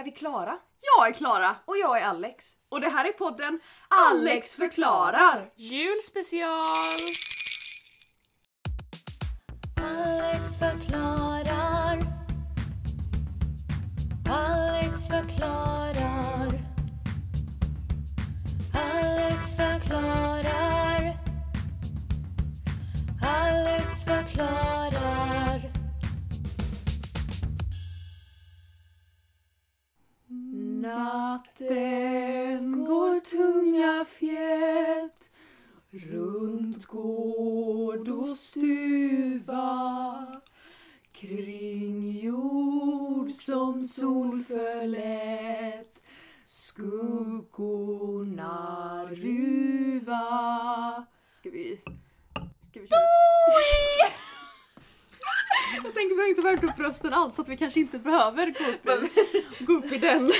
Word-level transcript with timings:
är 0.00 0.04
vi 0.04 0.10
klara? 0.12 0.58
Jag 0.96 1.08
är 1.08 1.12
Klara 1.12 1.56
Och 1.64 1.76
jag 1.76 2.00
är 2.00 2.06
Alex. 2.06 2.46
och 2.68 2.80
det 2.80 2.88
här 2.88 3.04
är 3.04 3.12
podden 3.12 3.60
Alex 3.88 4.54
förklarar. 4.54 5.50
Julspecial! 5.56 6.66
Alex 9.76 10.40
förklarar. 10.58 11.29
Natten 30.90 32.84
går 32.84 33.20
tunga 33.20 34.04
fjät 34.04 35.30
runt 35.90 36.86
gård 36.86 38.08
och 38.08 38.28
stuva 38.28 39.70
kring 41.12 42.12
jord 42.20 43.32
som 43.32 43.84
sol 43.84 44.44
förlät 44.44 46.02
skuggorna 46.46 47.88
ruva. 49.10 50.26
Ska 51.38 51.50
vi... 51.50 51.80
Ska 52.70 52.80
vi 52.80 52.88
köra? 52.88 53.00
Jag 55.84 55.94
tänker 55.94 56.16
vi 56.16 56.22
har 56.22 56.28
inte 56.28 56.42
värmt 56.42 56.64
upp 56.64 56.78
rösten 56.78 57.14
alls 57.14 57.34
så 57.34 57.42
att 57.42 57.48
vi 57.48 57.56
kanske 57.56 57.80
inte 57.80 57.98
behöver 57.98 58.46
gå 58.46 58.64
upp 58.70 58.86
i, 58.86 59.64
gå 59.64 59.72
upp 59.72 59.92
i 59.92 59.98
den. 59.98 60.32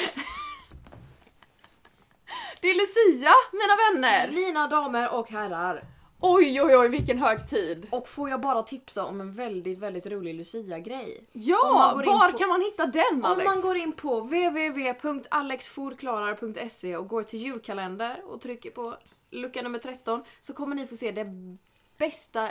Det 2.61 2.71
är 2.71 2.75
Lucia 2.75 3.33
mina 3.53 3.77
vänner! 3.77 4.31
Mina 4.33 4.67
damer 4.67 5.15
och 5.15 5.31
herrar. 5.31 5.85
Oj 6.23 6.63
oj 6.63 6.77
oj 6.77 6.89
vilken 6.89 7.19
högtid! 7.19 7.87
Och 7.91 8.09
får 8.09 8.31
jag 8.31 8.41
bara 8.41 8.63
tipsa 8.63 9.05
om 9.05 9.21
en 9.21 9.33
väldigt, 9.33 9.79
väldigt 9.79 10.07
rolig 10.07 10.35
Lucia-grej. 10.35 11.25
Ja, 11.33 11.93
var 11.97 12.33
på- 12.33 12.39
kan 12.39 12.49
man 12.49 12.61
hitta 12.63 12.87
den 12.87 13.25
Alex? 13.25 13.47
Om 13.49 13.55
man 13.55 13.61
går 13.61 13.77
in 13.77 13.93
på 13.93 14.21
www.alexforklarar.se 14.21 16.97
och 16.97 17.09
går 17.09 17.23
till 17.23 17.39
julkalender 17.41 18.23
och 18.27 18.41
trycker 18.41 18.71
på 18.71 18.97
lucka 19.31 19.63
nummer 19.63 19.79
13 19.79 20.25
så 20.41 20.55
kommer 20.55 20.77
ni 20.77 20.87
få 20.87 20.97
se 20.97 21.11
det 21.13 21.27
bästa 21.99 22.49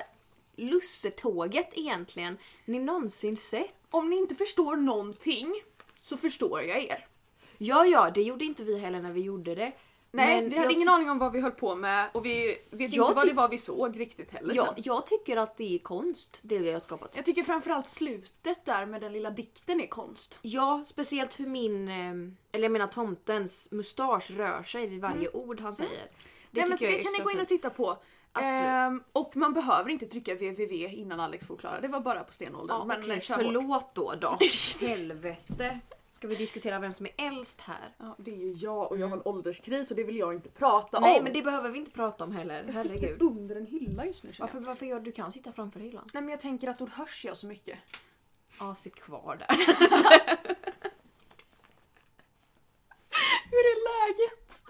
lussetåget 0.56 1.70
egentligen 1.78 2.38
ni 2.66 2.80
någonsin 2.80 3.38
sett. 3.38 3.76
Om 3.92 4.10
ni 4.10 4.18
inte 4.18 4.36
förstår 4.36 4.76
någonting 4.76 5.54
så 6.02 6.18
förstår 6.18 6.62
jag 6.62 6.84
er. 6.84 7.06
Ja, 7.58 7.86
ja, 7.86 8.10
det 8.14 8.22
gjorde 8.22 8.46
inte 8.46 8.64
vi 8.64 8.80
heller 8.80 9.00
när 9.00 9.12
vi 9.12 9.22
gjorde 9.22 9.56
det. 9.56 9.72
Nej, 10.12 10.42
Men 10.42 10.50
vi 10.50 10.58
hade 10.58 10.74
ingen 10.74 10.90
aning 10.90 11.10
om 11.10 11.18
vad 11.20 11.32
vi 11.32 11.42
höll 11.42 11.52
på 11.52 11.76
med 11.76 12.10
och 12.14 12.26
vi 12.26 12.58
vet 12.70 12.82
inte 12.82 13.00
vad 13.00 13.28
det 13.28 13.34
var 13.34 13.50
vi 13.50 13.58
såg 13.58 14.00
riktigt 14.00 14.32
heller 14.32 14.54
Ja, 14.56 14.66
sen. 14.66 14.74
jag 14.78 15.06
tycker 15.06 15.38
att 15.38 15.58
det 15.58 15.76
är 15.76 15.80
konst, 15.80 16.40
det 16.44 16.60
vi 16.60 16.72
har 16.72 16.80
skapat. 16.80 17.16
Jag 17.16 17.26
tycker 17.26 17.44
framförallt 17.44 17.90
slutet 17.90 18.66
där 18.66 18.86
med 18.86 19.02
den 19.02 19.14
lilla 19.14 19.30
dikten 19.30 19.82
är 19.82 19.88
konst. 19.88 20.40
Ja, 20.42 20.84
speciellt 20.86 21.40
hur 21.40 21.48
min, 21.48 21.88
eh, 21.88 21.96
eller 22.52 22.64
jag 22.64 22.72
menar 22.72 22.88
tomtens 22.88 23.72
mustasch 23.72 24.32
rör 24.32 24.64
sig 24.64 24.88
vid 24.88 25.02
varje 25.02 25.30
ord 25.30 25.60
han 25.60 25.74
säger. 25.74 25.92
Det 26.52 26.60
Mm. 26.60 26.70
Nej, 26.70 26.70
men 26.70 26.78
så 26.78 26.84
jag 26.84 26.94
det 26.94 27.04
kan 27.04 27.12
ni 27.18 27.24
gå 27.24 27.32
in 27.32 27.40
och 27.40 27.48
titta 27.48 27.70
på. 27.70 27.98
Ehm, 28.34 29.04
och 29.12 29.36
man 29.36 29.54
behöver 29.54 29.90
inte 29.90 30.06
trycka 30.06 30.34
www 30.34 30.94
innan 30.94 31.20
Alex 31.20 31.48
förklarar. 31.48 31.82
Det 31.82 31.88
var 31.88 32.00
bara 32.00 32.24
på 32.24 32.34
stenåldern. 32.34 32.78
Ja, 32.78 32.86
men 32.86 33.12
hårt. 33.12 33.24
förlåt 33.24 33.96
då 33.96 34.14
då. 34.22 34.38
Helvete. 34.88 35.80
Ska 36.12 36.28
vi 36.28 36.36
diskutera 36.36 36.80
vem 36.80 36.94
som 36.94 37.06
är 37.06 37.12
äldst 37.18 37.62
här? 37.62 37.96
Ja, 37.98 38.16
det 38.18 38.32
är 38.32 38.36
ju 38.38 38.52
jag 38.54 38.92
och 38.92 38.98
jag 38.98 39.08
har 39.08 39.18
en 39.18 39.24
ålderskris 39.26 39.92
och 39.92 39.98
det 39.98 40.04
vill 40.04 40.18
jag 40.18 40.34
inte 40.34 40.50
prata 40.50 41.00
Nej 41.00 41.18
om. 41.18 41.24
men 41.24 41.34
det 41.34 41.42
behöver 41.42 41.70
vi 41.70 41.78
inte 41.78 41.92
prata 41.92 42.24
om 42.24 42.32
heller. 42.32 42.64
jag 42.68 42.74
Herregud. 42.74 43.10
sitter 43.10 43.26
under 43.26 43.56
en 43.56 43.66
hylla 43.66 44.06
just 44.06 44.24
nu. 44.24 44.32
Varför, 44.40 44.60
varför 44.60 44.86
gör 44.86 45.00
du 45.00 45.12
kan 45.12 45.32
sitta 45.32 45.52
framför 45.52 45.80
hyllan? 45.80 46.10
Nej 46.14 46.24
men 46.24 46.32
jag 46.32 46.40
tänker 46.40 46.68
att 46.68 46.78
då 46.78 46.86
hörs 46.86 47.26
jag 47.26 47.38
så 47.38 47.48
mycket. 47.48 47.80
Ja, 48.60 48.76
sitt 48.76 48.96
kvar 48.96 49.36
där. 49.40 49.48
Hur 53.52 53.58
är 53.60 54.08
läget? 54.08 54.64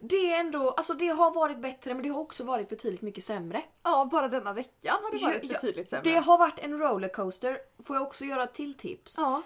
Det 0.00 0.32
är 0.32 0.40
ändå, 0.40 0.70
alltså 0.70 0.94
det 0.94 1.08
har 1.08 1.34
varit 1.34 1.58
bättre 1.58 1.94
men 1.94 2.02
det 2.02 2.08
har 2.08 2.20
också 2.20 2.44
varit 2.44 2.68
betydligt 2.68 3.02
mycket 3.02 3.24
sämre. 3.24 3.62
Ja, 3.82 4.08
bara 4.12 4.28
denna 4.28 4.52
veckan 4.52 4.96
har 5.02 5.12
det 5.12 5.24
varit 5.24 5.38
ja, 5.42 5.48
betydligt 5.48 5.90
sämre. 5.90 6.10
Det 6.10 6.18
har 6.18 6.38
varit 6.38 6.58
en 6.58 6.78
rollercoaster. 6.78 7.58
Får 7.82 7.96
jag 7.96 8.02
också 8.02 8.24
göra 8.24 8.42
ett 8.44 8.54
till 8.54 8.74
tips? 8.74 9.14
Ja, 9.18 9.42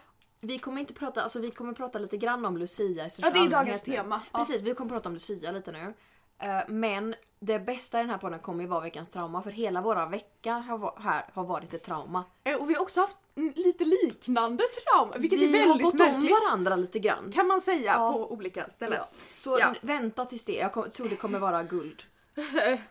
Vi 0.47 0.59
kommer 0.59 0.81
inte 0.81 0.95
prata, 0.95 1.23
alltså 1.23 1.41
vi 1.41 1.51
kommer 1.51 1.73
prata 1.73 1.99
lite 1.99 2.17
grann 2.17 2.47
om 2.47 2.57
Lucia 2.57 3.07
i 3.07 3.11
största 3.11 3.29
ja 3.29 3.43
det 3.43 3.47
är 3.47 3.51
dagens 3.51 3.83
tema. 3.83 4.21
Ja. 4.33 4.39
Precis, 4.39 4.63
vi 4.63 4.75
kommer 4.75 4.91
prata 4.91 5.09
om 5.09 5.13
Lucia 5.13 5.53
lite 5.53 5.73
nu. 5.73 5.95
Eh, 6.39 6.61
Men 6.69 7.15
det 7.41 7.59
bästa 7.59 7.99
i 7.99 8.03
den 8.03 8.11
här 8.11 8.19
podden 8.19 8.39
kommer 8.39 8.63
ju 8.63 8.69
vara 8.69 8.81
veckans 8.81 9.09
trauma 9.11 9.43
för 9.43 9.51
hela 9.51 9.81
våra 9.81 10.07
vecka 10.07 10.53
här 10.59 11.25
har 11.35 11.45
varit 11.45 11.75
ett 11.75 11.83
trauma. 11.83 12.25
Eh, 12.45 12.57
Och 12.57 12.71
vi 12.71 12.75
har 12.75 12.83
också 12.83 13.01
haft 13.01 13.17
lite 13.55 13.85
liknande 13.85 14.65
trauma, 14.85 15.13
vilket 15.17 15.39
vi 15.39 15.49
är 15.49 15.53
väldigt 15.53 15.73
har 15.73 15.79
gått 15.91 15.99
märkligt. 15.99 16.33
om 16.33 16.39
varandra 16.49 16.77
lite 16.77 16.99
grann. 16.99 17.33
Kan 17.35 17.47
man 17.47 17.61
säga 17.61 17.93
Ja. 17.93 18.13
på 18.13 18.33
olika 18.33 18.69
ställen. 18.69 19.01
Så 19.31 19.59
Ja. 19.61 19.75
vänta 19.81 20.25
tills 20.25 20.45
det, 20.45 20.53
jag 20.57 20.93
tror 20.93 21.09
det 21.09 21.17
kommer 21.17 21.39
vara 21.39 21.63
guld. 21.63 22.03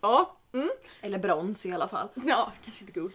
ja. 0.00 0.36
Mm. 0.52 0.70
Eller 1.00 1.18
brons 1.18 1.66
i 1.66 1.72
alla 1.72 1.88
fall. 1.88 2.08
ja, 2.26 2.52
kanske 2.64 2.82
inte 2.84 2.92
guld. 3.00 3.12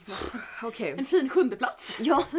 Okej. 0.63 0.95
En 0.97 1.05
fin 1.05 1.29
sjunde 1.29 1.55
plats. 1.55 1.97
Ja, 1.99 2.23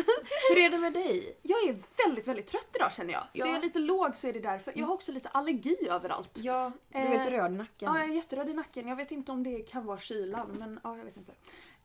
hur 0.50 0.58
är 0.58 0.70
det 0.70 0.78
med 0.78 0.92
dig? 0.92 1.36
Jag 1.42 1.64
är 1.68 1.76
väldigt, 2.06 2.28
väldigt 2.28 2.46
trött 2.46 2.68
idag 2.74 2.92
känner 2.92 3.12
jag. 3.12 3.22
Så 3.22 3.28
Ja. 3.32 3.46
jag 3.46 3.56
är 3.56 3.60
lite 3.60 3.78
låg 3.78 4.16
så 4.16 4.26
är 4.26 4.32
det 4.32 4.40
därför. 4.40 4.72
Jag 4.76 4.86
har 4.86 4.94
också 4.94 5.12
lite 5.12 5.28
allergi 5.28 5.76
överallt. 5.90 6.30
Ja, 6.42 6.72
du 6.92 6.98
är 6.98 7.04
Eh, 7.04 7.10
lite 7.10 7.30
röd 7.30 7.52
i 7.52 7.56
nacken. 7.56 7.88
Ja, 7.94 7.98
jag 8.00 8.08
är 8.08 8.12
jätteröd 8.14 8.48
i 8.48 8.54
nacken. 8.54 8.88
Jag 8.88 8.96
vet 8.96 9.10
inte 9.10 9.32
om 9.32 9.42
det 9.42 9.58
kan 9.70 9.86
vara 9.86 9.98
kylan, 9.98 10.56
men 10.60 10.80
ja, 10.84 10.96
jag 10.98 11.04
vet 11.04 11.16
inte. 11.16 11.32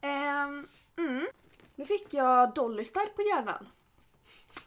Ehm, 0.02 0.68
mm. 0.98 1.28
Nu 1.75 1.86
fick 1.86 2.14
jag 2.14 2.53
Dolly 2.53 2.84
Style 2.84 3.09
på 3.16 3.22
hjärnan. 3.22 3.68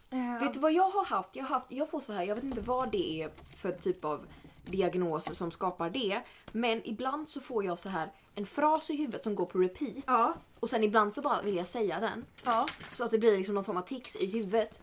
Ehm, 0.09 0.39
Vet 0.39 0.53
du 0.53 0.59
vad 0.59 0.73
jag 0.73 0.89
har 0.89 1.05
haft? 1.05 1.35
Jag 1.35 1.43
har 1.43 1.55
haft, 1.55 1.67
jag 1.71 1.89
får 1.89 1.99
så 1.99 2.13
här, 2.13 2.23
jag 2.23 2.35
vet 2.35 2.43
inte 2.43 2.61
vad 2.61 2.91
det 2.91 3.21
är 3.23 3.29
för 3.55 3.71
typ 3.71 4.05
av 4.05 4.25
diagnos 4.65 5.35
som 5.37 5.51
skapar 5.51 5.89
det. 5.89 6.21
Men 6.51 6.81
ibland 6.87 7.29
så 7.29 7.39
får 7.41 7.63
jag 7.65 7.79
så 7.79 7.89
här 7.89 8.11
en 8.35 8.45
fras 8.45 8.91
i 8.91 8.97
huvudet 8.97 9.23
som 9.23 9.35
går 9.35 9.45
på 9.45 9.57
repeat. 9.57 10.03
Ja. 10.07 10.35
Och 10.59 10.69
sen 10.69 10.83
ibland 10.83 11.13
så 11.13 11.21
bara 11.21 11.41
vill 11.41 11.55
jag 11.55 11.67
säga 11.67 11.99
den. 11.99 12.25
Ja. 12.43 12.67
Så 12.91 13.03
att 13.03 13.11
det 13.11 13.17
blir 13.17 13.37
liksom 13.37 13.55
någon 13.55 13.63
form 13.63 13.77
av 13.77 13.81
tics 13.81 14.15
i 14.15 14.25
huvudet. 14.25 14.81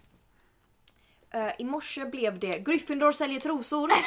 Uh, 1.34 1.50
I 1.59 1.65
morse 1.65 2.05
blev 2.05 2.38
det 2.38 2.59
Gryffindor 2.59 3.12
säljer 3.12 3.41
trosor. 3.41 3.91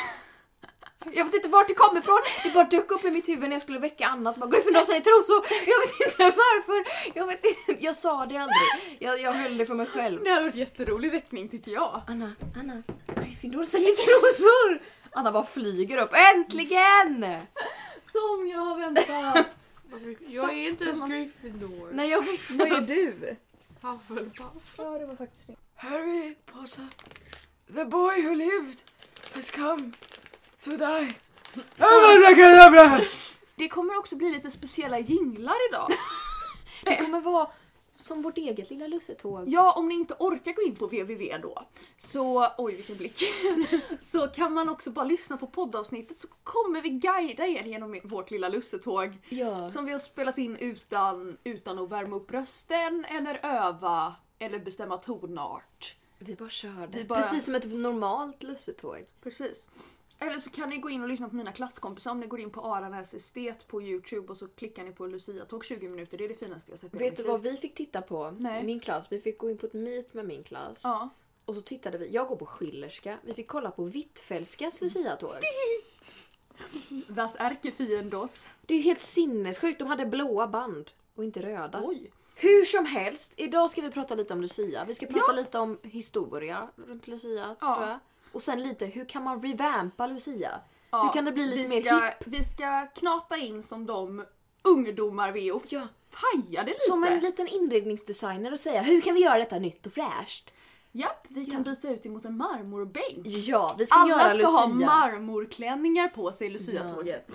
Jag 1.14 1.26
vet 1.26 1.34
inte 1.34 1.48
vart 1.48 1.68
det 1.68 1.74
kommer 1.74 2.00
ifrån. 2.00 2.22
Det 2.44 2.54
bara 2.54 2.64
dök 2.64 2.92
upp 2.92 3.06
i 3.06 3.12
mitt 3.12 3.28
huvud 3.28 3.50
när 3.50 3.56
jag 3.56 3.62
skulle 3.62 3.80
väcka 3.80 4.08
Anna. 4.08 4.34
Så 4.34 4.40
bara, 4.40 4.50
Gryffindor 4.50 4.82
säljer 4.82 5.02
trosor. 5.02 5.46
Jag 5.68 5.80
vet 5.80 6.12
inte 6.12 6.38
varför. 6.38 6.92
Jag, 7.20 7.28
vet 7.28 7.46
inte, 7.46 7.86
jag 7.86 7.96
sa 7.96 8.26
det 8.26 8.38
aldrig. 8.38 8.98
Jag, 9.00 9.22
jag 9.22 9.34
höll 9.34 9.58
det 9.58 9.66
för 9.66 9.76
mig 9.76 9.86
själv. 9.86 10.24
Det 10.24 10.30
hade 10.30 10.46
varit 10.46 10.56
jätterolig 10.56 11.12
väckning 11.12 11.50
tycker 11.50 11.72
jag. 11.72 12.02
Anna, 12.08 12.32
Anna, 12.60 12.84
Gryffindor 13.16 13.64
säljer 13.64 13.96
trosor! 13.96 14.82
Anna 15.12 15.32
bara 15.32 15.46
flyger 15.46 15.98
upp. 15.98 16.14
Äntligen! 16.36 17.26
Som 18.14 18.48
jag 18.48 18.60
har 18.60 18.78
väntat. 18.80 19.56
Jag 20.28 20.50
är 20.50 20.70
inte 20.70 20.84
ens 20.86 21.00
Gryffindor. 21.10 21.90
Nej 21.94 22.10
jag 22.10 22.26
vet 22.26 22.40
Vad 22.50 22.72
är 22.72 22.82
du? 22.88 23.36
Hufflepuff. 23.82 24.74
Ja, 24.78 24.84
det 24.84 25.06
var 25.06 25.16
faktiskt 25.16 25.48
det. 25.48 25.56
Harry 25.76 26.36
Potter, 26.46 26.88
the 27.76 27.86
boy 27.86 28.22
who 28.28 28.36
lived 28.36 28.82
has 29.36 29.52
come 29.52 29.92
to 30.64 30.70
die. 30.70 31.14
Det 33.56 33.70
kommer 33.70 33.98
också 33.98 34.16
bli 34.16 34.30
lite 34.30 34.52
speciella 34.52 35.00
jinglar 35.00 35.70
idag. 35.70 35.92
Det 36.84 36.96
kommer 36.96 37.22
vara 37.22 37.48
som 37.96 38.22
vårt 38.22 38.38
eget 38.38 38.70
lilla 38.70 38.88
lussetåg. 38.88 39.50
Ja, 39.50 39.74
om 39.74 39.88
ni 39.90 39.96
inte 39.96 40.16
orkar 40.20 40.54
gå 40.54 40.62
in 40.62 40.76
på 40.76 40.86
www 40.86 41.38
då, 41.42 41.64
så 41.98 42.48
oj 42.58 42.76
vilken 42.76 42.98
blick, 42.98 43.22
så 44.00 44.28
kan 44.28 44.54
man 44.54 44.70
också 44.70 44.92
bara 44.92 45.06
lyssna 45.06 45.38
på 45.38 45.48
poddavsnittet 45.48 46.20
så 46.20 46.28
kommer 46.44 46.82
vi 46.82 46.90
guida 46.90 47.48
er 47.48 47.64
genom 47.64 48.00
vårt 48.04 48.32
lilla 48.32 48.50
lussetåg 48.50 49.18
Ja. 49.30 49.70
som 49.70 49.86
vi 49.86 49.92
har 49.92 50.00
spelat 50.00 50.38
in 50.38 50.56
utan, 50.58 51.38
utan 51.44 51.80
att 51.80 51.90
värma 51.92 52.16
upp 52.16 52.32
rösten 52.32 53.06
eller 53.10 53.40
öva 53.46 54.16
eller 54.40 54.60
bestämma 54.60 54.98
tonart. 54.98 55.96
Vi 56.20 56.36
bara 56.36 56.50
kör 56.50 56.88
det. 56.92 56.98
Vi 56.98 57.06
bara- 57.06 57.20
Precis 57.22 57.46
som 57.46 57.56
ett 57.56 57.66
normalt 57.74 58.44
lussetåg. 58.44 59.06
Precis. 59.24 59.66
Eller 60.20 60.40
så 60.40 60.50
kan 60.50 60.70
ni 60.70 60.78
gå 60.78 60.90
in 60.90 61.02
och 61.04 61.10
lyssna 61.10 61.30
på 61.30 61.36
mina 61.36 61.52
klasskompisar 61.52 62.12
om 62.12 62.20
ni 62.20 62.28
går 62.28 62.40
in 62.40 62.50
på 62.50 62.62
Aranäs 62.62 63.14
estet 63.14 63.68
på 63.68 63.82
Youtube 63.82 64.28
och 64.32 64.38
så 64.38 64.48
klickar 64.48 64.84
ni 64.84 64.92
på 64.92 65.08
Lucia-tåg 65.08 65.66
20 65.66 65.88
minuter. 65.90 66.18
Det 66.18 66.24
är 66.26 66.30
det 66.30 66.36
finaste 66.36 66.72
jag 66.72 66.80
sett 66.80 66.94
Vet 66.94 67.18
du 67.18 67.24
vad 67.24 67.42
vi 67.42 67.58
fick 67.58 67.76
titta 67.76 68.02
på? 68.02 68.32
Nej. 68.40 68.64
Min 68.64 68.80
klass. 68.80 69.08
Vi 69.10 69.20
fick 69.20 69.38
gå 69.38 69.50
in 69.50 69.58
på 69.58 69.66
ett 69.66 69.74
meet 69.74 70.14
med 70.14 70.26
min 70.26 70.44
klass. 70.44 70.82
Ja. 70.84 71.10
Och 71.46 71.56
så 71.56 71.62
tittade 71.62 71.98
vi. 71.98 72.10
Jag 72.14 72.28
går 72.28 72.36
på 72.36 72.46
Schillerska. 72.46 73.18
Vi 73.24 73.34
fick 73.34 73.48
kolla 73.48 73.72
på 73.72 73.84
Hvitfeldtskas 73.84 74.82
luciatåg. 74.82 75.36
Das 77.08 77.36
Ärkefiendos. 77.40 78.50
Det 78.62 78.74
är 78.74 78.78
ju 78.78 78.84
helt 78.84 79.00
sinnessjukt. 79.00 79.80
De 79.80 79.88
hade 79.88 80.06
blåa 80.06 80.48
band 80.48 80.92
och 81.16 81.24
inte 81.24 81.42
röda. 81.42 81.82
Oj. 81.86 82.12
Hur 82.36 82.66
som 82.66 82.86
helst, 82.86 83.34
idag 83.38 83.70
ska 83.70 83.82
vi 83.82 83.92
prata 83.92 84.16
lite 84.16 84.34
om 84.34 84.42
Lucia. 84.42 84.86
Vi 84.86 84.94
ska 84.94 85.06
prata 85.06 85.24
Ja. 85.28 85.34
lite 85.36 85.60
om 85.60 85.78
historia 85.84 86.68
runt 86.76 87.08
Lucia, 87.08 87.56
Ja. 87.62 87.76
tror 87.76 87.88
jag. 87.88 88.00
Och 88.34 88.42
sen 88.42 88.64
lite, 88.64 88.86
hur 88.86 89.06
kan 89.06 89.24
man 89.24 89.42
revampa 89.42 90.08
Lucia? 90.08 90.60
Ja, 90.92 91.04
hur 91.04 91.14
kan 91.14 91.26
det 91.26 91.32
bli 91.32 91.46
lite 91.56 91.70
mer 91.70 91.82
ska, 91.82 92.06
hipp? 92.06 92.16
Vi 92.26 92.44
ska 92.44 92.88
knata 92.96 93.38
in 93.38 93.64
som 93.64 93.86
de 93.86 94.26
ungdomar 94.64 95.32
vi 95.32 95.48
är 95.48 95.56
och 95.56 95.64
Ja. 95.70 95.88
paja 96.12 96.64
det 96.64 96.72
lite. 96.72 96.80
Som 96.80 97.04
en 97.04 97.20
liten 97.20 97.48
inredningsdesigner 97.48 98.54
och 98.54 98.60
säga, 98.60 98.82
hur 98.82 99.02
kan 99.02 99.16
vi 99.16 99.22
göra 99.22 99.38
detta 99.38 99.60
nytt 99.60 99.86
och 99.86 99.94
fräscht? 99.94 100.54
Japp, 100.96 101.26
vi 101.30 101.46
kan 101.46 101.64
byta 101.64 101.90
ut 101.90 102.06
emot 102.06 102.26
en 102.26 102.38
marmorbänk. 102.38 103.26
Ja, 103.28 103.76
vi 103.78 103.86
ska 103.86 103.96
Alla 104.00 104.10
göra 104.10 104.30
ska 104.30 104.38
Lucia. 104.38 104.48
ha 104.50 104.68
marmorklänningar 104.68 106.08
på 106.08 106.34
sig 106.34 106.48
i 106.48 106.50
Lucia-tåget. 106.50 107.28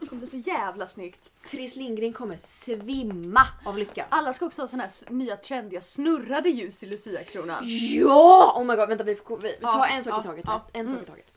Det 0.00 0.06
kommer 0.06 0.20
bli 0.26 0.42
så 0.42 0.50
jävla 0.50 0.86
snyggt. 0.86 1.30
Therese 1.50 1.76
Lindgren 1.76 2.12
kommer 2.12 2.36
svimma 2.38 3.42
av 3.64 3.78
lycka. 3.78 4.04
Alla 4.08 4.32
ska 4.32 4.46
också 4.46 4.62
ha 4.62 4.68
såna 4.68 4.82
här 4.82 4.92
nya 5.10 5.36
trendiga 5.36 5.80
snurrade 5.80 6.48
ljus 6.50 6.82
i 6.82 6.86
Lucia-kronan. 6.86 7.62
Ja! 7.66 8.52
Oh 8.56 8.64
my 8.64 8.76
god, 8.76 8.88
vänta 8.88 9.04
vi, 9.04 9.14
får, 9.14 9.36
vi, 9.36 9.48
vi 9.48 9.56
Ja, 9.62 9.72
tar 9.72 9.86
en 9.86 10.04
sak 10.04 10.14
ja, 10.14 10.20
i 10.20 10.22
taget. 10.22 10.44
ja. 10.48 10.66
En 10.72 10.88
sak 10.88 10.92
i 10.94 10.98
Mm. 10.98 11.06
taget. 11.06 11.32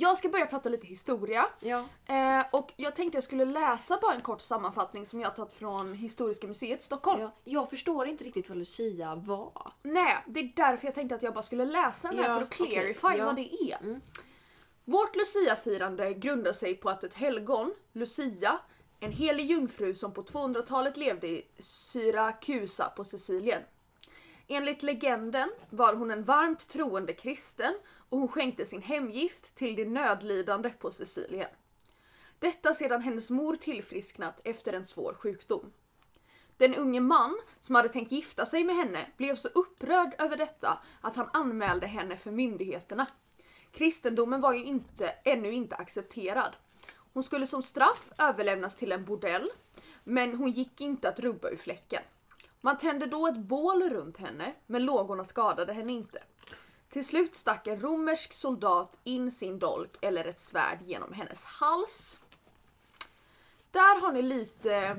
Jag 0.00 0.18
ska 0.18 0.28
börja 0.28 0.46
prata 0.46 0.68
lite 0.68 0.86
historia. 0.86 1.46
Ja. 1.60 1.84
Eh, 2.06 2.46
och 2.52 2.72
jag 2.76 2.96
tänkte 2.96 3.16
jag 3.16 3.24
skulle 3.24 3.44
läsa 3.44 3.98
bara 4.02 4.14
en 4.14 4.20
kort 4.20 4.40
sammanfattning 4.40 5.06
som 5.06 5.20
jag 5.20 5.28
har 5.28 5.34
tagit 5.34 5.52
från 5.52 5.94
Historiska 5.94 6.46
museet 6.46 6.82
Stockholm. 6.82 7.20
ja. 7.20 7.32
Jag 7.44 7.70
förstår 7.70 8.06
inte 8.06 8.24
riktigt 8.24 8.48
vad 8.48 8.58
Lucia 8.58 9.14
var. 9.14 9.72
Nej, 9.82 10.16
det 10.26 10.40
är 10.40 10.52
därför 10.56 10.86
jag 10.86 10.94
tänkte 10.94 11.14
att 11.14 11.22
jag 11.22 11.34
bara 11.34 11.42
skulle 11.42 11.64
läsa 11.64 12.08
den 12.08 12.18
här 12.18 12.28
Ja, 12.28 12.34
för 12.34 12.42
att 12.42 12.50
clarify 12.50 13.06
okej, 13.06 13.18
ja. 13.18 13.24
vad 13.24 13.36
det 13.36 13.62
är. 13.72 13.78
Mm. 13.82 14.00
Vårt 14.84 15.16
Lucia-firande 15.16 16.14
grundar 16.14 16.52
sig 16.52 16.74
på 16.74 16.90
att 16.90 17.04
ett 17.04 17.14
helgon, 17.14 17.74
Lucia, 17.92 18.58
en 19.00 19.12
helig 19.12 19.50
jungfru 19.50 19.94
som 19.94 20.12
på 20.12 20.22
200-talet 20.22 20.96
levde 20.96 21.26
i 21.26 21.42
Syrakusa 21.58 22.88
på 22.96 23.04
Sicilien. 23.04 23.62
Enligt 24.50 24.82
legenden 24.82 25.50
var 25.70 25.94
hon 25.94 26.10
en 26.10 26.24
varmt 26.24 26.68
troende 26.68 27.12
kristen 27.12 27.74
och 28.08 28.18
hon 28.18 28.28
skänkte 28.28 28.66
sin 28.66 28.82
hemgift 28.82 29.54
till 29.54 29.76
de 29.76 29.84
nödlidande 29.84 30.70
på 30.70 30.90
Sicilien. 30.90 31.50
Detta 32.38 32.74
sedan 32.74 33.02
hennes 33.02 33.30
mor 33.30 33.56
tillfrisknat 33.56 34.40
efter 34.44 34.72
en 34.72 34.84
svår 34.84 35.14
sjukdom. 35.14 35.72
Den 36.56 36.74
unge 36.74 37.00
man 37.00 37.40
som 37.60 37.74
hade 37.74 37.88
tänkt 37.88 38.12
gifta 38.12 38.46
sig 38.46 38.64
med 38.64 38.76
henne 38.76 39.06
blev 39.16 39.36
så 39.36 39.48
upprörd 39.48 40.14
över 40.18 40.36
detta 40.36 40.78
att 41.00 41.16
han 41.16 41.30
anmälde 41.32 41.86
henne 41.86 42.16
för 42.16 42.30
myndigheterna. 42.30 43.06
Kristendomen 43.72 44.40
var 44.40 44.52
ju 44.52 44.64
inte, 44.64 45.08
ännu 45.08 45.52
inte 45.52 45.76
accepterad. 45.76 46.56
Hon 47.12 47.22
skulle 47.22 47.46
som 47.46 47.62
straff 47.62 48.10
överlämnas 48.18 48.76
till 48.76 48.92
en 48.92 49.04
bordell, 49.04 49.50
men 50.04 50.36
hon 50.36 50.50
gick 50.50 50.80
inte 50.80 51.08
att 51.08 51.20
rubba 51.20 51.50
ur 51.50 51.56
fläcken. 51.56 52.02
Man 52.60 52.78
tände 52.78 53.06
då 53.06 53.26
ett 53.26 53.38
bål 53.38 53.82
runt 53.82 54.16
henne, 54.16 54.54
men 54.66 54.84
lågorna 54.84 55.24
skadade 55.24 55.72
henne 55.72 55.92
inte. 55.92 56.22
Till 56.90 57.06
slut 57.06 57.36
stack 57.36 57.66
en 57.66 57.80
romersk 57.80 58.32
soldat 58.32 58.96
in 59.04 59.30
sin 59.30 59.58
dolk 59.58 59.96
eller 60.00 60.24
ett 60.24 60.40
svärd 60.40 60.78
genom 60.86 61.12
hennes 61.12 61.44
hals. 61.44 62.20
Där 63.70 64.00
har 64.00 64.12
ni 64.12 64.22
lite 64.22 64.96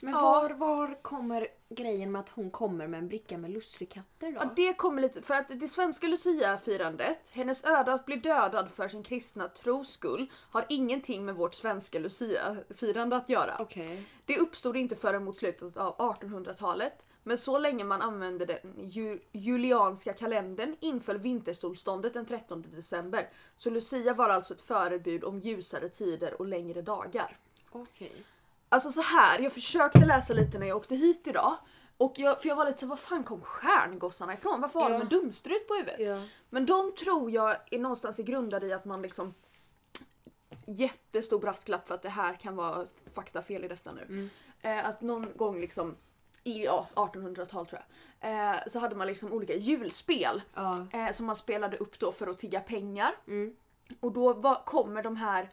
Men 0.00 0.12
Ja. 0.14 0.20
var, 0.20 0.50
var 0.50 1.02
kommer 1.02 1.48
grejen 1.68 2.12
med 2.12 2.20
att 2.20 2.28
hon 2.28 2.50
kommer 2.50 2.86
med 2.86 2.98
en 2.98 3.08
bricka 3.08 3.38
med 3.38 3.50
lussekatter 3.50 4.32
då? 4.32 4.36
Ja, 4.40 4.50
det 4.56 4.74
kommer 4.74 5.02
lite, 5.02 5.22
för 5.22 5.34
att 5.34 5.46
det 5.60 5.68
svenska 5.68 6.06
Lucia-firandet, 6.08 7.28
hennes 7.32 7.64
öde 7.64 7.92
att 7.92 8.06
bli 8.06 8.16
dödad 8.16 8.70
för 8.70 8.88
sin 8.88 9.02
kristna 9.02 9.48
tros 9.48 9.90
skull, 9.90 10.30
har 10.50 10.66
ingenting 10.68 11.24
med 11.24 11.34
vårt 11.34 11.54
svenska 11.54 11.98
Lucia-firande 11.98 13.16
att 13.16 13.28
göra. 13.28 13.56
Okej. 13.58 14.04
Det 14.24 14.38
uppstod 14.38 14.76
inte 14.76 14.96
förrän 14.96 15.24
mot 15.24 15.36
slutet 15.36 15.76
av 15.76 15.96
1800-talet, 15.96 17.02
men 17.22 17.38
så 17.38 17.58
länge 17.58 17.84
man 17.84 18.02
använde 18.02 18.44
den 18.44 18.88
ju, 18.90 19.20
julianska 19.32 20.12
kalendern 20.12 20.76
inföll 20.80 21.18
vintersolståndet 21.18 22.14
den 22.14 22.26
13 22.26 22.64
december. 22.76 23.28
Så 23.56 23.70
Lucia 23.70 24.14
var 24.14 24.28
alltså 24.28 24.54
ett 24.54 24.62
förebud 24.62 25.24
om 25.24 25.40
ljusare 25.40 25.88
tider 25.88 26.34
och 26.40 26.46
längre 26.46 26.82
dagar. 26.82 27.36
Okej. 27.70 28.24
Alltså 28.68 28.90
så 28.92 29.00
här, 29.00 29.38
jag 29.38 29.52
försökte 29.52 30.06
läsa 30.06 30.34
lite 30.34 30.58
när 30.58 30.66
jag 30.66 30.76
åkte 30.76 30.96
hit 30.96 31.26
idag. 31.28 31.56
Och 31.96 32.14
jag, 32.16 32.40
för 32.42 32.48
jag 32.48 32.56
var 32.56 32.66
lite 32.66 32.78
så 32.78 32.86
var 32.86 32.96
fan 32.96 33.24
kom 33.24 33.40
stjärngossarna 33.40 34.34
ifrån? 34.34 34.60
Varför 34.60 34.80
har 34.80 34.90
Ja. 34.90 34.96
de 34.98 35.02
en 35.02 35.08
dumstrut 35.08 35.68
på 35.68 35.74
huvudet? 35.74 36.00
Ja. 36.00 36.22
Men 36.50 36.66
de 36.66 36.94
tror 36.94 37.30
jag 37.30 37.56
är 37.70 37.78
någonstans 37.78 38.18
är 38.18 38.22
grundade 38.22 38.66
i 38.66 38.72
att 38.72 38.84
man 38.84 39.02
liksom 39.02 39.34
jättestor 40.66 41.38
brasklapp 41.38 41.88
för 41.88 41.94
att 41.94 42.02
det 42.02 42.08
här 42.08 42.34
kan 42.34 42.56
vara 42.56 42.86
faktafel 43.14 43.64
i 43.64 43.68
detta 43.68 43.92
nu. 43.92 44.02
Mm. 44.02 44.30
Eh, 44.60 44.88
att 44.88 45.00
någon 45.00 45.26
gång 45.36 45.60
liksom 45.60 45.96
i 46.44 46.64
ja, 46.64 46.86
1800-tal 46.94 47.66
tror 47.66 47.82
jag, 48.20 48.50
eh, 48.52 48.56
så 48.66 48.78
hade 48.78 48.96
man 48.96 49.06
liksom 49.06 49.32
olika 49.32 49.54
julspel 49.56 50.42
Ja. 50.54 50.86
eh, 50.92 51.12
som 51.12 51.26
man 51.26 51.36
spelade 51.36 51.76
upp 51.76 51.98
då 51.98 52.12
för 52.12 52.26
att 52.26 52.38
tigga 52.38 52.60
pengar. 52.60 53.12
Mm. 53.26 53.56
Och 54.00 54.12
då 54.12 54.32
var, 54.32 54.54
kommer 54.54 55.02
de 55.02 55.16
här 55.16 55.50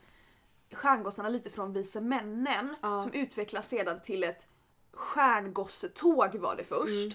stjärngossarna 0.72 1.28
lite 1.28 1.50
från 1.50 1.72
vise 1.72 2.00
männen 2.00 2.74
Ja. 2.82 3.02
som 3.02 3.12
utvecklas 3.12 3.68
sedan 3.68 4.00
till 4.02 4.24
ett 4.24 4.46
stjärngossetåg 4.92 6.34
var 6.34 6.56
det 6.56 6.64
först. 6.64 6.88
Mm. 7.06 7.10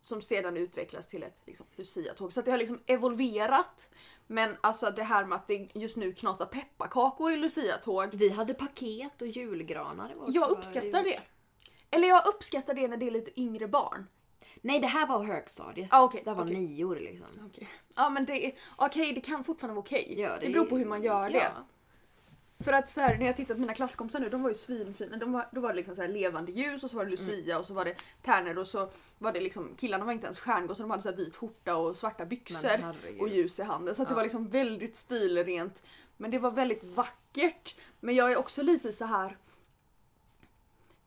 Som 0.00 0.22
sedan 0.22 0.56
utvecklas 0.56 1.06
till 1.06 1.22
ett 1.22 1.38
liksom, 1.46 1.66
Lucia-tåg. 1.76 2.32
Så 2.32 2.40
det 2.40 2.50
har 2.50 2.58
liksom 2.58 2.80
evolverat. 2.86 3.88
Men 4.26 4.56
alltså 4.60 4.90
det 4.90 5.02
här 5.02 5.24
med 5.24 5.36
att 5.36 5.46
det 5.48 5.68
just 5.74 5.96
nu 5.96 6.12
knatar 6.12 6.46
pepparkakor 6.46 7.32
i 7.32 7.36
Lucia-tåg. 7.36 8.08
Vi 8.12 8.28
hade 8.30 8.54
paket 8.54 9.22
och 9.22 9.28
julgranar 9.28 10.12
i 10.12 10.14
vårt 10.14 10.34
Jag 10.34 10.50
uppskattar 10.50 11.02
det. 11.02 11.20
Eller 11.90 12.08
jag 12.08 12.26
uppskattar 12.26 12.74
det 12.74 12.88
när 12.88 12.96
det 12.96 13.06
är 13.06 13.10
lite 13.10 13.40
yngre 13.40 13.68
barn. 13.68 14.06
Nej 14.60 14.80
det 14.80 14.86
här 14.86 15.06
var 15.06 15.24
högstadiet. 15.24 15.88
Ah, 15.90 16.02
okej, 16.02 16.20
det 16.24 16.30
här 16.30 16.36
var 16.36 16.44
okej. 16.44 16.56
nior 16.56 16.96
liksom. 16.96 17.26
Okej. 17.46 17.68
Ja 17.96 18.10
men 18.10 18.24
det 18.24 18.46
är 18.46 18.52
okej, 18.76 19.12
det 19.12 19.20
kan 19.20 19.44
fortfarande 19.44 19.74
vara 19.74 19.82
okej. 19.84 20.14
Ja, 20.20 20.30
det, 20.40 20.48
beror 20.48 20.64
på 20.64 20.78
hur 20.78 20.84
man 20.84 21.02
gör 21.02 21.28
det. 21.28 21.36
Ja. 21.38 21.66
För 22.64 22.72
att 22.72 22.90
så 22.90 23.00
här, 23.00 23.18
när 23.18 23.26
jag 23.26 23.36
tittat 23.36 23.56
på 23.56 23.60
mina 23.60 23.74
klasskompisar 23.74 24.20
nu, 24.20 24.28
de 24.28 24.42
var 24.42 24.50
ju 24.50 24.54
svinfina. 24.54 25.16
De 25.16 25.32
var, 25.32 25.48
då 25.52 25.60
var 25.60 25.68
det 25.68 25.76
liksom 25.76 25.94
så 25.94 26.00
här 26.02 26.08
levande 26.08 26.52
ljus 26.52 26.84
och 26.84 26.90
så 26.90 26.96
var 26.96 27.04
det 27.04 27.10
Lucia 27.10 27.58
och 27.58 27.66
så 27.66 27.74
var 27.74 27.84
det 27.84 27.94
tärnor 28.22 28.58
och 28.58 28.66
så 28.66 28.90
var 29.18 29.32
det 29.32 29.40
liksom, 29.40 29.74
killarna 29.76 30.04
var 30.04 30.12
inte 30.12 30.24
ens 30.26 30.38
stjärngossar, 30.40 30.84
de 30.84 30.90
hade 30.90 31.02
så 31.02 31.10
här 31.10 31.16
vit 31.16 31.36
skjorta 31.36 31.76
och 31.76 31.96
svarta 31.96 32.24
byxor 32.24 32.94
och 33.20 33.28
ljus 33.28 33.58
i 33.58 33.62
handen. 33.62 33.94
Så 33.94 34.02
att 34.02 34.08
det 34.08 34.12
Ja. 34.12 34.16
var 34.16 34.22
liksom 34.22 34.48
väldigt 34.48 34.96
stilrent. 34.96 35.82
Men 36.16 36.30
det 36.30 36.38
var 36.38 36.50
väldigt 36.50 36.84
vackert. 36.84 37.76
Men 38.00 38.14
jag 38.14 38.32
är 38.32 38.36
också 38.36 38.62
lite 38.62 38.92
så 38.92 39.04
här. 39.04 39.36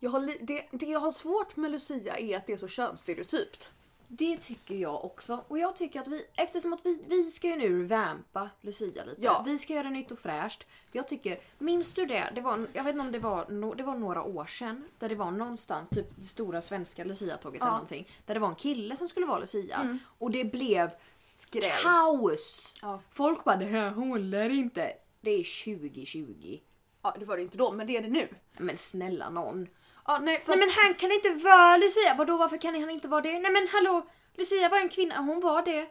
Jag 0.03 0.11
har 0.11 0.33
det, 0.41 0.65
det 0.71 0.85
jag 0.85 0.99
har 0.99 1.11
svårt 1.11 1.55
med 1.55 1.71
Lucia 1.71 2.17
är 2.17 2.37
att 2.37 2.47
det 2.47 2.53
är 2.53 2.57
så 2.57 2.67
könsstereotypt. 2.67 3.71
Det 4.07 4.37
tycker 4.37 4.75
jag 4.75 5.05
också. 5.05 5.43
Och 5.47 5.59
jag 5.59 5.75
tycker 5.75 5.99
att 6.01 6.07
vi, 6.07 6.25
eftersom 6.35 6.73
att 6.73 6.85
vi, 6.85 7.03
vi 7.07 7.23
ska 7.23 7.47
ju 7.47 7.55
nu 7.55 7.83
vampa 7.83 8.49
Lucia 8.61 9.03
lite. 9.03 9.21
Ja. 9.21 9.43
Vi 9.45 9.57
ska 9.57 9.73
göra 9.73 9.89
nytt 9.89 10.11
och 10.11 10.19
fräscht. 10.19 10.67
Jag 10.91 11.07
tycker, 11.07 11.39
minns 11.57 11.93
du 11.93 12.05
det? 12.05 12.31
det 12.35 12.41
var, 12.41 12.67
jag 12.73 12.83
vet 12.83 12.91
inte 12.91 13.05
om 13.05 13.11
det 13.11 13.19
var, 13.19 13.45
no, 13.49 13.73
det 13.73 13.83
var 13.83 13.95
några 13.95 14.23
år 14.23 14.45
sedan. 14.45 14.83
Där 14.99 15.09
det 15.09 15.15
var 15.15 15.31
någonstans, 15.31 15.89
typ 15.89 16.07
det 16.15 16.23
stora 16.23 16.61
svenska 16.61 17.03
Lucia-tåget 17.03 17.59
Ja. 17.59 17.65
eller 17.65 17.73
någonting. 17.73 18.09
Där 18.25 18.33
det 18.33 18.39
var 18.39 18.47
en 18.49 18.55
kille 18.55 18.95
som 18.95 19.07
skulle 19.07 19.25
vara 19.25 19.39
Lucia. 19.39 19.75
Mm. 19.77 19.99
Och 20.17 20.31
det 20.31 20.45
blev 20.45 20.89
Skräll. 21.19 21.63
kaos! 21.83 22.75
Ja. 22.81 23.01
Folk 23.11 23.43
bara 23.43 23.55
det 23.55 23.65
här 23.65 23.89
håller 23.91 24.49
inte. 24.49 24.93
Det 25.21 25.31
är 25.31 25.65
2020. 25.77 26.59
ja, 27.01 27.15
det 27.19 27.25
var 27.25 27.37
det 27.37 27.43
inte 27.43 27.57
då, 27.57 27.71
men 27.71 27.87
det 27.87 27.97
är 27.97 28.01
det 28.01 28.09
nu. 28.09 28.27
Men 28.57 28.77
snälla 28.77 29.29
någon. 29.29 29.67
Ja, 30.07 30.19
nej, 30.19 30.39
för 30.39 30.49
Nej 30.55 30.59
men 30.59 30.69
han 30.69 30.93
kan 30.95 31.11
inte 31.11 31.29
vara 31.29 31.77
Lucia. 31.77 32.15
Vadå 32.17 32.37
varför 32.37 32.57
kan 32.57 32.75
han 32.81 32.89
inte 32.89 33.07
vara 33.07 33.21
det? 33.21 33.39
Nej 33.39 33.51
men 33.51 33.67
hallå! 33.67 34.05
Lucia 34.33 34.69
var 34.69 34.77
en 34.77 34.89
kvinna, 34.89 35.17
hon 35.17 35.39
var 35.41 35.61
det. 35.61 35.87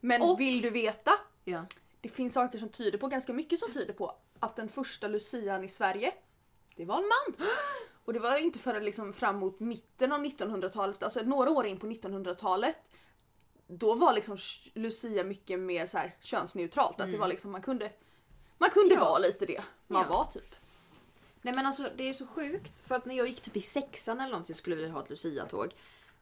men 0.00 0.22
och- 0.22 0.40
vill 0.40 0.60
du 0.60 0.70
veta? 0.70 1.12
Ja. 1.44 1.64
Det 2.00 2.08
finns 2.08 2.32
saker 2.34 2.58
som 2.58 2.68
tyder 2.68 2.98
på, 2.98 3.06
ganska 3.08 3.32
mycket 3.32 3.58
som 3.60 3.72
tyder 3.72 3.92
på, 3.92 4.16
att 4.40 4.56
den 4.56 4.68
första 4.68 5.08
lucian 5.08 5.64
i 5.64 5.68
Sverige, 5.68 6.14
det 6.76 6.84
var 6.84 6.96
en 6.98 7.02
man. 7.08 7.46
Och 8.04 8.12
det 8.12 8.18
var 8.18 8.36
inte 8.36 8.58
förrän 8.58 8.84
liksom 8.84 9.12
fram 9.12 9.36
mot 9.38 9.60
mitten 9.60 10.12
av 10.12 10.20
1900-talet, 10.24 11.02
alltså 11.02 11.20
några 11.22 11.50
år 11.50 11.66
in 11.66 11.78
på 11.78 11.86
1900-talet, 11.86 12.76
då 13.66 13.94
var 13.94 14.12
liksom 14.12 14.36
lucia 14.74 15.24
mycket 15.24 15.60
mer 15.60 15.86
så 15.86 15.98
här 15.98 16.16
könsneutralt. 16.20 17.00
Att 17.00 17.12
det 17.12 17.18
var 17.18 17.28
liksom, 17.28 17.50
man 17.52 17.62
kunde, 17.62 17.90
man 18.58 18.70
kunde 18.70 18.94
Ja. 18.94 19.00
vara 19.04 19.18
lite 19.18 19.46
det 19.46 19.62
man 19.86 20.02
Ja. 20.10 20.16
var 20.16 20.24
typ. 20.24 20.53
Nej 21.44 21.54
men 21.54 21.66
alltså 21.66 21.90
det 21.96 22.08
är 22.08 22.12
så 22.12 22.26
sjukt 22.26 22.80
för 22.80 22.94
att 22.94 23.06
när 23.06 23.14
jag 23.14 23.28
gick 23.28 23.40
typ 23.40 23.56
i 23.56 23.60
sexan 23.60 24.20
eller 24.20 24.30
någonting 24.30 24.54
skulle 24.54 24.76
vi 24.76 24.88
ha 24.88 25.02
ett 25.02 25.10
Lucia-tåg. 25.10 25.74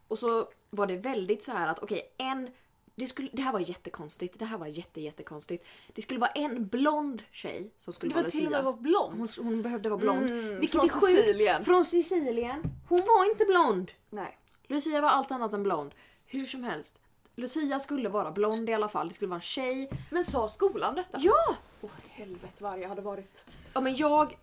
Och 0.09 0.19
så 0.19 0.49
var 0.71 0.87
det 0.87 0.97
väldigt 0.97 1.43
så 1.43 1.53
här 1.53 1.69
att 1.69 1.79
okej 1.79 2.15
en 2.19 2.51
det, 2.95 3.07
skulle, 3.07 3.29
det 3.33 3.43
här 3.43 3.53
var 3.53 3.61
jättekonstigt. 3.61 4.39
Det 4.39 4.45
här 4.45 4.59
var 4.59 4.67
jätte, 4.67 5.01
jättekonstigt. 5.01 5.65
Det 5.93 6.03
skulle 6.03 6.21
vara 6.21 6.31
en 6.31 6.67
blond 6.67 7.23
tjej 7.31 7.75
som 7.79 7.93
skulle 7.93 8.15
vara 8.15 8.23
var 8.23 8.31
till 8.31 8.47
och 8.47 8.51
Lucia. 8.51 8.63
med 8.63 8.65
var 8.65 8.81
blond. 8.81 9.19
Hon, 9.19 9.29
hon 9.39 9.63
behövde 9.63 9.89
vara 9.89 10.01
blond. 10.01 10.31
Mm, 10.31 10.61
vilket 10.61 10.71
från 10.71 10.85
är 10.85 10.89
sjukt. 10.89 11.21
Sicilien. 11.21 11.65
Från 11.65 11.85
Sicilien. 11.85 12.63
Hon 12.89 12.99
var 12.99 13.31
inte 13.31 13.45
blond. 13.45 13.93
Nej. 14.11 14.39
Lucia 14.67 15.01
var 15.01 15.09
allt 15.09 15.31
annat 15.31 15.55
än 15.55 15.63
blond. 15.63 15.95
Hur 16.27 16.45
som 16.45 16.65
helst. 16.65 16.99
Lucia 17.35 17.81
skulle 17.81 18.09
vara 18.09 18.31
blond 18.31 18.71
i 18.71 18.73
alla 18.73 18.89
fall. 18.89 19.09
Det 19.09 19.15
skulle 19.15 19.29
vara 19.29 19.37
en 19.37 19.41
tjej. 19.41 19.91
Men 20.11 20.25
sa 20.25 20.49
skolan 20.49 20.95
detta? 20.95 21.19
Ja! 21.21 21.57
Åh 21.81 21.91
helvete 22.09 22.63
vad 22.63 22.81
jag 22.81 22.89
hade 22.89 23.03
varit. 23.03 23.45
Ja 23.73 23.81
men 23.81 23.95
jag, 23.95 24.37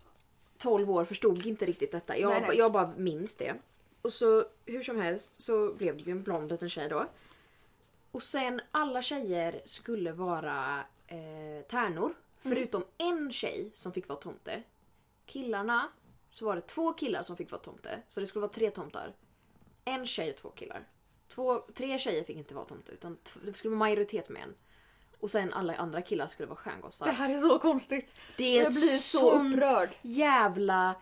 12 0.59 0.91
år, 0.91 1.05
förstod 1.05 1.45
inte 1.45 1.65
riktigt 1.65 1.91
detta. 1.91 2.17
Jag, 2.17 2.29
Nej, 2.31 2.41
nej. 2.47 2.57
jag 2.57 2.71
bara 2.71 2.93
minns 2.97 3.35
det. 3.35 3.55
och 4.01 4.13
så 4.13 4.45
hur 4.65 4.81
som 4.81 4.97
helst 5.01 5.41
så 5.41 5.73
blev 5.73 5.97
det 5.97 6.03
ju 6.03 6.11
en 6.11 6.23
blond 6.23 6.51
liten 6.51 6.69
tjej 6.69 6.89
då. 6.89 7.05
Och 8.11 8.23
sen 8.23 8.61
alla 8.71 9.01
tjejer 9.01 9.61
skulle 9.65 10.11
vara 10.11 10.79
eh, 11.07 11.65
tärnor. 11.69 12.13
Förutom 12.41 12.83
en 12.97 13.31
tjej 13.31 13.71
som 13.73 13.93
fick 13.93 14.07
vara 14.07 14.19
tomte. 14.19 14.63
Killarna 15.25 15.89
så 16.31 16.45
var 16.45 16.55
det 16.55 16.61
två 16.61 16.93
killar 16.93 17.23
som 17.23 17.37
fick 17.37 17.51
vara 17.51 17.61
tomte. 17.61 18.01
Så 18.07 18.19
det 18.19 18.27
skulle 18.27 18.41
vara 18.41 18.51
tre 18.51 18.71
tomtar. 18.71 19.15
En 19.85 20.05
tjej 20.05 20.29
och 20.29 20.37
två 20.37 20.49
killar. 20.49 20.87
Två, 21.27 21.59
tre 21.73 21.99
tjejer 21.99 22.23
fick 22.23 22.37
inte 22.37 22.53
vara 22.53 22.65
tomte 22.65 22.91
utan 22.91 23.17
det 23.45 23.53
skulle 23.53 23.69
vara 23.69 23.79
majoritet 23.79 24.29
med 24.29 24.41
en. 24.43 24.55
Och 25.19 25.29
sen 25.29 25.53
alla 25.53 25.75
andra 25.75 26.01
killar 26.01 26.27
skulle 26.27 26.47
vara 26.47 26.55
stjärngossar. 26.57 27.05
Det 27.05 27.11
här 27.11 27.29
är 27.35 27.39
så 27.39 27.59
konstigt. 27.59 28.15
Det 28.37 28.43
är 28.43 28.57
Jag 28.57 28.67
ett 28.67 28.69
blir 28.73 28.81
så 28.97 29.19
sånt 29.19 29.53
upprörd. 29.55 29.89
jävla... 30.01 30.95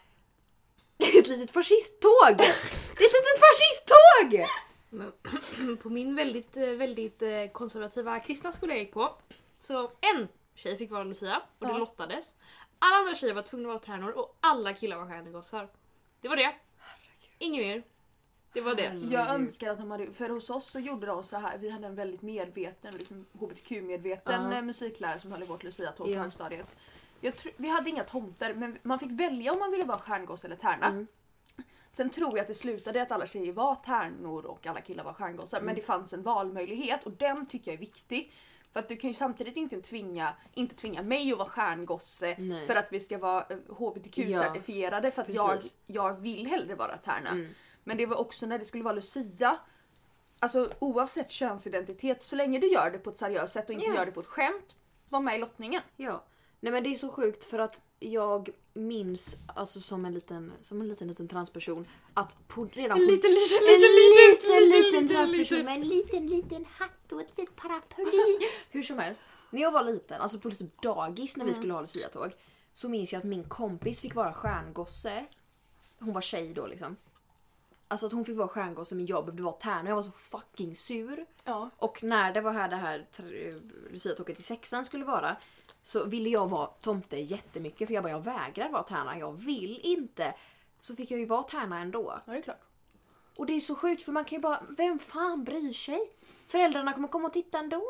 Ett 1.20 1.28
litet 1.28 1.52
fascisttåg! 1.52 2.38
Det 2.38 2.44
är 2.44 3.08
ett 3.08 3.14
litet 3.14 3.40
fascisttåg! 3.48 4.48
På 5.84 5.90
min 5.90 6.16
väldigt, 6.16 6.58
eh, 6.58 6.64
väldigt 6.70 7.22
eh, 7.22 7.48
konservativa 7.52 8.20
kristna 8.20 8.52
skola 8.52 8.74
jag 8.74 8.80
gick 8.80 8.94
på 8.94 9.16
så 9.60 9.92
en 10.02 10.28
tjej 10.56 10.78
fick 10.78 10.92
vara 10.92 11.04
Lucia 11.04 11.42
och 11.60 11.66
det 11.68 11.72
Ja. 11.74 11.78
lottades. 11.78 12.34
Alla 12.80 12.96
andra 12.96 13.16
tjejer 13.16 13.34
var 13.34 13.42
tvungna 13.42 13.70
att 13.70 13.74
vara 13.74 13.98
tärnor 13.98 14.12
och 14.12 14.38
alla 14.40 14.74
killar 14.74 14.98
var 14.98 15.06
stjärnegossar. 15.06 15.70
Det 16.22 16.28
var 16.28 16.36
det. 16.36 16.56
Inget 17.40 17.62
mer. 17.66 17.84
Det 18.58 18.62
var 18.64 18.76
det. 18.76 19.02
Jag 19.12 19.30
önskar 19.30 19.70
att 19.72 19.78
de 19.78 19.92
hade, 19.92 20.14
för 20.14 20.30
hos 20.30 20.50
oss 20.50 20.72
så 20.72 20.80
gjorde 20.80 21.08
de 21.08 21.24
så 21.24 21.38
här. 21.38 21.58
vi 21.58 21.70
hade 21.70 21.88
en 21.88 21.96
väldigt 21.96 22.22
medveten, 22.22 22.94
liksom 22.98 23.26
hbtq-medveten 23.34 24.52
Ja. 24.52 24.58
eh, 24.58 24.62
musiklärare 24.64 25.20
som 25.20 25.32
höll 25.32 25.44
i 25.44 25.46
vårt 25.46 25.64
luciatåg 25.64 26.08
på 26.08 26.14
Ja. 26.14 26.20
högstadiet. 26.22 26.68
Jag 27.22 27.34
tr- 27.34 27.52
vi 27.58 27.70
hade 27.70 27.90
inga 27.90 28.04
tomter 28.04 28.54
men 28.54 28.78
man 28.84 29.00
fick 29.00 29.12
välja 29.20 29.54
om 29.54 29.60
man 29.60 29.72
ville 29.72 29.84
vara 29.84 29.98
stjärngosse 29.98 30.48
eller 30.48 30.56
tärna. 30.56 30.86
Mm. 30.88 31.08
Sen 31.92 32.10
tror 32.10 32.30
jag 32.32 32.40
att 32.40 32.48
det 32.48 32.54
slutade 32.54 33.02
att 33.02 33.12
alla 33.12 33.26
tjejer 33.26 33.54
var 33.54 33.76
tärnor 33.76 34.46
och 34.46 34.68
alla 34.68 34.82
killar 34.82 35.04
var 35.04 35.14
stjärngossar. 35.14 35.58
Mm. 35.58 35.66
Men 35.66 35.76
det 35.76 35.82
fanns 35.82 36.14
en 36.14 36.24
valmöjlighet 36.24 37.04
och 37.04 37.12
den 37.12 37.46
tycker 37.46 37.72
jag 37.72 37.76
är 37.76 37.80
viktig. 37.80 38.34
För 38.72 38.80
att 38.80 38.90
du 38.90 38.96
kan 38.96 39.10
ju 39.10 39.14
samtidigt 39.14 39.58
inte 39.58 39.82
tvinga, 39.82 40.34
inte 40.54 40.76
tvinga 40.76 41.02
mig 41.04 41.32
att 41.32 41.38
vara 41.38 41.50
stjärngosse 41.50 42.36
Nej. 42.40 42.68
för 42.68 42.76
att 42.76 42.88
vi 42.92 43.00
ska 43.00 43.18
vara 43.18 43.46
eh, 43.50 43.58
hbtq-certifierade 43.68 45.12
för 45.12 45.22
att 45.22 45.30
jag, 45.30 45.58
jag 45.88 46.14
vill 46.14 46.48
hellre 46.48 46.76
vara 46.76 46.98
tärna. 46.98 47.30
Mm. 47.30 47.48
Men 47.88 47.98
det 47.98 48.06
var 48.06 48.18
också 48.18 48.46
när 48.46 48.60
det 48.60 48.66
skulle 48.66 48.84
vara 48.84 48.94
Lucia. 48.94 49.58
Alltså 50.40 50.72
oavsett 50.80 51.32
könsidentitet, 51.32 52.24
så 52.24 52.36
länge 52.36 52.60
du 52.60 52.68
gör 52.68 52.92
det 52.92 52.98
på 52.98 53.10
ett 53.10 53.18
seriöst 53.18 53.54
sätt 53.54 53.66
och 53.70 53.74
inte 53.74 53.86
Ja. 53.86 53.96
gör 53.96 54.06
det 54.06 54.12
på 54.12 54.20
ett 54.20 54.26
skämt, 54.26 54.76
var 55.10 55.20
med 55.20 55.36
i 55.36 55.40
lottningen. 55.40 55.82
Ja. 55.96 56.24
Nej 56.60 56.72
men 56.74 56.84
det 56.84 56.90
är 56.90 56.96
så 56.96 57.10
sjukt 57.10 57.44
för 57.44 57.60
att 57.60 57.82
jag 58.00 58.50
minns, 58.74 59.38
alltså 59.56 59.80
som 59.80 60.06
en 60.06 60.14
liten, 60.14 60.54
som 60.62 60.82
en 60.82 60.88
liten, 60.88 61.08
liten 61.08 61.28
transperson, 61.28 61.88
att 62.14 62.48
på, 62.48 62.66
redan 62.66 62.98
på... 62.98 63.04
liten, 63.04 63.32
liten, 63.32 63.58
en 63.68 63.80
liten, 63.80 64.70
liten, 64.70 64.70
liten, 64.70 65.08
transperson 65.08 65.58
liten. 65.58 65.66
med 65.66 65.76
en 65.76 65.88
liten, 65.88 66.28
liten 66.28 66.66
hatt 66.66 67.12
och 67.12 67.22
ett 67.22 67.38
litet 67.38 67.56
paraply. 67.56 68.48
Hur 68.70 68.84
som 68.84 69.00
helst. 69.00 69.22
När 69.50 69.62
jag 69.62 69.72
var 69.72 69.84
liten, 69.84 70.22
alltså 70.22 70.40
på 70.40 70.52
typ 70.52 70.82
dagis 70.82 71.38
när 71.38 71.46
vi 71.46 71.54
skulle 71.54 71.74
ha 71.74 71.82
luciatåg, 71.82 72.32
så 72.74 72.90
minns 72.90 73.14
jag 73.14 73.20
att 73.20 73.26
min 73.26 73.44
kompis 73.44 74.02
fick 74.02 74.16
vara 74.16 74.34
stjärngosse. 74.34 75.26
Hon 76.00 76.14
var 76.14 76.22
tjej 76.22 76.54
då 76.54 76.68
liksom. 76.68 76.96
Alltså 77.88 78.06
att 78.06 78.12
hon 78.14 78.26
fick 78.26 78.38
vara 78.38 78.48
stjärngosse 78.48 78.96
men 78.96 79.06
jag 79.06 79.26
behövde 79.26 79.44
vara 79.44 79.54
tärna. 79.54 79.90
Jag 79.90 79.96
var 79.96 80.04
så 80.04 80.12
fucking 80.12 80.76
sur. 80.76 81.26
Ja. 81.44 81.70
Och 81.78 82.04
när 82.04 82.34
det 82.34 82.42
var 82.42 82.54
här 82.54 82.70
det 82.70 82.76
här 82.76 83.08
luciatåget 83.92 84.40
i 84.40 84.44
sexan 84.44 84.86
skulle 84.86 85.06
vara 85.06 85.38
så 85.82 86.06
ville 86.06 86.30
jag 86.30 86.48
vara 86.50 86.68
tomte 86.68 87.18
jättemycket 87.18 87.88
för 87.88 87.94
jag 87.94 88.04
bara 88.04 88.12
jag 88.12 88.24
vägrar 88.24 88.70
vara 88.70 88.84
tärna, 88.84 89.20
jag 89.20 89.34
vill 89.34 89.80
inte. 89.84 90.34
Så 90.82 90.96
fick 90.96 91.12
jag 91.12 91.20
ju 91.20 91.26
vara 91.26 91.44
tärna 91.44 91.80
ändå. 91.80 92.14
ja, 92.26 92.32
det 92.32 92.38
är 92.38 92.42
klart. 92.42 92.62
Och 93.38 93.46
det 93.46 93.54
är 93.54 93.60
så 93.60 93.76
sjukt 93.76 94.04
för 94.04 94.12
man 94.12 94.26
kan 94.26 94.36
ju 94.36 94.42
bara, 94.42 94.64
vem 94.78 95.00
fan 95.00 95.44
bryr 95.44 95.74
sig? 95.74 96.00
Föräldrarna 96.48 96.94
kommer 96.94 97.08
komma 97.08 97.28
och 97.28 97.34
titta 97.34 97.60
ändå. 97.60 97.86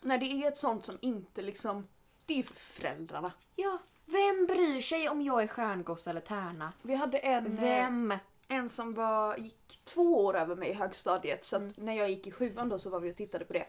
När 0.00 0.18
det 0.18 0.26
är 0.26 0.48
ett 0.48 0.58
sånt 0.58 0.86
som 0.86 0.98
inte 1.00 1.42
liksom, 1.42 1.88
det 2.26 2.32
är 2.32 2.36
ju 2.36 2.42
för 2.42 2.54
föräldrarna. 2.54 3.32
Ja, 3.56 3.78
vem 4.04 4.46
bryr 4.46 4.80
sig 4.80 5.08
om 5.08 5.22
jag 5.22 5.42
är 5.42 5.46
stjärngosse 5.46 6.10
eller 6.10 6.20
tärna? 6.20 6.72
Vi 6.82 6.94
hade 6.94 7.18
en, 7.18 7.46
eh, 7.46 7.52
Vem? 7.60 8.14
En 8.52 8.70
som 8.70 8.94
var, 8.94 9.36
gick 9.36 9.80
två 9.84 10.24
år 10.24 10.36
över 10.36 10.56
mig 10.56 10.68
i 10.68 10.72
högstadiet 10.72 11.44
så 11.44 11.56
Mm. 11.56 11.72
när 11.76 11.94
jag 11.94 12.10
gick 12.10 12.26
i 12.26 12.30
sjuan 12.30 12.68
då 12.68 12.78
så 12.78 12.90
var 12.90 13.00
vi 13.00 13.12
och 13.12 13.16
tittade 13.16 13.44
på 13.44 13.52
det. 13.52 13.64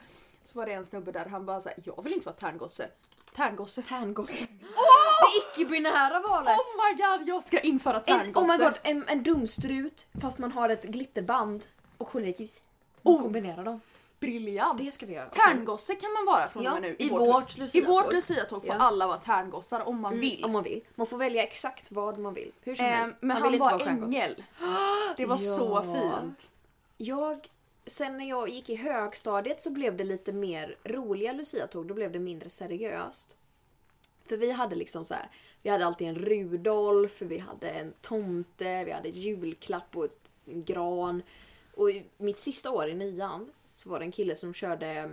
Så 0.46 0.58
var 0.58 0.66
det 0.66 0.74
en 0.74 0.86
snubbe 0.86 1.12
där 1.12 1.26
han 1.26 1.46
bara 1.46 1.62
såhär, 1.62 1.78
jag 1.84 2.04
vill 2.04 2.14
inte 2.14 2.26
vara 2.26 2.36
tärngosse. 2.36 2.88
Tärngosse. 3.36 3.82
Tärngosse. 3.82 4.48
Det 5.24 5.62
icke-binära 5.62 6.20
valet! 6.20 6.58
Oh 6.58 6.92
my 6.92 7.04
god, 7.04 7.28
jag 7.28 7.44
ska 7.44 7.60
införa 7.60 7.98
En, 7.98 8.04
tärngosse. 8.04 8.40
oh 8.52 8.58
my 8.58 8.64
god, 8.64 8.74
en, 8.84 9.04
en 9.08 9.24
dumstrut 9.24 10.06
fast 10.22 10.38
man 10.38 10.52
har 10.52 10.70
ett 10.70 10.84
glitterband 10.84 11.66
och 11.98 12.10
håller 12.10 12.28
ett 12.28 12.40
ljus. 12.40 12.62
Och 13.04 13.12
Oh. 13.14 13.22
kombinerar 13.22 13.64
dem. 13.64 13.82
Briljant. 14.28 14.78
Det 14.78 14.92
ska 14.92 15.06
vi 15.06 15.14
göra. 15.14 15.30
Tärngosse 15.30 15.96
kan 15.96 16.14
man 16.14 16.26
vara 16.26 16.48
från 16.48 16.64
Ja, 16.64 16.76
och 16.76 16.82
med 16.82 16.90
nu. 17.00 17.06
i 17.06 17.10
vårt 17.10 17.58
I 17.58 17.60
luciatåg. 17.60 17.90
vårt 17.92 18.14
luciatåg 18.14 18.62
får 18.66 18.76
Ja. 18.76 18.82
alla 18.82 19.08
vara 19.08 19.18
tärngossar 19.18 19.80
om 19.88 20.02
man 20.02 20.12
Mm, 20.12 20.22
vill. 20.22 20.46
Om 20.46 20.52
man 20.52 20.64
vill. 20.64 20.82
Man 20.96 21.08
får 21.08 21.18
välja 21.18 21.44
exakt 21.44 21.92
vad 21.92 22.18
man 22.18 22.34
vill. 22.34 22.52
Hur 22.62 22.76
som 22.76 22.86
Eh, 22.86 22.92
helst. 22.92 23.16
men 23.20 23.28
man 23.28 23.38
han 23.38 23.44
vill 23.44 23.54
inte 23.62 23.72
var 23.72 23.80
vara 23.80 23.90
ängel. 23.90 24.44
Det 25.18 25.26
var 25.26 25.38
Ja. 25.42 25.58
så 25.58 25.82
fint. 25.84 26.52
Jag, 26.98 27.48
sen 27.86 28.18
när 28.18 28.30
jag 28.30 28.50
gick 28.50 28.70
i 28.70 28.76
högstadiet 28.76 29.62
så 29.62 29.70
blev 29.70 29.98
det 29.98 30.04
lite 30.04 30.34
mer 30.34 30.78
roliga 30.84 31.34
luciatåg. 31.34 31.88
Då 31.88 31.94
blev 31.94 32.12
det 32.12 32.20
mindre 32.20 32.50
seriöst. 32.50 33.36
För 34.30 34.38
vi 34.38 34.52
hade 34.52 34.76
liksom 34.76 35.06
så 35.06 35.14
här, 35.14 35.30
vi 35.62 35.70
hade 35.70 35.86
alltid 35.86 36.08
en 36.08 36.16
Rudolf, 36.16 37.22
vi 37.22 37.38
hade 37.38 37.70
en 37.70 37.94
tomte, 38.02 38.84
vi 38.86 38.92
hade 38.92 39.10
julklapp 39.10 39.98
och 39.98 40.08
en 40.46 40.64
gran. 40.64 41.24
Och 41.76 41.92
i 41.92 42.06
mitt 42.18 42.40
sista 42.40 42.72
år 42.72 42.88
i 42.90 42.94
nian 42.94 43.52
så 43.74 43.90
var 43.90 44.00
det 44.00 44.06
en 44.06 44.12
kille 44.12 44.36
som 44.36 44.54
körde 44.54 45.12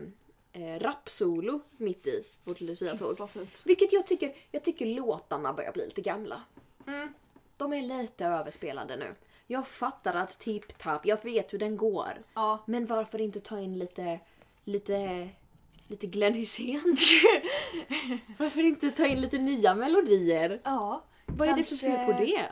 eh, 0.52 0.78
rapsolo 0.78 1.60
mitt 1.76 2.06
i 2.06 2.24
vårt 2.44 2.60
luciatåg. 2.60 3.18
Vilket 3.64 3.92
jag 3.92 4.06
tycker, 4.06 4.34
jag 4.50 4.64
tycker 4.64 4.86
låtarna 4.86 5.52
börjar 5.52 5.72
bli 5.72 5.84
lite 5.84 6.00
gamla. 6.00 6.42
Mm. 6.86 7.14
De 7.56 7.72
är 7.72 7.82
lite 7.82 8.26
överspelade 8.26 8.96
nu. 8.96 9.14
Jag 9.46 9.66
fattar 9.66 10.14
att 10.14 10.38
Tip 10.38 10.78
Tap, 10.78 11.06
jag 11.06 11.24
vet 11.24 11.52
hur 11.52 11.58
den 11.58 11.76
går. 11.76 12.22
Ja. 12.34 12.64
Men 12.66 12.86
varför 12.86 13.20
inte 13.20 13.40
ta 13.40 13.60
in 13.60 13.78
lite, 13.78 14.20
lite, 14.64 15.28
lite 15.86 16.06
Glenn 16.06 16.34
Hysén? 16.34 16.80
varför 18.38 18.60
inte 18.60 18.90
ta 18.90 19.06
in 19.06 19.20
lite 19.20 19.38
nya 19.38 19.74
melodier? 19.74 20.60
Ja. 20.64 21.04
Vad 21.26 21.48
är 21.48 21.56
det 21.56 21.64
för 21.64 21.76
fel 21.76 22.06
på 22.06 22.12
det? 22.12 22.46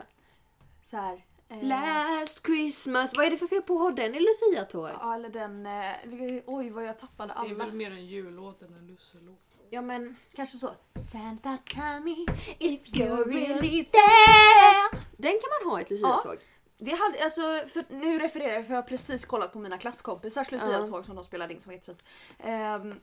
Så 0.83 0.97
här. 0.97 1.25
Eh, 1.49 1.63
Last 1.63 2.45
Christmas, 2.45 3.15
vad 3.17 3.25
är 3.25 3.29
det 3.29 3.37
för 3.37 3.47
fel 3.47 3.61
på 3.61 3.73
att 3.73 3.79
ha 3.81 3.91
den 3.91 4.15
i 4.15 4.19
Lucia-tåg? 4.19 4.89
Ja, 4.99 5.15
eller 5.15 5.29
den... 5.29 5.65
Eh, 5.65 6.43
oj, 6.45 6.69
vad 6.69 6.85
jag 6.85 6.99
tappade 6.99 7.33
Det 7.33 7.39
är 7.47 7.51
alla. 7.55 7.65
väl 7.65 7.73
mer 7.73 7.91
en 7.91 8.05
jullåt 8.05 8.61
än 8.61 8.73
en 8.73 8.87
lusselåt. 8.87 9.39
Ja 9.69 9.81
men, 9.81 10.15
Kanske 10.35 10.57
så. 10.57 10.75
Santa 10.95 11.57
tell 11.65 11.99
me 12.03 12.15
if 12.59 12.81
you're 12.87 13.23
really 13.25 13.85
there. 13.85 15.01
Den 15.17 15.31
kan 15.31 15.49
man 15.63 15.71
ha 15.71 15.79
i 15.79 15.81
ett 15.83 15.89
Lucia-tåg. 15.89 16.37
Det 16.81 16.91
hade, 16.91 17.23
alltså, 17.23 17.41
för, 17.67 17.83
nu 17.93 18.19
refererar 18.19 18.53
jag 18.53 18.65
för 18.65 18.73
jag 18.73 18.81
har 18.81 18.87
precis 18.87 19.25
kollat 19.25 19.53
på 19.53 19.59
mina 19.59 19.77
klasskompisars 19.77 20.51
luciatåg 20.51 21.05
som 21.05 21.15
de 21.15 21.23
spelade 21.23 21.53
in 21.53 21.61
som 21.61 21.69
var 21.69 21.73
jättefint. 21.73 22.03
Ehm, 22.39 22.95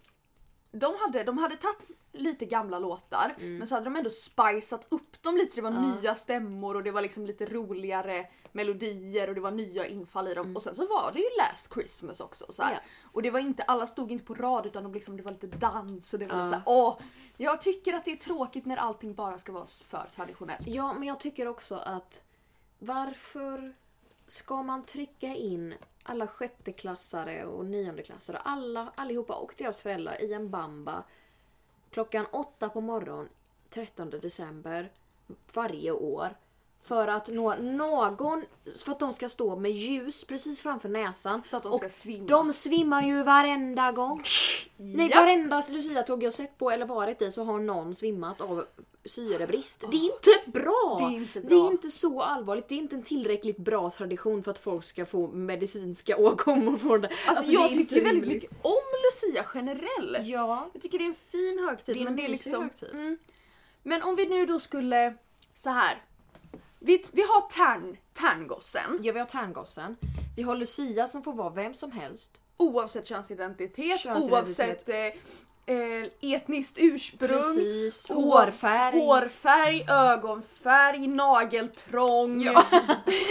de 0.78 0.94
hade, 1.00 1.24
de 1.24 1.38
hade 1.38 1.56
tagit 1.56 1.86
lite 2.12 2.44
gamla 2.46 2.78
låtar 2.78 3.34
men 3.38 3.66
så 3.66 3.74
hade 3.74 3.84
de 3.84 3.96
ändå 3.96 4.10
spicat 4.10 4.86
upp 4.88 5.22
dem 5.22 5.36
lite 5.36 5.54
så 5.54 5.60
det 5.60 5.70
var 5.70 5.82
Ja. 5.82 5.94
nya 6.00 6.14
stämmor 6.14 6.74
och 6.76 6.82
det 6.82 6.90
var 6.90 7.02
liksom 7.02 7.26
lite 7.26 7.46
roligare 7.46 8.26
melodier 8.52 9.28
och 9.28 9.34
det 9.34 9.40
var 9.40 9.50
nya 9.50 9.86
infall 9.86 10.28
i 10.28 10.34
dem. 10.34 10.56
Och 10.56 10.62
sen 10.62 10.74
så 10.74 10.86
var 10.86 11.12
det 11.12 11.18
ju 11.18 11.26
Last 11.38 11.72
Christmas 11.74 12.20
också. 12.20 12.46
Så. 12.52 12.62
Ja. 12.62 12.78
Och 13.12 13.22
det 13.22 13.30
var 13.30 13.40
inte, 13.40 13.62
alla 13.62 13.86
stod 13.86 14.12
inte 14.12 14.24
på 14.24 14.34
rad 14.34 14.66
utan 14.66 14.82
de 14.82 14.94
liksom, 14.94 15.16
det 15.16 15.22
var 15.22 15.32
lite 15.32 15.46
dans 15.46 16.12
och 16.14 16.20
det 16.20 16.26
var 16.26 16.36
Ja. 16.38 16.44
lite 16.44 16.50
så 16.50 16.54
här, 16.56 16.62
åh! 16.66 16.98
Jag 17.36 17.60
tycker 17.60 17.94
att 17.94 18.04
det 18.04 18.12
är 18.12 18.16
tråkigt 18.16 18.66
när 18.66 18.76
allting 18.76 19.14
bara 19.14 19.38
ska 19.38 19.52
vara 19.52 19.66
för 19.66 20.08
traditionellt. 20.16 20.66
Ja, 20.66 20.92
men 20.92 21.08
jag 21.08 21.20
tycker 21.20 21.48
också 21.48 21.74
att 21.74 22.22
varför 22.78 23.74
ska 24.26 24.62
man 24.62 24.84
trycka 24.84 25.26
in 25.26 25.74
alla 26.06 26.26
sjätteklassare 26.26 27.44
och 27.44 27.66
niondeklassare, 27.66 28.36
alla, 28.36 28.92
allihopa 28.94 29.34
och 29.34 29.54
deras 29.58 29.82
föräldrar 29.82 30.22
i 30.22 30.32
en 30.32 30.50
bamba 30.50 31.04
klockan 31.90 32.26
åtta 32.32 32.68
på 32.68 32.80
morgonen 32.80 33.28
13 33.68 34.10
december 34.10 34.92
varje 35.52 35.90
år 35.90 36.36
för 36.82 37.08
att 37.08 37.28
nå 37.28 37.54
någon, 37.54 38.44
för 38.84 38.92
att 38.92 38.98
de 38.98 39.12
ska 39.12 39.28
stå 39.28 39.56
med 39.56 39.70
ljus 39.72 40.24
precis 40.24 40.60
framför 40.60 40.88
näsan. 40.88 41.42
Så 41.48 41.56
att 41.56 41.62
de 41.62 41.72
och 41.72 41.78
ska 41.78 41.88
svimma. 41.88 42.26
de 42.26 42.52
svimmar 42.52 43.02
ju 43.02 43.22
varenda 43.22 43.92
gång. 43.92 44.22
Nej, 44.76 45.08
Ja. 45.10 45.20
varenda 45.20 45.62
luciatåg 45.70 46.22
jag 46.22 46.32
sett 46.32 46.58
på 46.58 46.70
eller 46.70 46.86
varit 46.86 47.22
i 47.22 47.30
så 47.30 47.44
har 47.44 47.58
någon 47.58 47.94
svimmat 47.94 48.40
av 48.40 48.64
syrebrist. 49.04 49.84
Det 49.90 49.96
är 49.96 50.04
inte 50.04 50.30
bra! 50.50 50.96
Det 51.08 51.14
är 51.16 51.18
inte 51.18 51.40
Det 51.40 51.46
bra. 51.46 51.66
är 51.66 51.70
inte 51.70 51.88
så 51.88 52.22
allvarligt. 52.22 52.68
Det 52.68 52.74
är 52.74 52.78
inte 52.78 52.96
en 52.96 53.02
tillräckligt 53.02 53.56
bra 53.56 53.90
tradition 53.90 54.42
för 54.42 54.50
att 54.50 54.58
folk 54.58 54.84
ska 54.84 55.06
få 55.06 55.26
medicinska 55.28 56.16
åkommor 56.18 56.76
från 56.76 57.00
det. 57.00 57.10
Alltså, 57.26 57.50
det 57.50 57.56
är 57.56 57.60
jag 57.62 57.70
inte 57.72 57.94
tycker 57.94 58.04
väldigt 58.04 58.22
rimligt. 58.24 58.42
mycket 58.42 58.64
om 58.64 58.82
Lucia 59.04 59.46
generellt. 59.54 60.26
Ja. 60.28 60.70
Jag 60.72 60.82
tycker 60.82 60.98
det 60.98 61.04
är 61.04 61.08
en 61.08 61.14
fin 61.30 61.64
högtid. 61.68 61.94
Det 61.94 61.98
är 61.98 62.00
en 62.00 62.04
men 62.04 62.16
det 62.16 62.24
är 62.24 62.28
liksom, 62.28 62.62
högtid. 62.62 62.88
Mm. 62.92 63.18
Men 63.82 64.02
om 64.02 64.16
vi 64.16 64.26
nu 64.26 64.46
då 64.46 64.60
skulle 64.60 65.14
så 65.54 65.70
här 65.70 66.02
Vi, 66.86 67.04
vi 67.12 67.22
har 67.22 67.40
tärn, 67.50 67.96
tärngossen. 68.14 68.98
Ja, 69.02 69.12
vi 69.12 69.18
har 69.18 69.26
Tärngossen. 69.26 69.96
Vi 70.36 70.42
har 70.42 70.56
Lucia 70.56 71.06
som 71.06 71.22
får 71.22 71.32
vara 71.32 71.50
vem 71.50 71.74
som 71.74 71.92
helst. 71.92 72.40
Oavsett 72.56 73.06
könsidentitet, 73.08 74.00
Könsidentitet. 74.00 74.32
oavsett 74.32 74.88
eh, 74.88 75.76
eh, 75.76 76.34
etniskt 76.36 76.76
ursprung. 76.78 77.28
Precis. 77.28 78.08
Hårfärg. 78.08 78.98
Hårfärg, 78.98 79.86
ögonfärg, 79.88 81.06
nageltrång. 81.06 82.40
Ja. 82.40 82.64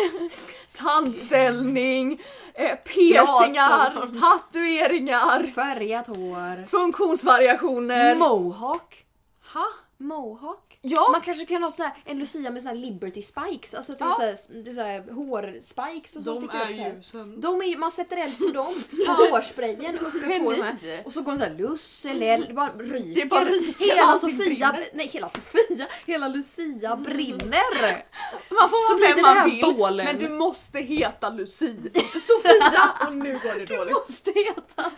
tandställning, 0.74 2.22
eh, 2.54 2.76
piercingar, 2.76 3.92
Glasögon. 3.92 4.22
tatueringar, 4.22 5.52
Färgat 5.56 6.08
hår. 6.08 6.66
funktionsvariationer. 6.68 8.16
Mohawk. 8.16 9.06
ha? 9.54 9.66
Mohawk. 9.98 10.80
Ja. 10.82 11.10
Man 11.12 11.22
kanske 11.22 11.46
kan 11.46 11.64
ha 11.64 11.72
sån 11.72 11.86
här, 11.86 11.96
en 12.06 12.20
Lucia 12.20 12.52
med 12.52 12.62
sån 12.64 12.70
här 12.70 12.76
Liberty 12.78 13.22
Spikes. 13.22 13.74
Alltså 13.74 13.92
att 13.94 14.00
det 14.00 14.06
är, 14.06 14.08
Ja. 14.08 14.14
så 14.16 14.22
här, 14.22 14.64
det 14.64 14.70
är 14.70 14.74
så 14.74 14.82
här 14.82 15.02
hårspikes 15.14 16.16
och 16.16 16.24
så 16.24 16.34
De 16.36 16.44
är 16.50 16.52
så 16.52 16.58
här. 16.58 16.94
ju 16.96 17.04
sen... 17.04 17.42
De 17.42 17.62
är, 17.62 17.78
man 17.78 17.92
sätter 17.92 18.18
eld 18.18 18.38
på 18.38 18.48
dem, 18.48 18.84
på 19.06 19.12
hårsprayen 19.32 20.00
uppe 20.00 20.20
på 20.40 20.52
de 20.52 20.62
här. 20.62 21.02
Och 21.06 21.12
så 21.14 21.22
går 21.22 21.32
det 21.32 21.38
såhär 21.38 21.56
Lusse, 21.58 22.14
det 22.14 22.54
bara 22.54 22.70
ryker. 22.78 23.22
Det 23.22 23.26
bara 23.30 23.46
ryker, 23.46 23.96
hela 23.96 24.18
Sofia, 24.18 24.78
nej 24.94 25.08
hela 25.08 25.30
Sofia, 25.30 25.88
hela 26.06 26.28
Lucia 26.28 26.96
brinner. 26.96 28.06
Man 28.50 28.70
får 28.70 28.90
Så 28.92 28.98
blir 28.98 29.16
det 29.16 29.22
man 29.22 29.38
här 29.38 29.46
vill 29.50 29.76
bålen. 29.78 30.06
men 30.06 30.18
du 30.18 30.30
måste 30.30 30.80
heta 30.80 31.30
Lucia. 31.30 31.70
Sofia 32.14 32.92
och 33.08 33.16
nu 33.16 33.32
går 33.34 33.60
det 33.60 33.66
Du 33.66 33.76
dåligt. 33.76 33.94
måste 33.94 34.32
heta 34.32 34.92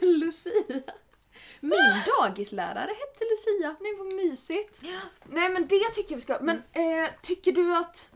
Lucia. 0.00 0.52
Min 1.68 2.02
dagislärare 2.20 2.90
hette 3.00 3.24
Lucia. 3.30 3.76
Nej 3.80 3.94
vad 3.98 4.06
mysigt. 4.06 4.80
Nej 5.24 5.48
men 5.50 5.66
det 5.66 5.84
tycker 5.94 6.10
jag 6.12 6.16
vi 6.16 6.22
ska. 6.22 6.38
Men 6.40 6.56
eh, 6.72 7.10
tycker 7.22 7.52
du 7.52 7.76
att... 7.76 8.10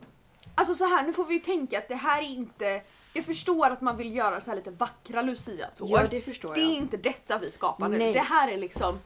Alltså 0.55 0.73
så 0.73 0.85
här, 0.85 1.03
nu 1.03 1.13
får 1.13 1.25
vi 1.25 1.33
ju 1.33 1.39
tänka 1.39 1.77
att 1.77 1.87
det 1.87 1.95
här 1.95 2.21
är 2.21 2.25
inte... 2.27 2.81
Jag 3.13 3.25
förstår 3.25 3.67
att 3.67 3.81
man 3.81 3.97
vill 3.97 4.15
göra 4.15 4.41
så 4.41 4.49
här 4.49 4.57
lite 4.57 4.71
vackra 4.71 5.21
Lucia-tår. 5.21 5.89
Ja, 5.91 6.07
det 6.11 6.21
förstår 6.21 6.53
det 6.53 6.59
är 6.61 6.63
jag. 6.63 6.71
inte 6.73 6.97
detta 6.97 7.37
vi 7.37 7.51
skapar 7.51 7.89
nu. 7.89 7.97
Nej. 7.97 8.13
Det 8.13 8.19
här 8.19 8.47
är 8.51 8.57
liksom 8.57 8.99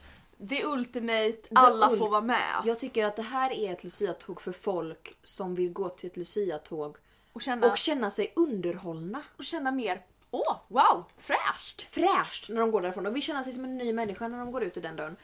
the 0.48 0.64
ultimate, 0.64 1.36
alla 1.54 1.90
ul- 1.90 1.98
får 1.98 2.10
vara 2.10 2.20
med. 2.20 2.62
Jag 2.64 2.78
tycker 2.78 3.04
att 3.04 3.16
det 3.16 3.22
här 3.22 3.52
är 3.52 3.72
ett 3.72 3.84
Lucia-tåg 3.84 4.40
för 4.40 4.52
folk 4.52 5.16
som 5.22 5.54
vill 5.54 5.72
gå 5.72 5.88
till 5.88 6.10
ett 6.10 6.16
Lucia-tåg 6.16 6.96
Och 7.32 7.42
känna, 7.42 7.70
och 7.70 7.78
känna 7.78 8.10
sig 8.10 8.32
underhållna. 8.36 9.22
och 9.38 9.44
känna 9.44 9.72
mer, 9.72 10.02
åh 10.30 10.56
wow, 10.68 11.04
fräscht! 11.16 11.82
Fräscht 11.82 12.48
när 12.48 12.60
de 12.60 12.70
går 12.70 12.82
därifrån. 12.82 13.04
De 13.04 13.14
vill 13.14 13.22
känna 13.22 13.44
sig 13.44 13.52
som 13.52 13.64
en 13.64 13.76
ny 13.76 13.92
människa 13.92 14.28
när 14.28 14.38
de 14.38 14.52
går 14.52 14.62
ut 14.62 14.76
ur 14.76 14.82
den 14.82 14.96
dörren. 14.96 15.16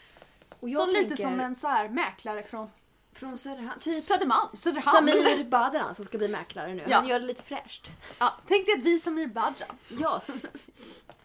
Och 0.60 0.68
jag 0.68 0.82
Som 0.82 0.92
tänker, 0.92 1.10
lite 1.10 1.22
som 1.22 1.40
en 1.40 1.54
så 1.54 1.68
här 1.68 1.88
mäklare 1.88 2.42
från 2.42 2.70
Från 3.12 3.38
Söderhamn. 3.38 3.80
Typ 3.80 4.04
Södermalm. 4.04 4.56
Söderhamn. 4.56 5.10
Samir 5.10 5.44
Badran 5.44 5.94
som 5.94 6.04
ska 6.04 6.18
bli 6.18 6.28
mäklare 6.28 6.74
nu. 6.74 6.84
Ja. 6.88 6.96
Han 6.96 7.06
gör 7.08 7.20
det 7.20 7.26
lite 7.26 7.42
fräscht. 7.42 7.90
Ja, 8.18 8.32
tänk 8.48 8.66
dig 8.66 8.74
att 8.74 8.84
vi 8.84 9.00
Samir 9.00 9.26
Badran. 9.26 9.78
Ja. 9.88 10.22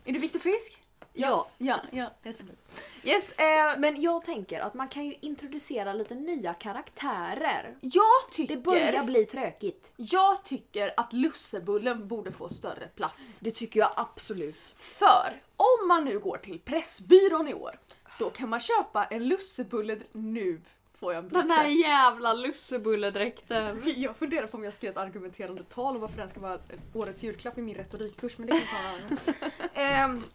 Är 0.05 0.13
du 0.13 0.19
Viktor 0.19 0.39
Frisk? 0.39 0.81
Ja. 1.17 1.47
Ja, 1.57 1.79
ja. 1.91 2.11
Yes, 2.23 2.41
yes 3.03 3.31
eh, 3.31 3.79
Men 3.79 4.01
jag 4.01 4.23
tänker 4.23 4.59
att 4.59 4.73
man 4.73 4.87
kan 4.87 5.05
ju 5.05 5.15
introducera 5.19 5.93
lite 5.93 6.15
nya 6.15 6.53
karaktärer. 6.53 7.77
jag 7.81 8.31
tycker... 8.31 8.55
Det 8.55 8.61
börjar 8.61 9.03
bli 9.03 9.25
trökigt. 9.25 9.91
Jag 9.95 10.43
tycker 10.43 10.93
att 10.97 11.13
lussebullen 11.13 12.07
borde 12.07 12.31
få 12.31 12.49
större 12.49 12.87
plats. 12.87 13.39
Det 13.39 13.51
tycker 13.51 13.79
jag 13.79 13.91
absolut. 13.95 14.75
För 14.77 15.41
om 15.57 15.87
man 15.87 16.05
nu 16.05 16.19
går 16.19 16.37
till 16.37 16.59
Pressbyrån 16.59 17.47
i 17.47 17.53
år, 17.53 17.79
då 18.19 18.29
kan 18.29 18.49
man 18.49 18.59
köpa 18.59 19.03
en 19.03 19.27
lussebulle 19.27 19.97
nu. 20.11 20.61
Får 20.99 21.13
jag 21.13 21.23
en 21.23 21.29
blick 21.29 21.43
här. 21.51 21.67
jävla 21.67 22.33
lussebulledräkten. 22.33 23.83
Jag 23.95 24.15
funderar 24.15 24.47
på 24.47 24.57
om 24.57 24.63
jag 24.63 24.73
ska 24.73 24.85
göra 24.85 24.93
ett 24.93 25.01
argumenterande 25.07 25.63
tal 25.63 25.95
om 25.95 26.01
varför 26.01 26.17
den 26.17 26.29
ska 26.29 26.39
vara 26.39 26.59
årets 26.93 27.23
julklapp 27.23 27.57
i 27.57 27.61
min 27.61 27.75
retorikkurs 27.75 28.37
men 28.37 28.47
det 28.47 28.53
kan 28.53 28.61
jag 29.09 29.19
ta 29.73 30.21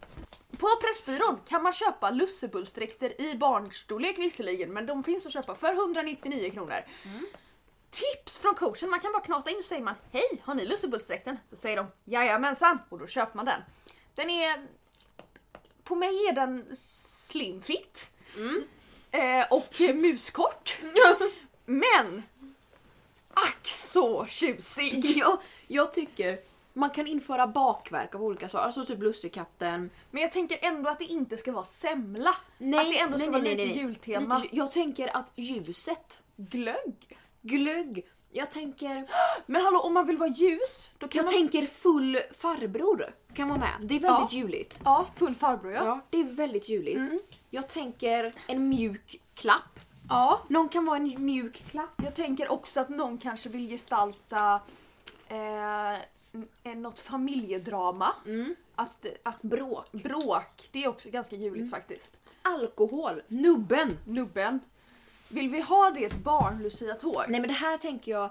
På 0.59 0.69
Pressbyrån 0.81 1.41
kan 1.49 1.63
man 1.63 1.73
köpa 1.73 2.11
lussebullsdräkter 2.11 3.21
i 3.21 3.37
barnstorlek 3.37 4.19
visserligen 4.19 4.73
men 4.73 4.87
de 4.87 5.05
finns 5.05 5.27
att 5.27 5.33
köpa 5.33 5.55
för 5.55 5.73
199 5.73 6.51
kronor. 6.51 6.85
Tips 7.91 8.37
från 8.37 8.55
coachen, 8.55 8.91
man 8.91 9.01
kan 9.01 9.13
bara 9.13 9.23
knata 9.23 9.51
in 9.51 9.59
och 9.59 9.65
säger 9.65 9.83
man 9.83 9.95
Hej, 10.13 10.43
har 10.45 10.55
ni 10.55 10.67
lussebullsdräkten? 10.67 11.39
Då 11.51 11.57
säger 11.57 11.77
de 11.77 11.87
Jajamensan 12.05 12.79
och 12.89 12.99
då 12.99 13.07
köper 13.07 13.37
man 13.37 13.47
den. 13.47 13.61
Den 14.15 14.31
är... 14.31 14.67
På 15.85 15.95
mig 15.95 16.27
är 16.29 16.33
den 16.33 16.77
slim 16.77 17.63
fit. 17.63 18.11
Eh, 19.11 19.47
och 19.51 19.95
muskort. 19.95 20.79
Men 21.65 22.23
ack 23.35 23.69
så 23.69 24.27
tjusig! 24.27 25.05
Ja, 25.05 25.43
jag 25.67 25.93
tycker 25.93 26.39
man 26.73 26.91
kan 26.91 27.07
införa 27.07 27.47
bakverk 27.47 28.15
av 28.15 28.23
olika 28.23 28.49
slag. 28.49 28.63
Alltså 28.63 28.85
typ 28.85 29.03
lussekatten. 29.03 29.91
Men 30.11 30.23
jag 30.23 30.33
tänker 30.33 30.59
ändå 30.63 30.91
att 30.91 30.99
det 30.99 31.05
inte 31.05 31.37
ska 31.37 31.53
vara 31.53 31.65
semla. 31.65 32.35
Nej, 32.59 32.81
att 32.81 32.87
det 32.93 32.99
ändå 32.99 33.19
ska 33.19 33.31
nej, 33.31 33.33
vara 33.41 33.43
nej, 33.43 33.67
lite 33.67 33.79
jultema. 33.79 34.39
Lite, 34.39 34.57
jag 34.57 34.71
tänker 34.71 35.17
att 35.17 35.33
ljuset, 35.35 36.21
Glögg. 36.37 37.19
glögg. 37.43 38.07
Jag 38.35 38.51
tänker, 38.51 39.07
Men 39.47 39.63
hallå 39.63 39.81
om 39.81 39.95
man 39.95 40.07
vill 40.07 40.17
vara 40.17 40.31
ljus 40.31 40.91
då 40.99 41.09
kan 41.09 41.19
jag 41.19 41.25
man... 41.25 41.33
tänker 41.33 41.67
full 41.67 42.19
farbror 42.35 43.15
kan 43.35 43.49
vara 43.49 43.59
med. 43.59 43.89
Det 43.89 43.97
är 43.97 44.01
väldigt 44.01 44.33
juligt. 44.33 44.81
Ja, 44.85 45.07
full 45.15 45.35
farbror 45.35 45.73
ja. 45.73 45.85
Ja, 45.85 46.01
det 46.11 46.21
är 46.21 46.25
väldigt 46.25 46.69
juligt. 46.69 47.01
Jag 47.51 47.69
tänker 47.69 48.35
en 48.47 48.69
mjuk 48.69 49.21
klapp. 49.35 49.81
ja. 50.09 50.41
Någon 50.49 50.69
kan 50.69 50.85
vara 50.85 50.97
en 50.97 51.25
mjuk 51.25 51.65
klapp. 51.71 52.03
Jag 52.05 52.15
tänker 52.15 52.49
också 52.53 52.81
att 52.81 52.89
någon 52.89 53.19
kanske 53.19 53.49
vill 53.49 53.69
gestalta 53.69 54.61
eh, 55.29 55.99
något 56.77 56.99
familjedrama. 56.99 58.15
Att, 58.75 59.07
att 59.23 59.43
Bråk. 59.43 59.93
bråk, 59.93 60.69
det 60.73 60.85
är 60.85 60.89
också 60.89 61.11
ganska 61.11 61.37
juligt 61.37 61.71
faktiskt. 61.71 62.13
Alkohol. 62.43 63.23
Nubben. 63.29 63.99
Nubben. 64.07 64.61
Vill 65.29 65.49
vi 65.49 65.61
ha 65.61 65.91
det 65.91 66.05
ett 66.05 66.17
barn-Lucia-tåg? 66.17 67.25
Nej 67.29 67.41
men 67.41 67.49
det 67.49 67.55
här 67.55 67.77
tänker 67.77 68.13
jag, 68.13 68.25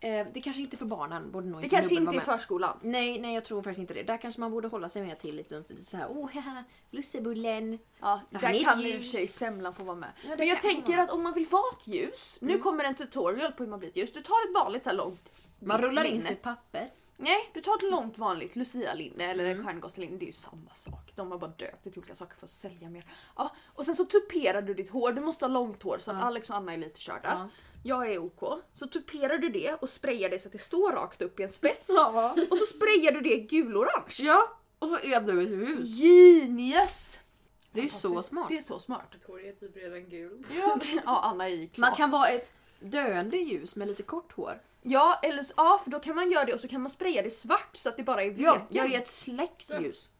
eh, 0.00 0.26
det 0.32 0.40
kanske 0.40 0.62
inte 0.62 0.76
är 0.76 0.78
för 0.78 0.84
barnen. 0.86 1.30
Borde 1.30 1.46
nog 1.46 1.60
Det 1.60 1.64
inte 1.64 1.76
kanske 1.76 1.94
inte 1.94 2.16
är 2.16 2.20
förskolan. 2.20 2.78
Nej, 2.82 3.20
nej 3.20 3.34
jag 3.34 3.44
tror 3.44 3.62
faktiskt 3.62 3.78
inte 3.80 3.94
det. 3.94 4.02
Där 4.02 4.16
kanske 4.16 4.40
man 4.40 4.50
borde 4.50 4.68
hålla 4.68 4.88
sig 4.88 5.02
mer 5.02 5.14
till 5.14 5.36
lite, 5.36 5.58
lite 5.58 5.84
så 5.84 5.96
här, 5.96 6.06
oh 6.08 6.30
haha, 6.34 6.64
lussebullen. 6.90 7.78
Ja, 8.00 8.20
Han 8.32 8.40
där 8.42 8.54
är 8.54 8.64
kan 8.64 8.80
i 8.86 8.96
och 8.96 9.00
för 9.00 9.06
sig 9.08 9.26
semlan 9.26 9.74
få 9.74 9.82
vara 9.84 9.96
med. 9.96 10.10
Ja, 10.28 10.34
Men 10.38 10.46
jag 10.48 10.62
tänker 10.62 10.92
vara. 10.92 11.02
att 11.02 11.10
om 11.10 11.22
man 11.22 11.32
vill 11.32 11.46
vara 11.46 11.72
ett 11.80 11.86
ljus, 11.86 12.38
nu 12.40 12.58
kommer 12.58 12.84
en 12.84 12.94
tutorial 12.94 13.52
på 13.52 13.62
hur 13.62 13.70
man 13.70 13.78
blir 13.78 13.88
ett 13.88 13.96
ljus. 13.96 14.10
Du 14.12 14.22
tar 14.22 14.48
ett 14.48 14.54
vanligt 14.54 14.84
så 14.84 14.90
här 14.90 14.96
långt 14.96 15.28
Man 15.58 15.80
rullar 15.80 16.04
in 16.04 16.22
sitt 16.22 16.42
papper. 16.42 16.90
Nej, 17.20 17.50
du 17.54 17.60
tar 17.60 17.76
ett 17.76 17.90
långt 17.90 18.18
vanligt 18.18 18.56
Lucia-linne 18.56 19.24
eller 19.24 19.50
mm. 19.50 19.66
stjärngosselinne. 19.66 20.18
Det 20.18 20.24
är 20.24 20.26
ju 20.26 20.32
samma 20.32 20.74
sak. 20.74 21.12
De 21.14 21.30
har 21.30 21.38
bara 21.38 21.50
döpt 21.50 21.84
det 21.84 21.90
till 21.90 21.98
olika 21.98 22.14
saker 22.14 22.36
för 22.36 22.46
att 22.46 22.50
sälja 22.50 22.90
mer. 22.90 23.04
Ja, 23.36 23.56
och 23.74 23.84
sen 23.84 23.96
så 23.96 24.04
tuperar 24.04 24.62
du 24.62 24.74
ditt 24.74 24.90
hår. 24.90 25.12
Du 25.12 25.20
måste 25.20 25.44
ha 25.44 25.48
långt 25.50 25.82
hår 25.82 25.98
så 25.98 26.10
att 26.10 26.16
Ja. 26.16 26.22
Alex 26.22 26.50
och 26.50 26.56
Anna 26.56 26.72
är 26.72 26.76
lite 26.76 27.00
körda. 27.00 27.20
Ja. 27.24 27.48
Jag 27.82 28.12
är 28.12 28.18
OK. 28.18 28.62
Så 28.74 28.86
tuperar 28.86 29.38
du 29.38 29.48
det 29.48 29.74
och 29.74 29.88
sprayar 29.88 30.30
det 30.30 30.38
så 30.38 30.48
att 30.48 30.52
det 30.52 30.58
står 30.58 30.92
rakt 30.92 31.22
upp 31.22 31.40
i 31.40 31.42
en 31.42 31.48
spets. 31.48 31.84
Ja. 31.88 32.36
Och 32.50 32.56
så 32.56 32.66
sprayar 32.66 33.12
du 33.12 33.20
det 33.20 33.36
gulorange. 33.36 34.14
ja. 34.18 34.58
Och 34.78 34.88
så 34.88 34.98
är 34.98 35.20
du 35.20 35.42
ett 35.42 35.48
hus. 35.48 36.00
Genius! 36.00 37.20
Det 37.72 37.80
är 37.80 37.88
så 37.88 38.22
smart. 38.22 38.48
Det 38.48 38.56
är 38.56 38.60
så 38.60 38.78
smart. 38.78 39.14
Hår 39.26 39.44
är 39.44 39.52
typ 39.52 39.76
redan 39.76 40.08
gult. 40.08 40.46
Ja, 40.62 40.78
ja 41.04 41.20
Anna 41.22 41.48
är 41.48 41.54
ju 41.54 41.68
klar. 41.68 41.88
Man 41.88 41.96
kan 41.96 42.10
vara 42.10 42.28
ett 42.28 42.52
döende 42.80 43.36
ljus 43.36 43.76
med 43.76 43.88
lite 43.88 44.02
kort 44.02 44.32
hår. 44.32 44.60
Ja, 44.82 45.20
eller, 45.22 45.46
ja, 45.56 45.80
för 45.84 45.90
då 45.90 46.00
kan 46.00 46.14
man 46.14 46.30
göra 46.30 46.44
det 46.44 46.54
och 46.54 46.60
så 46.60 46.68
kan 46.68 46.80
man 46.80 46.90
spraya 46.90 47.22
det 47.22 47.30
svart 47.30 47.76
så 47.76 47.88
att 47.88 47.96
det 47.96 48.02
bara 48.02 48.22
är 48.22 48.30
veken. 48.30 48.44
Ja, 48.44 48.66
jag 48.68 48.92
är 48.92 48.98
ett 48.98 49.08
släckt 49.08 49.70
ljus. 49.80 50.10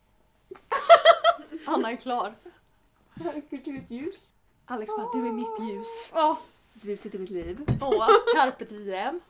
Anna 1.66 1.90
är 1.92 1.96
klar. 1.96 2.34
Herregud, 3.24 3.60
du 3.64 3.74
är 3.74 3.78
ett 3.78 3.90
ljus. 3.90 4.32
Alex 4.66 4.88
bara, 4.96 5.12
du 5.12 5.26
är 5.28 5.32
mitt 5.32 5.70
ljus. 5.70 6.10
Ja. 6.14 6.38
Ljuset 6.74 7.14
i 7.14 7.18
mitt 7.18 7.30
liv. 7.30 7.60
Åh, 7.80 8.08
carpe 8.34 8.64
diem. 8.64 9.20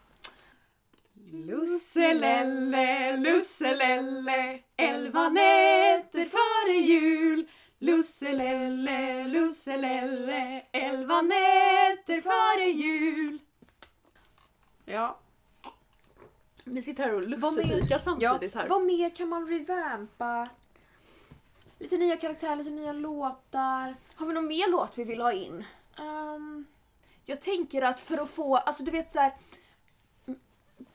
Lusselelle, 1.32 3.16
lusselelle, 3.16 4.58
elva 4.76 5.28
nätter 5.28 6.24
före 6.24 6.76
jul. 6.76 7.48
Lusselelle, 7.78 9.24
lusselelle, 9.28 10.62
elva 10.72 11.22
nätter 11.22 12.20
före 12.20 12.64
jul. 12.68 13.38
Ja. 14.84 15.18
Vi 16.64 16.82
sitter 16.82 17.02
här 17.04 17.14
och 17.14 17.28
lussefikar 17.28 17.86
ja. 17.90 17.98
samtidigt 17.98 18.54
här. 18.54 18.68
Vad 18.68 18.82
mer 18.84 19.10
kan 19.10 19.28
man 19.28 19.48
revampa? 19.48 20.48
Lite 21.78 21.96
nya 21.96 22.16
karaktärer, 22.16 22.56
lite 22.56 22.70
nya 22.70 22.92
låtar. 22.92 23.94
Har 24.14 24.26
vi 24.26 24.32
någon 24.32 24.46
mer 24.46 24.70
låt 24.70 24.98
vi 24.98 25.04
vill 25.04 25.20
ha 25.20 25.32
in? 25.32 25.64
Um, 25.98 26.66
Jag 27.24 27.40
tänker 27.42 27.82
att 27.82 28.00
för 28.00 28.18
att 28.18 28.30
få, 28.30 28.56
alltså 28.56 28.82
du 28.82 28.90
vet 28.90 29.10
så 29.10 29.18
här. 29.18 29.34
mm, 30.26 30.40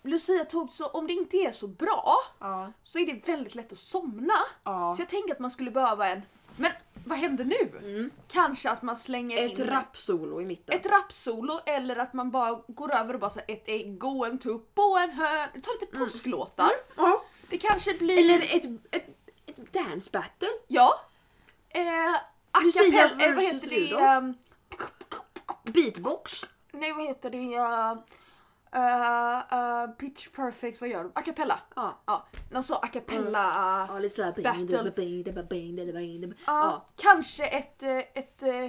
Lucia 0.03 0.45
tog 0.45 0.71
så, 0.71 0.87
om 0.87 1.07
det 1.07 1.13
inte 1.13 1.37
är 1.37 1.51
så 1.51 1.67
bra 1.67 2.15
ja. 2.39 2.71
så 2.83 2.99
är 2.99 3.05
det 3.05 3.27
väldigt 3.27 3.55
lätt 3.55 3.71
att 3.71 3.79
somna. 3.79 4.33
Ja. 4.63 4.95
Så 4.95 5.01
jag 5.01 5.09
tänker 5.09 5.33
att 5.33 5.39
man 5.39 5.51
skulle 5.51 5.71
behöva 5.71 6.07
en, 6.09 6.21
men 6.57 6.71
vad 7.05 7.17
händer 7.17 7.45
nu? 7.45 8.09
Kanske 8.27 8.69
att 8.69 8.81
man 8.81 8.97
slänger 8.97 9.45
Ett 9.45 9.59
in 9.59 9.65
rapsolo 9.65 10.41
i 10.41 10.45
mitten. 10.45 10.75
ett 10.79 10.85
rapsolo 10.85 11.59
eller 11.65 11.95
att 11.95 12.13
man 12.13 12.31
bara 12.31 12.61
går 12.67 12.95
över 12.95 13.13
och 13.13 13.19
bara 13.19 13.31
säger 13.31 13.53
ett 13.53 13.63
ägg 13.65 14.03
och 14.03 14.27
en 14.27 14.39
tupp 14.39 14.71
och 14.75 14.99
en 14.99 15.09
hön. 15.09 15.49
Ta 15.63 15.71
lite 15.81 15.97
påsklåtar. 15.97 16.71
Ja. 16.97 17.23
Det 17.49 17.57
kanske 17.57 17.93
blir... 17.93 18.19
Eller 18.19 18.55
ett, 18.55 18.65
ett, 18.91 19.07
ett 19.45 19.73
dance 19.73 20.09
battle. 20.13 20.47
Ja. 20.67 21.01
Eh, 21.69 21.83
Lucia 22.63 22.81
acapella, 22.81 23.23
eh, 23.25 23.33
vad 23.33 23.43
versus 23.43 23.63
heter 23.63 23.69
det? 23.69 23.85
Rudolf. 23.85 24.01
ehm, 24.01 24.33
Beatbox. 25.63 26.31
nej 26.71 26.93
vad 26.93 27.05
heter 27.05 27.29
det? 27.29 27.37
Uh, 27.37 28.03
uh, 28.75 29.59
uh, 29.59 29.95
pitch 29.97 30.27
perfect, 30.29 30.81
vad 30.81 30.89
gör 30.89 31.03
de? 31.03 31.11
A 31.15 31.21
cappella. 31.21 31.59
Ja. 31.75 32.01
Ja, 32.05 32.25
någon 32.51 32.63
så 32.63 32.75
a 32.75 32.87
cappella. 32.87 33.85
Ja, 33.89 33.99
lite 33.99 34.15
såhär... 34.15 34.33
Ja, 34.37 34.53
Ja. 36.45 36.85
Kanske 37.01 37.45
ett, 37.45 37.83
eh, 37.83 37.97
ett, 37.97 38.43
eh, 38.43 38.65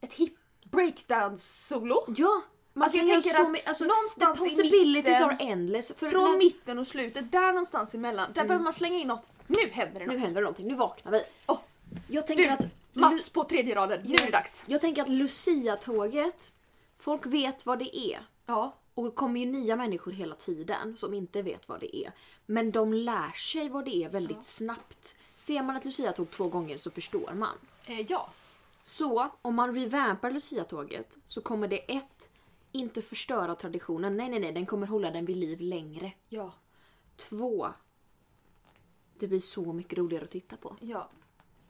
ett 0.00 0.12
hip 0.14 0.34
breakdance 0.70 1.68
solo. 1.68 2.04
Ja. 2.16 2.42
Man 2.74 2.82
Alltså, 2.82 2.98
kan 2.98 3.08
jag 3.08 3.22
tänker 3.22 3.44
så 3.44 3.50
att. 3.52 3.68
Alltså, 3.68 3.84
någonstans 3.84 4.38
the 4.38 4.44
i 4.46 4.48
possibilities 4.48 5.20
mitten- 5.20 5.28
are 5.28 5.36
endless. 5.40 5.92
För 5.96 6.08
Från 6.10 6.24
när, 6.30 6.38
mitten 6.38 6.78
och 6.78 6.86
slutet, 6.86 7.32
där 7.32 7.46
någonstans 7.46 7.94
emellan. 7.94 8.32
Där 8.32 8.42
behöver 8.44 8.64
man 8.64 8.72
slänga 8.72 8.98
in 8.98 9.08
något. 9.08 9.26
Nu 9.46 9.68
händer 9.72 10.00
det 10.00 10.06
Nu 10.06 10.12
något. 10.12 10.20
händer 10.22 10.34
det 10.40 10.44
någonting, 10.44 10.68
nu 10.68 10.74
vaknar 10.74 11.12
vi. 11.12 11.22
Åh, 11.46 11.58
Jag 12.08 12.26
tänker 12.26 12.44
du, 12.44 12.50
att... 12.50 12.66
Mats 12.92 13.30
på 13.30 13.44
tredje 13.44 13.74
raden, 13.74 14.00
nu 14.04 14.14
är 14.14 14.26
det 14.26 14.30
dags. 14.32 14.62
Jag 14.66 14.80
tänker 14.80 15.02
att 15.02 15.08
Lucia-tåget, 15.08 16.52
folk 16.98 17.26
vet 17.26 17.66
vad 17.66 17.78
det 17.78 17.96
är. 17.98 18.26
Ja, 18.46 18.76
Och 18.94 19.04
det 19.04 19.10
kommer 19.10 19.40
ju 19.40 19.46
nya 19.46 19.76
människor 19.76 20.12
hela 20.12 20.34
tiden 20.34 20.96
som 20.96 21.14
inte 21.14 21.42
vet 21.42 21.68
vad 21.68 21.80
det 21.80 21.96
är. 21.96 22.12
Men 22.46 22.70
de 22.70 22.92
lär 22.92 23.30
sig 23.30 23.68
vad 23.68 23.84
det 23.84 23.96
är 24.04 24.08
väldigt 24.08 24.44
snabbt. 24.44 25.16
Ser 25.36 25.62
man 25.62 25.76
ett 25.76 25.84
Lucia-tåg 25.84 26.30
två 26.30 26.44
gånger 26.48 26.76
så 26.76 26.90
förstår 26.90 27.32
man. 27.34 27.58
eh, 27.86 28.00
ja. 28.00 28.30
Så 28.82 29.28
om 29.42 29.54
man 29.54 29.74
revampar 29.74 30.30
Lucia-tåget 30.30 31.16
så 31.26 31.40
kommer 31.40 31.68
det 31.68 31.78
ett, 31.96 32.30
inte 32.72 33.02
förstöra 33.02 33.54
traditionen. 33.54 34.16
Nej, 34.16 34.28
nej, 34.28 34.40
nej, 34.40 34.52
den 34.52 34.66
kommer 34.66 34.86
hålla 34.86 35.10
den 35.10 35.24
vid 35.24 35.36
liv 35.36 35.60
längre. 35.60 36.12
Ja, 36.28 36.54
Två, 37.16 37.68
det 39.18 39.28
blir 39.28 39.40
så 39.40 39.72
mycket 39.72 39.98
roligare 39.98 40.24
att 40.24 40.30
titta 40.30 40.56
på. 40.56 40.76
ja. 40.80 41.10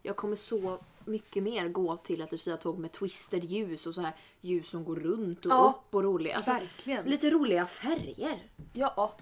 Jag 0.02 0.16
kommer 0.16 0.36
så 0.36 0.78
mycket 1.04 1.42
mer 1.42 1.68
gå 1.68 1.96
till 1.96 2.20
ett 2.20 2.32
Lucia-tåg 2.32 2.78
med 2.78 2.92
twisted 2.92 3.44
ljus 3.44 3.86
och 3.86 3.94
så 3.94 4.00
här 4.00 4.12
ljus 4.40 4.68
som 4.70 4.84
går 4.84 4.96
runt 4.96 5.46
och 5.46 5.52
Ja, 5.52 5.74
upp 5.88 5.94
och 5.94 6.04
roliga. 6.04 6.36
Alltså, 6.36 6.52
verkligen. 6.52 7.04
Lite 7.04 7.30
roliga 7.30 7.66
färger. 7.66 8.42
Ja, 8.72 9.12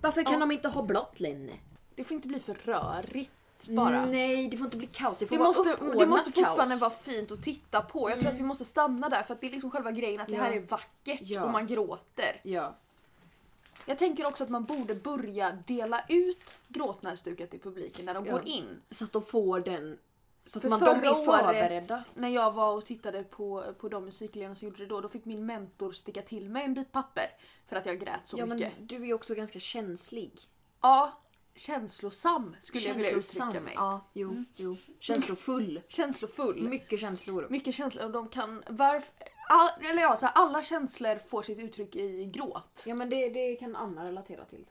Varför 0.00 0.22
kan 0.22 0.32
Ja. 0.32 0.38
de 0.38 0.50
inte 0.50 0.68
ha 0.68 0.82
blått 0.82 1.20
linne? 1.20 1.52
det 1.94 2.04
får 2.04 2.14
inte 2.14 2.28
bli 2.28 2.38
för 2.40 2.54
rörigt 2.54 3.30
bara. 3.68 4.06
Nej, 4.06 4.48
det 4.48 4.56
får 4.56 4.64
inte 4.64 4.76
bli 4.76 4.86
kaos. 4.86 5.18
Det 5.18 5.26
får 5.26 5.36
Det 5.36 5.38
vara 5.38 5.48
måste, 5.48 5.76
det 5.98 6.06
måste 6.06 6.32
fortfarande 6.32 6.64
kaos. 6.74 6.80
vara 6.80 6.90
fint 6.90 7.32
att 7.32 7.42
titta 7.42 7.80
på. 7.80 8.10
Jag 8.10 8.20
tror 8.20 8.30
att 8.32 8.38
vi 8.38 8.42
måste 8.42 8.64
stanna 8.64 9.08
där 9.08 9.22
för 9.22 9.34
att 9.34 9.40
det 9.40 9.46
är 9.46 9.50
liksom 9.50 9.70
själva 9.70 9.90
grejen 9.92 10.20
att 10.20 10.28
det 10.28 10.34
Ja. 10.34 10.40
här 10.42 10.52
är 10.52 10.60
vackert 10.60 11.20
Ja. 11.22 11.44
och 11.44 11.50
man 11.50 11.66
gråter. 11.66 12.40
Ja. 12.42 12.74
Jag 13.86 13.98
tänker 13.98 14.26
också 14.26 14.44
att 14.44 14.50
man 14.50 14.64
borde 14.64 14.94
börja 14.94 15.58
dela 15.66 16.04
ut 16.08 16.54
gråtnäsdukat 16.68 17.50
till 17.50 17.60
publiken 17.60 18.04
när 18.04 18.14
de 18.14 18.24
går 18.24 18.48
in. 18.48 18.80
Så 18.90 19.04
att 19.04 19.12
de 19.12 19.22
får 19.22 19.60
den... 19.60 19.98
Så 20.46 20.60
För 20.60 20.68
man, 20.68 20.80
de 20.80 20.88
är 20.90 21.10
året- 21.12 21.24
förberedda. 21.24 22.04
När 22.14 22.28
jag 22.28 22.52
var 22.52 22.74
och 22.76 22.86
tittade 22.86 23.22
på, 23.24 23.74
på 23.78 23.88
de 23.88 24.04
musikledarna 24.04 24.54
som 24.54 24.68
gjorde 24.68 24.78
det 24.82 24.86
då, 24.86 25.00
då 25.00 25.08
fick 25.08 25.24
min 25.24 25.46
mentor 25.46 25.92
sticka 25.92 26.22
till 26.22 26.48
mig 26.50 26.64
en 26.64 26.74
bit 26.74 26.92
papper 26.92 27.26
för 27.66 27.76
att 27.76 27.86
jag 27.86 28.00
grät 28.00 28.20
så 28.24 28.38
Ja, 28.38 28.46
men 28.46 28.56
mycket. 28.56 28.72
du 28.88 28.96
är 28.96 29.06
ju 29.06 29.14
också 29.14 29.34
ganska 29.34 29.58
känslig. 29.60 30.32
Ja, 30.82 31.12
känslosam 31.54 32.56
skulle 32.60 32.84
jag 32.84 32.94
vilja 32.94 33.10
Känslosam. 33.10 33.48
uttrycka 33.48 33.64
mig. 33.64 33.74
Ja, 33.76 34.00
jo, 34.12 34.44
jo. 34.56 34.76
Känslofull. 35.00 35.80
Känslofull. 35.88 36.68
Mycket 36.68 37.00
känslor. 37.00 37.46
Mycket 37.50 37.74
känslor 37.74 38.04
och 38.04 38.10
de 38.10 38.28
kan... 38.28 38.62
Varf, 38.68 39.12
all, 39.48 39.68
eller 39.84 40.02
ja, 40.02 40.16
så 40.16 40.26
här, 40.26 40.32
alla 40.34 40.62
känslor 40.64 41.18
får 41.28 41.42
sitt 41.42 41.58
uttryck 41.58 41.96
i 41.96 42.24
gråt. 42.24 42.82
Ja 42.86 42.94
men 42.94 43.10
det, 43.10 43.28
det 43.28 43.56
kan 43.56 43.76
Anna 43.76 44.04
relatera 44.06 44.44
till. 44.44 44.66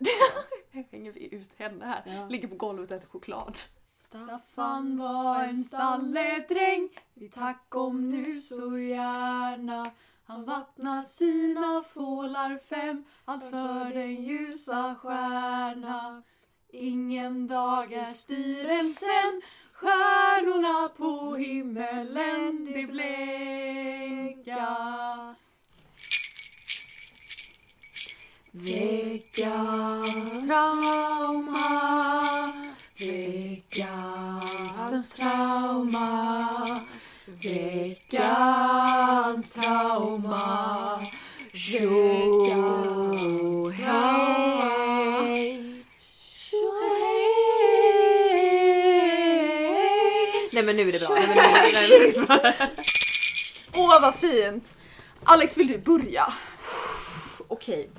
Hänger 0.92 1.12
vi 1.12 1.36
ut 1.36 1.50
henne 1.58 1.86
här. 1.86 2.04
Ja. 2.16 2.28
Ligger 2.30 2.48
på 2.48 2.56
golvet 2.56 2.92
och 2.92 2.98
äter 2.98 3.08
choklad. 3.08 3.58
Staffan 4.24 4.98
var 4.98 5.44
en 5.44 5.58
stalledräng. 5.58 6.90
Vi 7.14 7.30
tack 7.30 7.76
om 7.76 8.10
nu 8.10 8.42
så 8.42 8.78
gärna. 8.78 9.92
Han 10.26 10.46
vattnar 10.46 11.02
sina 11.02 11.84
fålar 11.94 12.58
fem. 12.70 13.04
Allt 13.26 13.44
för 13.44 13.94
den 13.94 14.24
ljusa 14.24 14.96
stjärna. 14.96 16.24
Ingen 16.70 17.48
dag 17.48 17.94
är 17.94 18.06
styrelsen. 18.06 19.42
Stjärnorna 19.74 20.90
på 20.90 21.36
himmelen. 21.36 22.66
De 22.74 22.88
blänka 22.88 24.66
Veckans 28.52 30.34
trauma. 30.48 32.06
Veckans 32.98 34.40
trauma 35.10 36.82
Veckans 37.44 39.52
trauma 39.52 41.00
Tjo 41.54 42.50
hej 43.70 45.62
Nej 50.52 50.64
men 50.64 50.76
nu 50.78 50.90
är 50.90 50.92
det 50.92 51.00
bra. 51.00 51.10
Nej, 51.16 51.28
men 51.28 51.36
nu 51.90 51.96
är 51.96 52.14
det, 52.14 52.20
bra. 52.28 52.54
Åh 53.76 54.02
vad 54.02 54.16
fint! 54.16 54.74
Alex 55.24 55.58
vill 55.58 55.68
du 55.68 55.78
börja? 55.78 56.34
Okej. 57.48 57.90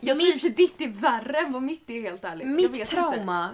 Jag 0.00 0.16
tror 0.18 0.28
i 0.28 0.32
och 0.32 0.34
för 0.34 0.40
sig 0.40 0.50
ditt 0.50 0.80
är 0.80 0.88
värre 0.88 1.38
än 1.38 1.52
vad 1.52 1.62
mitt 1.62 1.90
är 1.90 2.02
helt 2.02 2.24
ärligt. 2.24 2.46
Jag 2.46 2.54
vet 2.54 2.70
Mitt 2.70 2.80
inte. 2.80 2.92
trauma 2.92 3.50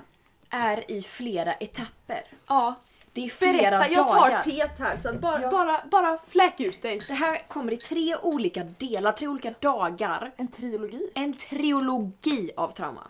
är 0.53 0.91
i 0.91 1.03
flera 1.03 1.53
etapper. 1.55 2.25
Ja. 2.47 2.75
Det 3.13 3.25
är 3.25 3.29
flera 3.29 3.53
Berätta, 3.79 3.89
jag 3.93 4.09
tar 4.09 4.43
teet 4.43 4.79
här 4.79 4.97
så 4.97 5.15
bara, 5.15 5.43
Ja. 5.43 5.51
bara, 5.51 5.81
bara 5.91 6.19
fläk 6.19 6.61
ut 6.61 6.83
dig. 6.83 7.01
Det 7.09 7.15
här 7.15 7.49
kommer 7.49 7.73
i 7.73 7.77
tre 7.77 8.17
olika 8.17 8.65
delar, 8.65 9.13
tre 9.13 9.29
olika 9.29 9.55
dagar. 9.61 10.33
En 10.37 10.49
trilogi. 10.49 11.11
En 11.15 11.35
trilogi 11.37 12.51
av 12.57 12.69
trauma. 12.69 13.09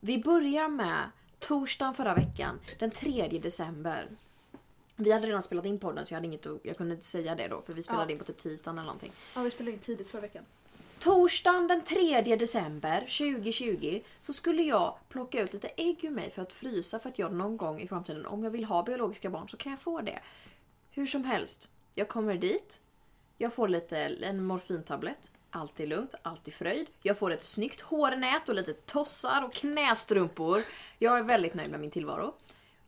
Vi 0.00 0.18
börjar 0.18 0.68
med 0.68 1.10
torsdagen 1.38 1.94
förra 1.94 2.14
veckan, 2.14 2.60
den 2.78 2.90
3 2.90 3.28
december. 3.42 4.08
Vi 4.96 5.12
hade 5.12 5.26
redan 5.26 5.42
spelat 5.42 5.64
in 5.64 5.78
podden 5.78 6.06
så 6.06 6.14
jag, 6.14 6.16
hade 6.16 6.26
inget 6.26 6.46
jag 6.62 6.76
kunde 6.76 6.94
inte 6.94 7.06
säga 7.06 7.34
det 7.34 7.48
då 7.48 7.62
för 7.62 7.72
vi 7.72 7.82
spelade 7.82 8.04
Ja. 8.04 8.12
in 8.12 8.18
på 8.18 8.24
typ 8.24 8.38
tisdagen 8.38 8.78
eller 8.78 8.86
någonting. 8.86 9.12
Ja 9.34 9.40
vi 9.42 9.50
spelade 9.50 9.72
in 9.72 9.78
tidigt 9.78 10.08
förra 10.08 10.20
veckan. 10.20 10.44
Torsdagen 10.98 11.66
den 11.66 11.82
3 11.82 12.36
december 12.36 13.00
2020 13.00 14.00
så 14.20 14.32
skulle 14.32 14.62
jag 14.62 14.98
plocka 15.08 15.40
ut 15.40 15.52
lite 15.52 15.68
ägg 15.68 16.04
ur 16.04 16.10
mig 16.10 16.30
för 16.30 16.42
att 16.42 16.52
frysa 16.52 16.98
för 16.98 17.08
att 17.08 17.18
jag 17.18 17.32
någon 17.32 17.56
gång 17.56 17.80
i 17.80 17.88
framtiden, 17.88 18.26
om 18.26 18.44
jag 18.44 18.50
vill 18.50 18.64
ha 18.64 18.82
biologiska 18.82 19.30
barn 19.30 19.48
så 19.48 19.56
kan 19.56 19.72
jag 19.72 19.80
få 19.80 20.00
det. 20.00 20.18
Hur 20.90 21.06
som 21.06 21.24
helst, 21.24 21.68
jag 21.94 22.08
kommer 22.08 22.34
dit, 22.34 22.80
jag 23.38 23.54
får 23.54 23.68
lite 23.68 23.98
en 23.98 24.44
morfintablett, 24.44 25.30
allt 25.50 25.80
är 25.80 25.86
lugnt, 25.86 26.14
allt 26.22 26.48
är 26.48 26.52
fröjd. 26.52 26.86
Jag 27.02 27.18
får 27.18 27.30
ett 27.30 27.42
snyggt 27.42 27.80
hårnät 27.80 28.48
och 28.48 28.54
lite 28.54 28.72
tossar 28.72 29.44
och 29.44 29.52
knästrumpor. 29.52 30.62
Jag 30.98 31.18
är 31.18 31.22
väldigt 31.22 31.54
nöjd 31.54 31.70
med 31.70 31.80
min 31.80 31.90
tillvaro. 31.90 32.34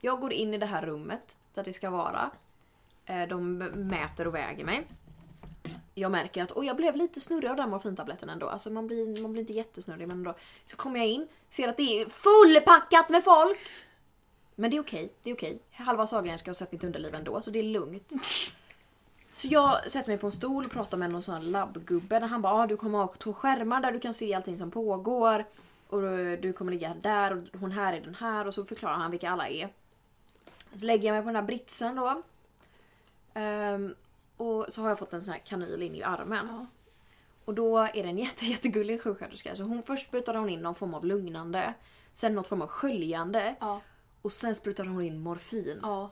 Jag 0.00 0.20
går 0.20 0.32
in 0.32 0.54
i 0.54 0.58
det 0.58 0.66
här 0.66 0.86
rummet 0.86 1.36
där 1.54 1.64
det 1.64 1.72
ska 1.72 1.90
vara. 1.90 2.30
Eh, 3.06 3.28
de 3.28 3.58
mäter 3.58 4.26
och 4.26 4.34
väger 4.34 4.64
mig 4.64 4.86
jag 6.00 6.12
märker 6.12 6.42
att 6.42 6.52
oj, 6.52 6.66
jag 6.66 6.76
blev 6.76 6.96
lite 6.96 7.20
snurrig 7.20 7.50
av 7.50 7.56
den 7.56 7.70
morfintabletten 7.70 8.28
ändå. 8.28 8.48
Alltså 8.48 8.70
man 8.70 8.86
blir, 8.86 9.22
man 9.22 9.32
blir 9.32 9.40
inte 9.40 9.52
jättesnurrig 9.52 10.08
men 10.08 10.16
ändå. 10.16 10.34
Så 10.66 10.76
kommer 10.76 11.00
jag 11.00 11.08
in, 11.08 11.28
ser 11.50 11.68
att 11.68 11.76
det 11.76 12.00
är 12.00 12.06
fullpackat 12.06 13.08
med 13.08 13.24
folk. 13.24 13.58
Men 14.54 14.70
det 14.70 14.76
är 14.76 14.80
okej, 14.80 15.12
det 15.22 15.30
är 15.30 15.34
okej. 15.34 15.62
Halva 15.72 16.06
Sahlgrenska 16.06 16.48
har 16.48 16.54
sett 16.54 16.72
mitt 16.72 16.84
underliv 16.84 17.14
ändå 17.14 17.40
så 17.40 17.50
det 17.50 17.58
är 17.58 17.62
lugnt. 17.62 18.12
Så 19.32 19.48
jag 19.50 19.90
sätter 19.90 20.08
mig 20.08 20.18
på 20.18 20.26
en 20.26 20.32
stol 20.32 20.64
och 20.64 20.70
pratar 20.70 20.98
med 20.98 21.10
någon 21.10 21.22
sån 21.22 21.34
här 21.34 21.42
labbgubbe 21.42 22.18
där 22.18 22.26
han 22.26 22.42
bara 22.42 22.54
ah, 22.54 22.66
du 22.66 22.76
kommer 22.76 22.98
ha 22.98 23.14
två 23.18 23.32
skärmar 23.32 23.80
där 23.80 23.92
du 23.92 24.00
kan 24.00 24.14
se 24.14 24.34
allting 24.34 24.58
som 24.58 24.70
pågår. 24.70 25.44
Och 25.88 26.02
du 26.38 26.52
kommer 26.52 26.72
ligga 26.72 26.94
där 27.02 27.32
och 27.32 27.60
hon 27.60 27.72
här 27.72 27.92
är 27.92 28.00
den 28.00 28.14
här 28.14 28.46
och 28.46 28.54
så 28.54 28.64
förklarar 28.64 28.94
han 28.94 29.10
vilka 29.10 29.30
alla 29.30 29.48
är. 29.48 29.68
Så 30.74 30.86
lägger 30.86 31.08
jag 31.08 31.14
mig 31.14 31.22
på 31.22 31.26
den 31.26 31.36
här 31.36 31.42
britsen 31.42 31.96
då. 31.96 32.22
Ehm, 33.34 33.94
och 34.40 34.66
så 34.68 34.82
har 34.82 34.88
jag 34.88 34.98
fått 34.98 35.12
en 35.14 35.20
sån 35.22 35.32
här 35.32 35.40
kanyl 35.40 35.82
in 35.82 35.94
i 35.94 36.02
armen. 36.02 36.66
Och 37.44 37.54
då 37.54 37.78
är 37.78 37.92
det 37.92 38.08
en 38.08 38.18
jätte, 38.26 38.44
jättegullig 38.46 39.02
sjuksköterska. 39.02 39.56
Så 39.56 39.62
hon 39.62 39.82
först 39.82 40.06
sprutade 40.08 40.38
hon 40.38 40.48
in 40.48 40.60
någon 40.60 40.74
form 40.74 40.94
av 40.94 41.04
lugnande. 41.04 41.74
Sen 42.12 42.34
något 42.34 42.46
form 42.46 42.62
av 42.62 42.68
sköljande. 42.68 43.54
Ja. 43.60 43.80
Och 44.22 44.32
sen 44.32 44.54
sprutade 44.54 44.88
hon 44.88 45.02
in 45.02 45.20
morfin. 45.20 45.78
Ja. 45.82 46.10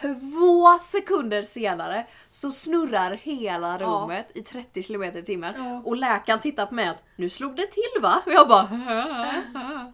Två 0.00 0.78
sekunder 0.82 1.42
senare 1.42 2.06
så 2.30 2.50
snurrar 2.52 3.10
hela 3.22 3.78
Ja. 3.80 3.86
rummet 3.86 4.26
i 4.34 4.42
30 4.42 4.82
km 4.82 5.02
i 5.02 5.22
timmen. 5.22 5.54
Ja. 5.56 5.82
Och 5.84 5.96
läkaren 5.96 6.40
tittar 6.40 6.66
på 6.66 6.74
mig 6.74 6.88
att 6.88 7.04
nu 7.16 7.30
slog 7.30 7.56
det 7.56 7.66
till 7.66 8.02
va? 8.02 8.22
Och 8.26 8.32
jag 8.32 8.48
bara 8.48 8.68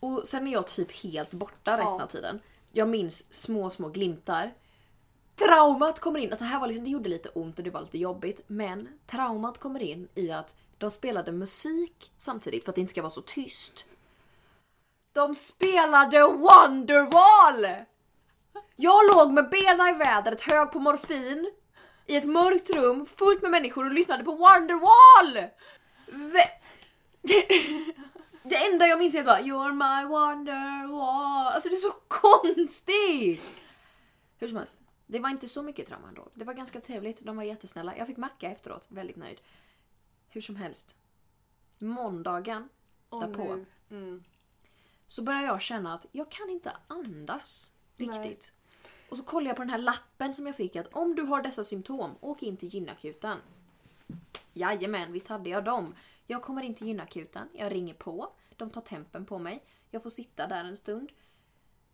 Och 0.00 0.22
sen 0.28 0.46
är 0.48 0.52
jag 0.52 0.66
typ 0.66 0.92
helt 1.02 1.30
borta 1.34 1.78
resten 1.78 1.96
Ja. 1.98 2.02
av 2.04 2.06
tiden. 2.08 2.40
Jag 2.72 2.88
minns 2.88 3.34
små, 3.34 3.70
små 3.70 3.88
glimtar 3.88 4.52
traumat 5.46 6.00
kommer 6.00 6.18
in, 6.18 6.32
att 6.32 6.38
det 6.38 6.44
här 6.44 6.60
var 6.60 6.66
liksom, 6.66 6.84
det 6.84 6.90
gjorde 6.90 7.08
lite 7.08 7.28
ont 7.28 7.58
och 7.58 7.64
det 7.64 7.70
var 7.70 7.80
lite 7.80 7.98
jobbigt. 7.98 8.40
Men 8.46 8.88
traumat 9.06 9.58
kommer 9.58 9.82
in 9.82 10.08
i 10.14 10.30
att 10.30 10.54
de 10.78 10.90
spelade 10.90 11.32
musik 11.32 12.12
samtidigt 12.18 12.64
för 12.64 12.70
att 12.72 12.74
det 12.74 12.80
inte 12.80 12.90
ska 12.90 13.02
vara 13.02 13.10
så 13.10 13.22
tyst. 13.22 13.84
De 15.12 15.34
spelade 15.34 16.22
Wonderwall! 16.22 17.84
Jag 18.76 19.06
låg 19.10 19.32
med 19.32 19.50
benen 19.50 19.94
i 19.94 19.98
vädret, 19.98 20.40
hög 20.40 20.72
på 20.72 20.78
morfin, 20.80 21.50
i 22.06 22.16
ett 22.16 22.24
mörkt 22.24 22.70
rum 22.70 23.06
fullt 23.06 23.42
med 23.42 23.50
människor 23.50 23.84
och 23.86 23.92
lyssnade 23.92 24.24
på 24.24 24.30
Wonderwall! 24.32 25.48
Ve- 26.06 26.50
det 28.42 28.66
enda 28.66 28.86
jag 28.86 28.98
minns 28.98 29.14
är 29.14 29.20
att 29.20 29.26
bara 29.26 29.40
You're 29.40 29.72
my 29.72 30.08
Wonderwall. 30.08 31.46
Alltså 31.54 31.68
det 31.68 31.74
är 31.74 31.76
så 31.76 31.94
konstigt! 32.08 33.60
Hur 34.38 34.48
som 34.48 34.56
helst, 34.58 34.76
det 35.10 35.20
var 35.20 35.30
inte 35.30 35.48
så 35.48 35.62
mycket 35.62 35.86
trauma 35.86 36.08
ändå. 36.08 36.28
Det 36.34 36.44
var 36.44 36.54
ganska 36.54 36.80
trevligt, 36.80 37.24
de 37.24 37.36
var 37.36 37.42
jättesnälla. 37.42 37.96
Jag 37.96 38.06
fick 38.06 38.16
macka 38.16 38.50
efteråt, 38.50 38.86
väldigt 38.90 39.16
nöjd. 39.16 39.40
Hur 40.28 40.40
som 40.40 40.56
helst. 40.56 40.96
Måndagen 41.78 42.68
Åh, 43.10 43.20
därpå. 43.20 43.64
Mm. 43.90 44.24
så 45.06 45.22
börjar 45.22 45.42
jag 45.42 45.62
känna 45.62 45.94
att 45.94 46.06
jag 46.12 46.30
kan 46.30 46.50
inte 46.50 46.72
andas 46.86 47.70
Nej. 47.96 48.08
riktigt. 48.08 48.52
Och 49.08 49.16
så 49.16 49.22
kollar 49.22 49.46
jag 49.46 49.56
på 49.56 49.62
den 49.62 49.70
här 49.70 49.78
lappen 49.78 50.32
som 50.32 50.46
jag 50.46 50.56
fick 50.56 50.76
att 50.76 50.86
om 50.92 51.14
du 51.14 51.22
har 51.22 51.42
dessa 51.42 51.64
symptom, 51.64 52.10
åk 52.20 52.42
in 52.42 52.56
till 52.56 52.74
gynakuten. 52.74 53.38
Jajamän, 54.52 55.12
visst 55.12 55.28
hade 55.28 55.50
jag 55.50 55.64
dem. 55.64 55.94
Jag 56.26 56.42
kommer 56.42 56.62
in 56.62 56.74
till 56.74 56.86
gynakuten, 56.86 57.48
jag 57.52 57.72
ringer 57.72 57.94
på, 57.94 58.32
de 58.56 58.70
tar 58.70 58.80
tempen 58.80 59.26
på 59.26 59.38
mig, 59.38 59.64
jag 59.90 60.02
får 60.02 60.10
sitta 60.10 60.46
där 60.46 60.64
en 60.64 60.76
stund. 60.76 61.12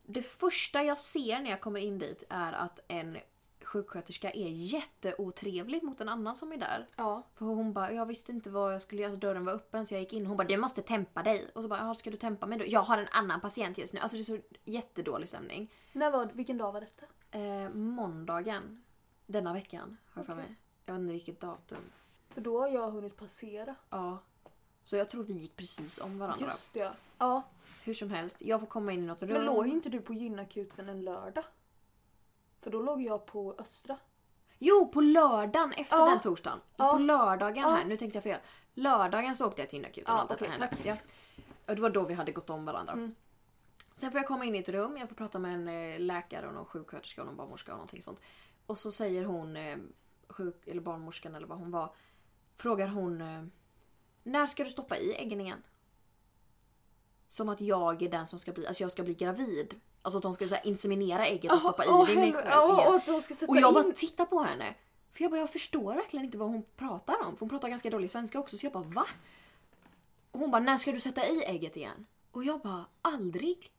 Det 0.07 0.23
första 0.23 0.83
jag 0.83 0.99
ser 0.99 1.41
när 1.41 1.51
jag 1.51 1.61
kommer 1.61 1.81
in 1.81 1.99
dit 1.99 2.23
är 2.29 2.53
att 2.53 2.81
en 2.89 3.19
sjuksköterska 3.63 4.31
är 4.31 4.49
jätteotrevlig 4.49 5.83
mot 5.83 6.01
en 6.01 6.09
annan 6.09 6.37
som 6.37 6.53
är 6.53 6.57
där. 6.57 6.89
Ja. 6.97 7.23
För 7.35 7.47
hon 7.47 7.73
bara, 7.73 7.93
jag 7.93 8.07
visste 8.07 8.33
inte 8.33 8.51
vad 8.51 8.75
jag 8.75 8.83
skulle 8.83 9.03
göra, 9.03 9.13
så 9.13 9.19
dörren 9.19 9.45
var 9.45 9.53
öppen 9.53 9.87
så 9.87 9.95
jag 9.95 10.01
gick 10.01 10.13
in. 10.13 10.27
Hon 10.27 10.37
bara, 10.37 10.47
du 10.47 10.57
måste 10.57 10.83
tempa 10.83 11.23
dig. 11.23 11.51
Och 11.55 11.63
så 11.63 11.69
bara, 11.69 11.81
ja 11.81 11.95
ska 11.95 12.11
du 12.11 12.17
tempa 12.17 12.47
mig 12.47 12.59
då? 12.59 12.65
Jag 12.69 12.81
har 12.81 12.99
en 12.99 13.09
annan 13.11 13.41
patient 13.41 13.79
just 13.79 13.93
nu. 13.93 14.01
Alltså 14.01 14.17
det 14.17 14.23
är 14.23 14.25
så 14.25 14.39
jättedålig 14.65 15.29
stämning. 15.29 15.73
När 15.93 16.11
var, 16.11 16.27
vilken 16.27 16.59
dag 16.59 16.73
var 16.73 16.81
detta? 16.81 17.07
Eh, 17.39 17.71
måndagen 17.71 18.83
denna 19.27 19.53
veckan 19.53 19.97
har 20.13 20.21
jag 20.21 20.27
för 20.27 20.35
mig. 20.35 20.57
Jag 20.85 20.95
vet 20.95 21.01
inte 21.01 21.13
vilket 21.13 21.41
datum. 21.41 21.83
För 22.29 22.41
då 22.41 22.61
har 22.61 22.69
jag 22.69 22.91
hunnit 22.91 23.17
passera. 23.17 23.75
Ja. 23.91 24.19
Så 24.85 24.97
jag 24.97 25.09
tror 25.09 25.23
vi 25.23 25.33
gick 25.33 25.57
precis 25.57 25.99
om 25.99 26.19
varandra. 26.19 26.47
Just 26.47 26.73
det. 26.73 26.93
Ja. 27.19 27.43
Hur 27.87 27.95
som 27.95 28.11
helst, 28.11 28.43
jag 28.43 28.61
får 28.61 28.67
komma 28.67 28.93
in 28.93 29.03
i 29.03 29.07
något 29.07 29.23
rum. 29.23 29.33
Men 29.33 29.45
låg 29.45 29.67
inte 29.67 29.89
du 29.89 30.01
på 30.01 30.15
gynakuten 30.15 30.89
en 30.89 31.05
lördag? 31.05 31.45
För 32.61 32.71
då 32.71 32.83
låg 32.83 33.03
jag 33.03 33.27
på 33.27 33.55
Östra. 33.59 33.99
Jo, 34.59 34.89
på 34.89 35.01
lördagen 35.01 35.73
efter 35.73 35.97
Ja. 35.97 36.07
den 36.07 36.21
torsdagen. 36.21 36.61
Ja. 36.77 36.93
På 36.93 36.99
lördagen 36.99 37.63
Ja. 37.63 37.71
här, 37.71 37.85
nu 37.85 37.97
tänkte 37.97 38.17
jag 38.17 38.23
fel. 38.23 38.41
Lördagen 38.75 39.37
så 39.37 39.47
åkte 39.47 39.63
jag 39.63 39.69
till 39.69 39.79
gynakuten 39.79 40.15
Ja, 40.17 40.23
och 40.25 40.41
hände. 40.41 40.71
Ja. 40.85 40.97
Det 41.67 41.81
var 41.81 41.91
då 41.91 42.05
vi 42.05 42.15
hade 42.15 42.33
gått 42.33 42.51
om 42.51 42.65
varandra. 42.65 42.93
Mm. 42.93 43.15
Sen 43.95 44.11
får 44.11 44.19
jag 44.19 44.29
komma 44.29 44.45
in 44.45 44.55
i 44.55 44.59
ett 44.59 44.69
rum, 44.69 44.97
jag 44.97 45.09
får 45.09 45.17
prata 45.17 45.39
med 45.39 45.55
en 45.55 45.69
eh, 45.69 46.01
läkare 46.01 46.47
och 46.49 46.55
någon 46.55 46.65
sjuksköterska 46.65 47.21
och 47.21 47.27
någon 47.27 47.37
barnmorska 47.37 47.73
och 47.73 47.77
någonting 47.79 48.03
sånt. 48.03 48.21
Och 48.67 48.79
så 48.79 48.91
säger 48.93 49.25
hon, 49.25 49.57
eh, 49.57 49.77
sjuk, 50.29 50.67
eller 50.67 50.81
barnmorskan 50.81 51.35
eller 51.35 51.47
vad 51.47 51.59
hon 51.59 51.71
var, 51.71 51.95
frågar 52.57 52.89
hon 52.89 53.21
eh, 53.21 53.45
När 54.23 54.47
ska 54.47 54.65
du 54.65 54.71
stoppa 54.71 54.97
i 54.97 55.15
äggen 55.15 55.41
igen? 55.41 55.63
Som 57.29 57.49
att 57.49 57.61
jag 57.61 58.03
är 58.03 58.09
den 58.09 58.27
som 58.27 58.39
ska 58.39 58.53
bli, 58.53 58.67
alltså 58.67 58.83
jag 58.83 58.93
ska 58.93 59.03
bli 59.03 59.15
gravid. 59.15 59.75
Alltså 60.03 60.17
att 60.19 60.39
de 60.39 60.49
så 60.49 60.55
här, 60.55 60.67
inseminera 60.67 61.27
ägget 61.27 61.53
och 61.53 61.61
stoppa 61.61 61.85
Åh, 61.87 62.11
i 62.11 62.15
det 62.15 62.21
i 62.21 62.21
mig 62.21 62.33
själv 62.33 62.47
igen. 62.47 62.53
Ja, 62.53 63.01
och 63.17 63.49
Och 63.49 63.57
jag 63.57 63.75
bara 63.75 63.93
tittar 63.93 64.25
på 64.25 64.41
henne. 64.41 64.75
För 65.13 65.23
jag 65.23 65.31
bara, 65.31 65.41
jag 65.41 65.53
förstår 65.53 65.95
verkligen 65.95 66.25
inte 66.25 66.39
vad 66.39 66.49
hon 66.49 66.63
pratar 66.77 67.15
om. 67.27 67.37
För 67.37 67.41
hon 67.41 67.49
pratar 67.49 67.69
ganska 67.69 67.91
dålig 67.91 68.11
svenska 68.11 68.39
också. 68.39 68.57
Så 68.57 68.67
jag 68.67 68.73
bara, 68.73 68.85
va? 68.85 69.07
Och 70.31 70.41
hon 70.41 70.51
bara, 70.51 70.63
när 70.63 70.77
ska 70.77 70.93
du 70.93 71.01
sätta 71.01 71.27
i 71.27 71.45
ägget 71.45 71.77
igen? 71.77 72.07
Och 72.33 72.45
jag 72.45 72.61
bara, 72.61 72.85
aldrig. 73.03 73.71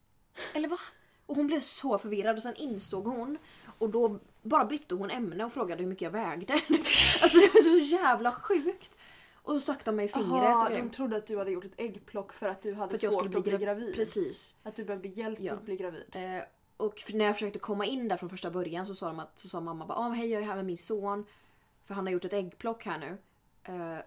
Eller 0.54 0.68
va? 0.68 0.80
Och 1.26 1.36
hon 1.36 1.48
blev 1.48 1.60
så 1.60 1.98
förvirrad 1.98 2.36
och 2.36 2.44
sen 2.44 2.56
insåg 2.56 3.06
hon. 3.06 3.38
Och 3.78 3.90
då 3.90 4.20
bara 4.42 4.66
bytte 4.66 4.96
hon 4.96 5.10
ämne 5.12 5.46
och 5.46 5.54
frågade 5.54 5.84
hur 5.84 5.90
mycket 5.90 6.02
jag 6.02 6.12
vägde. 6.12 6.54
alltså 7.22 7.40
det 7.40 7.54
var 7.54 7.62
så 7.62 7.78
jävla 7.78 8.32
sjukt. 8.32 8.98
Och 9.48 9.54
så 9.54 9.60
stack 9.60 9.86
de 9.86 9.96
mig 9.96 10.06
i 10.06 10.08
fingret. 10.08 10.32
Aha, 10.44 10.64
och 10.66 10.70
det. 10.72 10.78
de 10.78 10.90
trodde 10.90 11.18
att 11.18 11.28
du 11.28 11.38
hade 11.38 11.52
gjort 11.52 11.66
ett 11.66 11.72
äggplock 11.78 12.34
för 12.34 12.48
att 12.48 12.62
du 12.62 12.74
hade 12.74 12.90
För 12.90 12.96
att 12.96 13.04
jag 13.04 13.14
svårt 13.14 13.20
skulle 13.22 13.30
bli, 13.30 13.38
att 13.40 13.44
bli 13.44 13.52
grav- 13.52 13.60
gravid. 13.80 13.96
Precis. 13.96 14.56
Att 14.64 14.76
du 14.76 14.86
behövde 14.86 15.08
hjälp 15.08 15.40
Ja. 15.40 15.54
att 15.54 15.64
bli 15.64 15.78
gravid. 15.78 16.04
Eh, 16.12 16.44
och 16.78 17.04
när 17.14 17.26
jag 17.26 17.36
försökte 17.36 17.60
komma 17.60 17.86
in 17.86 18.08
där 18.08 18.18
från 18.18 18.30
första 18.30 18.52
början 18.52 18.86
så 18.86 18.96
sa, 18.96 19.08
de 19.08 19.20
att, 19.20 19.40
så 19.40 19.48
sa 19.48 19.60
mamma 19.62 19.86
bara 19.86 19.98
ah, 19.98 20.10
hej 20.10 20.30
jag 20.30 20.42
är 20.42 20.46
här 20.46 20.56
med 20.56 20.66
min 20.66 20.78
son. 20.78 21.26
För 21.86 21.94
han 21.94 22.06
har 22.06 22.14
gjort 22.14 22.26
ett 22.26 22.34
äggplock 22.34 22.86
här 22.86 22.98
nu. 22.98 23.18
Eh, 23.64 23.98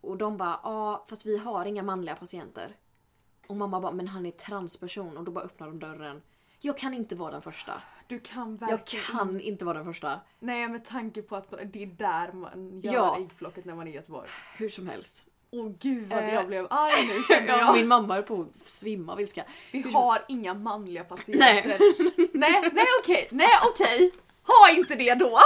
och 0.00 0.16
de 0.16 0.36
bara 0.36 0.60
ja 0.62 1.04
fast 1.08 1.26
vi 1.26 1.38
har 1.38 1.64
inga 1.64 1.82
manliga 1.82 2.16
patienter. 2.16 2.76
Och 3.46 3.56
mamma 3.56 3.80
bara 3.80 3.92
men 3.92 4.08
han 4.08 4.26
är 4.26 4.30
transperson 4.30 5.16
och 5.16 5.24
då 5.24 5.32
bara 5.32 5.44
öppnar 5.44 5.66
de 5.66 5.78
dörren. 5.78 6.22
Jag 6.60 6.78
kan 6.78 6.94
inte 6.94 7.14
vara 7.16 7.30
den 7.32 7.42
första. 7.42 7.82
Du 8.12 8.18
kan 8.20 8.58
Jag 8.60 8.68
verkligen 8.68 9.04
kan 9.04 9.40
inte 9.40 9.64
vara 9.64 9.76
den 9.78 9.86
första. 9.86 10.20
Nej 10.38 10.68
med 10.68 10.84
tanke 10.84 11.22
på 11.22 11.36
att 11.36 11.50
det 11.72 11.82
är 11.82 11.86
där 11.86 12.32
man 12.32 12.80
gör 12.80 12.92
Ja. 12.92 13.18
äggplocket 13.20 13.64
när 13.64 13.74
man 13.74 13.86
är 13.88 13.90
i 13.92 13.94
Göteborg. 13.94 14.28
Hur 14.56 14.68
som 14.68 14.88
helst. 14.88 15.24
Åh 15.50 15.72
gud 15.78 16.10
vad 16.12 16.24
Eh. 16.24 16.34
jag 16.34 16.46
blev 16.46 16.66
arg 16.70 17.06
nu 17.08 17.22
känner 17.28 17.48
Ja, 17.48 17.58
jag. 17.58 17.74
min 17.76 17.88
mamma 17.88 18.16
är 18.16 18.22
på 18.22 18.40
att 18.42 18.56
svimma 18.56 19.12
av 19.12 19.20
ilska. 19.20 19.44
Vi 19.72 19.78
hur 19.82 19.90
som- 19.90 20.00
har 20.02 20.24
inga 20.28 20.54
manliga 20.54 21.04
patienter. 21.04 21.38
Nej. 21.38 21.78
nej, 22.32 22.70
nej 22.72 22.86
okej, 23.00 23.28
nej 23.30 23.48
okej. 23.70 24.10
Ha 24.46 24.76
inte 24.76 24.94
det 24.94 25.14
då. 25.14 25.38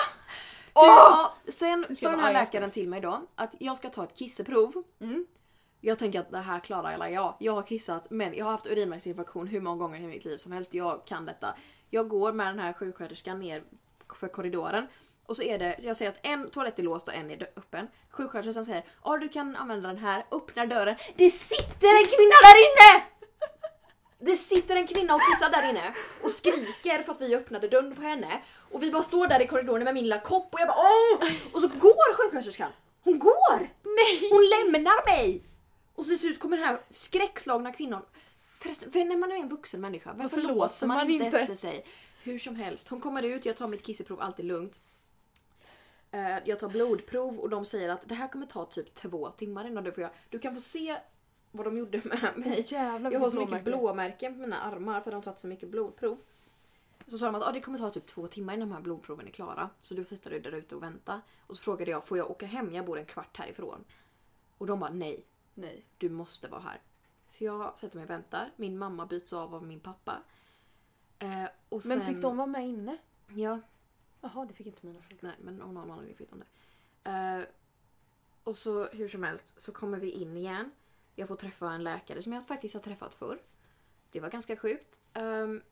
Ja, 0.74 1.34
sen 1.48 1.84
Jag 1.88 1.98
sa 1.98 2.10
den 2.10 2.20
här 2.20 2.32
jag 2.32 2.40
läkaren 2.40 2.70
till 2.70 2.88
mig 2.88 3.00
då 3.00 3.22
att 3.34 3.54
jag 3.58 3.76
ska 3.76 3.88
ta 3.88 4.04
ett 4.04 4.18
kisseprov. 4.18 4.72
Mm. 5.00 5.26
Jag 5.80 5.98
tänker 5.98 6.20
att 6.20 6.30
det 6.30 6.38
här 6.38 6.60
klarar 6.60 6.90
jag. 6.98 7.12
Ja, 7.12 7.36
jag 7.40 7.52
har 7.52 7.62
kissat 7.62 8.10
men 8.10 8.34
jag 8.34 8.44
har 8.44 8.52
haft 8.52 8.66
urinvägsinfektion 8.66 9.46
hur 9.46 9.60
många 9.60 9.76
gånger 9.76 10.00
i 10.00 10.06
mitt 10.06 10.24
liv 10.24 10.38
som 10.38 10.52
helst. 10.52 10.74
Jag 10.74 11.06
kan 11.06 11.24
detta. 11.26 11.54
Jag 11.96 12.08
går 12.08 12.32
med 12.32 12.46
den 12.46 12.58
här 12.58 12.72
sjuksköterskan 12.72 13.38
ner 13.40 13.62
för 14.20 14.28
korridoren 14.28 14.86
och 15.26 15.36
så 15.36 15.42
är 15.42 15.58
det, 15.58 15.76
jag 15.78 15.96
ser 15.96 16.08
att 16.08 16.18
en 16.22 16.50
toalett 16.50 16.78
är 16.78 16.82
låst 16.82 17.08
och 17.08 17.14
en 17.14 17.30
är 17.30 17.50
öppen. 17.56 17.88
Sjuksköterskan 18.10 18.64
säger 18.64 18.84
ja 19.04 19.16
du 19.16 19.28
kan 19.28 19.56
använda 19.56 19.88
den 19.88 19.98
här, 19.98 20.26
öppnar 20.30 20.66
dörren. 20.66 20.96
Det 21.16 21.30
sitter 21.30 21.88
en 22.00 22.06
kvinna 22.06 22.36
där 22.46 22.56
inne! 22.66 23.04
Det 24.18 24.36
sitter 24.36 24.76
en 24.76 24.86
kvinna 24.86 25.14
och 25.14 25.20
kissar 25.30 25.50
där 25.50 25.70
inne 25.70 25.94
och 26.22 26.30
skriker 26.30 27.02
för 27.02 27.12
att 27.12 27.20
vi 27.20 27.36
öppnade 27.36 27.68
dörren 27.68 27.94
på 27.94 28.02
henne. 28.02 28.42
Och 28.70 28.82
vi 28.82 28.90
bara 28.90 29.02
står 29.02 29.26
där 29.26 29.42
i 29.42 29.46
korridoren 29.46 29.84
med 29.84 29.94
min 29.94 30.04
lilla 30.04 30.20
kopp 30.20 30.54
och 30.54 30.60
jag 30.60 30.68
bara 30.68 30.78
åh! 30.78 31.28
Och 31.52 31.60
så 31.60 31.68
går 31.68 32.16
sjuksköterskan. 32.16 32.72
Hon 33.04 33.18
går! 33.18 33.58
Nej. 33.84 34.30
Hon 34.30 34.42
lämnar 34.54 35.16
mig! 35.16 35.42
Och 35.94 36.04
så 36.04 36.08
till 36.08 36.18
slut 36.18 36.40
kommer 36.40 36.56
den 36.56 36.66
här 36.66 36.78
skräckslagna 36.90 37.72
kvinnan. 37.72 38.02
Förresten, 38.58 38.90
för 38.90 39.04
när 39.04 39.16
man 39.16 39.32
är 39.32 39.36
en 39.36 39.48
vuxen 39.48 39.80
människa, 39.80 40.12
varför 40.12 40.36
Varför 40.36 40.54
låser 40.54 40.86
man, 40.86 40.96
man 40.96 41.10
inte 41.10 41.24
inte? 41.24 41.40
efter 41.40 41.54
sig? 41.54 41.84
Hur 42.22 42.38
som 42.38 42.56
helst. 42.56 42.88
Hon 42.88 43.00
kommer 43.00 43.22
ut, 43.22 43.44
jag 43.46 43.56
tar 43.56 43.68
mitt 43.68 43.86
kisseprov 43.86 44.20
alltid 44.20 44.44
lugnt. 44.44 44.80
Eh, 46.10 46.38
Jag 46.44 46.58
tar 46.58 46.68
blodprov 46.68 47.38
och 47.38 47.48
de 47.50 47.64
säger 47.64 47.88
att 47.88 48.08
det 48.08 48.14
här 48.14 48.28
kommer 48.28 48.46
ta 48.46 48.64
typ 48.64 48.94
två 48.94 49.30
timmar 49.30 49.66
innan 49.66 49.84
du 49.84 49.92
får 49.92 50.00
göra. 50.02 50.12
Du 50.30 50.38
kan 50.38 50.54
få 50.54 50.60
se 50.60 50.96
vad 51.52 51.66
de 51.66 51.78
gjorde 51.78 52.00
med 52.04 52.32
mig. 52.36 52.64
Jävlar 52.68 53.12
Jag 53.12 53.20
har 53.20 53.30
så 53.30 53.36
mycket 53.36 53.64
blåmärke. 53.64 53.70
blåmärken 53.70 54.34
på 54.34 54.40
mina 54.40 54.58
armar 54.60 55.00
för 55.00 55.10
de 55.10 55.14
har 55.16 55.22
tagit 55.22 55.40
så 55.40 55.48
mycket 55.48 55.68
blodprov. 55.68 56.18
Så 57.06 57.18
sa 57.18 57.26
de 57.26 57.34
att 57.34 57.42
ah, 57.48 57.52
det 57.52 57.60
kommer 57.60 57.78
ta 57.78 57.90
typ 57.90 58.06
två 58.06 58.26
timmar 58.26 58.54
innan 58.54 58.68
de 58.68 58.74
här 58.74 58.82
blodproven 58.82 59.26
är 59.26 59.30
klara. 59.30 59.70
Så 59.80 59.94
du 59.94 60.04
får 60.04 60.16
sitta 60.16 60.30
där 60.30 60.52
ute 60.54 60.74
och 60.76 60.82
vänta. 60.82 61.20
Och 61.46 61.56
så 61.56 61.62
frågade 61.62 61.90
jag, 61.90 62.04
får 62.04 62.18
jag 62.18 62.30
åka 62.30 62.46
hem? 62.46 62.74
Jag 62.74 62.84
bor 62.84 62.98
en 62.98 63.04
kvart 63.06 63.36
härifrån. 63.36 63.84
Och 64.58 64.66
de 64.66 64.80
bara 64.80 64.90
nej, 64.90 65.24
Nej. 65.54 65.84
du 65.98 66.08
måste 66.08 66.48
vara 66.48 66.60
här. 66.60 66.80
Så 67.28 67.44
jag 67.44 67.78
sätter 67.78 67.96
mig 67.96 68.04
och 68.04 68.10
väntar. 68.10 68.50
Min 68.56 68.78
mamma 68.78 69.06
byts 69.06 69.32
av 69.32 69.54
av 69.54 69.62
min 69.62 69.80
pappa. 69.80 70.22
Eh, 71.18 71.44
och 71.68 71.82
Men 71.86 71.98
sen, 71.98 72.00
fick 72.00 72.22
de 72.22 72.36
vara 72.36 72.46
med 72.46 72.68
inne? 72.68 72.98
Ja, 73.34 73.60
Jaha, 74.20 74.44
det 74.44 74.54
fick 74.54 74.66
inte 74.66 74.86
mina 74.86 75.02
föräldrar. 75.02 75.28
nej 75.28 75.36
men 75.40 75.62
av 75.62 75.72
någon 75.72 75.90
anledning 75.90 76.16
fick 76.16 76.30
de 76.30 76.38
det. 76.38 77.10
Eh, 77.10 77.42
och 78.44 78.56
så 78.56 78.86
hur 78.86 79.08
som 79.08 79.22
helst 79.22 79.60
så 79.60 79.72
kommer 79.72 79.98
vi 79.98 80.10
in 80.10 80.36
igen. 80.36 80.70
Jag 81.14 81.28
får 81.28 81.36
träffa 81.36 81.72
en 81.72 81.84
läkare 81.84 82.22
som 82.22 82.32
jag 82.32 82.46
faktiskt 82.46 82.74
har 82.74 82.80
träffat 82.80 83.14
förr. 83.14 83.38
Det 84.10 84.20
var 84.20 84.30
ganska 84.30 84.56
sjukt. 84.56 85.00
Ehm, 85.12 85.62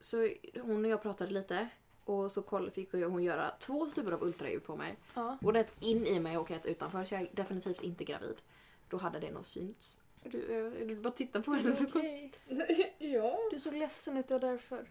så 0.00 0.28
hon 0.62 0.84
och 0.84 0.90
jag 0.90 1.02
pratade 1.02 1.30
lite. 1.30 1.68
Och 2.04 2.32
så 2.32 2.70
fick 2.72 2.92
hon 2.92 3.22
göra 3.22 3.50
två 3.58 3.86
typer 3.86 4.12
av 4.12 4.22
ultraljud 4.22 4.64
på 4.64 4.76
mig. 4.76 4.98
Ja. 5.14 5.38
Både 5.40 5.60
ett 5.60 5.74
in 5.80 6.06
i 6.06 6.20
mig 6.20 6.38
och 6.38 6.50
ett 6.50 6.66
utanför 6.66 7.04
så 7.04 7.14
jag 7.14 7.22
är 7.22 7.30
definitivt 7.32 7.82
inte 7.82 8.04
gravid. 8.04 8.42
Då 8.88 8.96
hade 8.96 9.20
det 9.20 9.30
nog 9.30 9.46
synts. 9.46 9.98
Du, 10.22 10.66
eh, 10.66 10.86
du 10.86 10.96
bara 10.96 11.12
titta 11.12 11.42
på 11.42 11.52
henne 11.52 11.72
så 11.72 11.84
Okej. 11.84 12.32
ja. 12.98 13.38
Du 13.50 13.60
såg 13.60 13.74
ledsen 13.74 14.16
ut, 14.16 14.28
det 14.28 14.34
var 14.34 14.40
därför. 14.40 14.88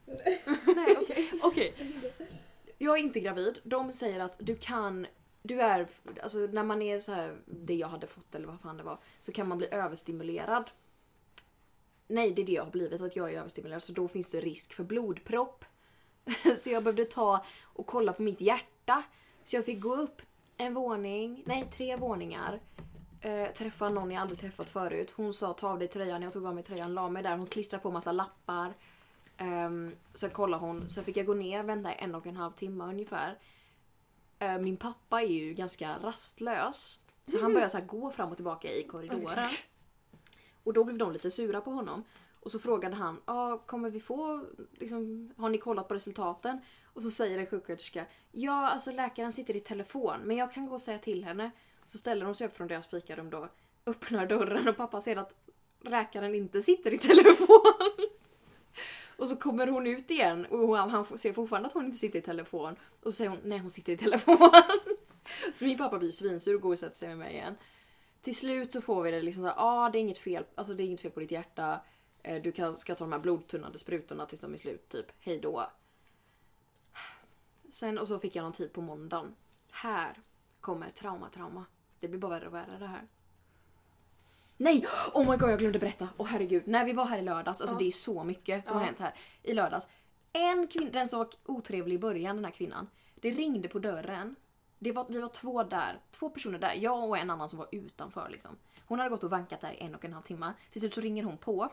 Nej 0.75 0.97
okej. 1.01 1.31
Okej. 1.41 1.73
Jag 2.77 2.97
är 2.97 3.03
inte 3.03 3.19
gravid. 3.19 3.59
De 3.63 3.91
säger 3.91 4.19
att 4.19 4.35
du 4.39 4.55
kan... 4.55 5.07
Du 5.41 5.61
är... 5.61 5.87
Alltså 6.23 6.37
när 6.37 6.63
man 6.63 6.81
är 6.81 6.99
så 6.99 7.11
här 7.11 7.37
det 7.45 7.75
jag 7.75 7.87
hade 7.87 8.07
fått 8.07 8.35
eller 8.35 8.47
vad 8.47 8.61
fan 8.61 8.77
det 8.77 8.83
var. 8.83 8.99
Så 9.19 9.31
kan 9.31 9.49
man 9.49 9.57
bli 9.57 9.67
överstimulerad. 9.71 10.71
Nej, 12.07 12.31
det 12.31 12.41
är 12.41 12.45
det 12.45 12.51
jag 12.51 12.63
har 12.63 12.71
blivit. 12.71 13.01
Att 13.01 13.15
jag 13.15 13.33
är 13.33 13.39
överstimulerad. 13.39 13.83
Så 13.83 13.91
då 13.91 14.07
finns 14.07 14.31
det 14.31 14.41
risk 14.41 14.73
för 14.73 14.83
blodpropp. 14.83 15.65
Så 16.55 16.69
jag 16.69 16.83
behövde 16.83 17.05
ta 17.05 17.45
och 17.63 17.85
kolla 17.85 18.13
på 18.13 18.21
mitt 18.21 18.41
hjärta. 18.41 19.03
Så 19.43 19.55
jag 19.55 19.65
fick 19.65 19.81
gå 19.81 19.95
upp 19.95 20.21
en 20.57 20.73
våning, 20.73 21.43
nej 21.45 21.67
tre 21.71 21.95
våningar. 21.95 22.59
Eh, 23.21 23.51
träffa 23.53 23.89
någon 23.89 24.11
jag 24.11 24.21
aldrig 24.21 24.39
träffat 24.39 24.69
förut. 24.69 25.13
Hon 25.15 25.33
sa 25.33 25.53
ta 25.53 25.69
av 25.69 25.79
dig 25.79 25.87
tröjan, 25.87 26.21
jag 26.21 26.33
tog 26.33 26.45
av 26.45 26.55
mig 26.55 26.63
tröjan, 26.63 26.93
la 26.93 27.09
mig 27.09 27.23
där. 27.23 27.37
Hon 27.37 27.47
klistrade 27.47 27.83
på 27.83 27.91
massa 27.91 28.11
lappar. 28.11 28.73
Um, 29.41 29.95
sen 30.13 30.29
kollade 30.29 30.65
hon, 30.65 30.89
sen 30.89 31.03
fick 31.03 31.17
jag 31.17 31.25
gå 31.25 31.33
ner, 31.33 31.63
vänta 31.63 31.91
en 31.91 32.15
och 32.15 32.27
en 32.27 32.35
halv 32.35 32.51
timme 32.51 32.83
ungefär. 32.83 33.39
Eh, 34.39 34.57
min 34.57 34.77
pappa 34.77 35.21
är 35.21 35.27
ju 35.27 35.53
ganska 35.53 35.97
rastlös. 35.99 36.99
Så 37.25 37.41
han 37.41 37.53
började 37.53 37.69
så 37.69 37.81
gå 37.81 38.11
fram 38.11 38.29
och 38.29 38.35
tillbaka 38.35 38.73
i 38.73 38.83
korridoren. 38.83 39.49
Och 40.63 40.73
då 40.73 40.83
blev 40.83 40.97
de 40.97 41.11
lite 41.11 41.31
sura 41.31 41.61
på 41.61 41.71
honom. 41.71 42.03
Och 42.39 42.51
så 42.51 42.59
frågade 42.59 42.95
han, 42.95 43.21
ah, 43.25 43.57
kommer 43.57 43.89
vi 43.89 43.99
få, 43.99 44.45
liksom, 44.71 45.31
har 45.37 45.49
ni 45.49 45.57
kollat 45.57 45.87
på 45.87 45.93
resultaten? 45.93 46.61
Och 46.83 47.03
så 47.03 47.09
säger 47.09 47.39
en 47.39 47.45
sjuksköterska, 47.45 48.05
ja 48.31 48.69
alltså 48.69 48.91
läkaren 48.91 49.31
sitter 49.31 49.55
i 49.55 49.59
telefon 49.59 50.19
men 50.23 50.37
jag 50.37 50.53
kan 50.53 50.65
gå 50.65 50.73
och 50.73 50.81
säga 50.81 50.97
till 50.97 51.23
henne. 51.23 51.51
Så 51.87 51.97
ställer 51.97 52.25
hon 52.25 52.35
sig 52.35 52.47
upp 52.47 52.57
från 52.57 52.67
deras 52.67 52.87
fikarum 52.87 53.29
då, 53.29 53.49
öppnar 53.85 54.25
dörren 54.25 54.67
och 54.67 54.77
pappa 54.77 55.01
ser 55.01 55.15
att 55.15 55.33
läkaren 55.81 56.35
inte 56.35 56.61
sitter 56.61 56.93
i 56.93 56.97
telefon. 56.97 57.47
Och 59.17 59.29
så 59.29 59.35
kommer 59.35 59.67
hon 59.67 59.87
ut 59.87 60.11
igen 60.11 60.45
och 60.45 60.77
han 60.77 61.17
ser 61.17 61.33
fortfarande 61.33 61.67
att 61.67 61.73
hon 61.73 61.85
inte 61.85 61.97
sitter 61.97 62.19
i 62.19 62.21
telefon. 62.21 62.75
Och 62.99 63.03
så 63.03 63.11
säger 63.11 63.29
hon, 63.29 63.39
nej 63.43 63.59
hon 63.59 63.69
sitter 63.69 63.93
i 63.93 63.97
telefon. 63.97 64.51
Så 65.53 65.63
min 65.63 65.77
pappa 65.77 65.99
blir 65.99 66.11
svinsur 66.11 66.55
och 66.55 66.61
går 66.61 66.71
och 66.71 66.79
sätter 66.79 66.95
sig 66.95 67.07
med 67.07 67.17
mig 67.17 67.33
igen. 67.33 67.55
Till 68.21 68.35
slut 68.35 68.71
så 68.71 68.81
får 68.81 69.03
vi 69.03 69.11
det 69.11 69.21
liksom 69.21 69.41
såhär, 69.41 69.55
ja 69.55 69.85
ah, 69.85 69.89
det 69.89 69.97
är 69.97 70.01
inget 70.01 70.17
fel, 70.17 70.45
alltså 70.55 70.73
det 70.73 70.83
är 70.83 70.85
inget 70.85 71.01
fel 71.01 71.11
på 71.11 71.19
ditt 71.19 71.31
hjärta. 71.31 71.81
Eh, 72.23 72.41
du 72.41 72.51
kan, 72.51 72.75
ska 72.75 72.95
ta 72.95 73.03
de 73.03 73.11
här 73.11 73.19
blodtunnande 73.19 73.79
sprutorna 73.79 74.25
tills 74.25 74.41
de 74.41 74.53
är 74.53 74.57
slut, 74.57 74.89
typ. 74.89 75.05
Hej 75.19 75.39
då. 75.39 75.71
Sen 77.69 77.97
och 77.97 78.07
så 78.07 78.19
fick 78.19 78.35
jag 78.35 78.43
någon 78.43 78.53
tid 78.53 78.73
på 78.73 78.81
måndagen. 78.81 79.35
Här 79.71 80.19
kommer 80.61 80.89
trauma, 80.89 81.29
trauma. 81.29 81.65
Det 81.99 82.07
blir 82.07 82.19
bara 82.19 82.29
värre 82.29 82.47
och 82.47 82.53
värre 82.53 82.77
det 82.79 82.87
här. 82.87 83.07
Nej! 84.57 84.85
Oh 85.13 85.31
my 85.31 85.37
god 85.37 85.49
jag 85.49 85.59
glömde 85.59 85.79
berätta. 85.79 86.09
Åh 86.17 86.27
herregud. 86.27 86.67
När 86.67 86.85
vi 86.85 86.93
var 86.93 87.05
här 87.05 87.17
i 87.19 87.21
lördags, 87.21 87.61
alltså 87.61 87.75
Ja. 87.75 87.79
det 87.79 87.87
är 87.87 87.91
så 87.91 88.23
mycket 88.23 88.67
som 88.67 88.75
Ja. 88.75 88.79
har 88.79 88.85
hänt 88.85 88.99
här. 88.99 89.13
I 89.43 89.53
lördags. 89.53 89.87
En 90.33 90.67
kvinna, 90.67 90.89
den 90.91 91.07
som 91.07 91.19
var 91.19 91.27
otrevlig 91.45 91.95
i 91.95 91.99
början 91.99 92.35
den 92.35 92.45
här 92.45 92.51
kvinnan. 92.51 92.89
Det 93.15 93.31
ringde 93.31 93.67
på 93.67 93.79
dörren. 93.79 94.35
Det 94.79 94.91
var, 94.91 95.05
vi 95.09 95.19
var 95.19 95.27
två 95.27 95.63
där, 95.63 95.99
två 96.11 96.29
personer 96.29 96.59
där. 96.59 96.73
Jag 96.73 97.09
och 97.09 97.17
en 97.17 97.29
annan 97.29 97.49
som 97.49 97.59
var 97.59 97.67
utanför 97.71 98.29
liksom. 98.29 98.57
Hon 98.85 98.99
hade 98.99 99.09
gått 99.09 99.23
och 99.23 99.29
vankat 99.29 99.61
där 99.61 99.71
i 99.73 99.77
en 99.79 99.95
och 99.95 100.05
en 100.05 100.13
halv 100.13 100.23
timme. 100.23 100.53
Till 100.71 100.81
slut 100.81 100.93
så 100.93 101.01
ringer 101.01 101.23
hon 101.23 101.37
på. 101.37 101.69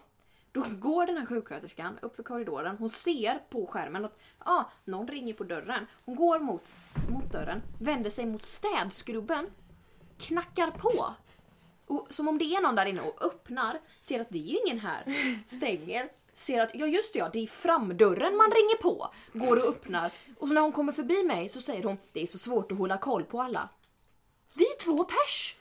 Då 0.52 0.64
går 0.78 1.06
den 1.06 1.16
här 1.16 1.26
sjuksköterskan 1.26 1.98
upp 2.02 2.16
för 2.16 2.22
korridoren. 2.22 2.76
Hon 2.78 2.90
ser 2.90 3.38
på 3.50 3.66
skärmen 3.66 4.04
att 4.04 4.18
ah, 4.38 4.64
någon 4.84 5.08
ringer 5.08 5.34
på 5.34 5.44
dörren. 5.44 5.86
Hon 6.04 6.16
går 6.16 6.38
mot, 6.38 6.72
mot 7.10 7.32
dörren, 7.32 7.62
vänder 7.80 8.10
sig 8.10 8.26
mot 8.26 8.42
städskrubben, 8.42 9.46
knackar 10.18 10.70
på. 10.70 11.14
Och, 11.86 12.06
som 12.10 12.28
om 12.28 12.38
det 12.38 12.44
är 12.44 12.62
någon 12.62 12.74
där 12.74 12.86
inne 12.86 13.00
och 13.00 13.24
öppnar, 13.24 13.80
ser 14.00 14.20
att 14.20 14.30
det 14.30 14.38
är 14.38 14.52
ju 14.52 14.58
ingen 14.66 14.78
här. 14.78 15.04
Stänger, 15.46 16.08
ser 16.32 16.60
att 16.60 16.70
ja 16.74 16.86
just 16.86 17.12
det 17.12 17.18
ja, 17.18 17.30
det 17.32 17.42
är 17.42 17.46
framdörren 17.46 18.36
man 18.36 18.50
ringer 18.50 18.82
på. 18.82 19.12
Går 19.32 19.56
och 19.56 19.68
öppnar. 19.68 20.10
Och 20.38 20.48
så 20.48 20.54
när 20.54 20.60
hon 20.60 20.72
kommer 20.72 20.92
förbi 20.92 21.22
mig 21.22 21.48
så 21.48 21.60
säger 21.60 21.82
hon 21.82 21.96
det 22.12 22.22
är 22.22 22.26
så 22.26 22.38
svårt 22.38 22.72
att 22.72 22.78
hålla 22.78 22.98
koll 22.98 23.24
på 23.24 23.42
alla. 23.42 23.68
Vi 24.54 24.64
är 24.64 24.84
två 24.84 25.04
pers! 25.04 25.56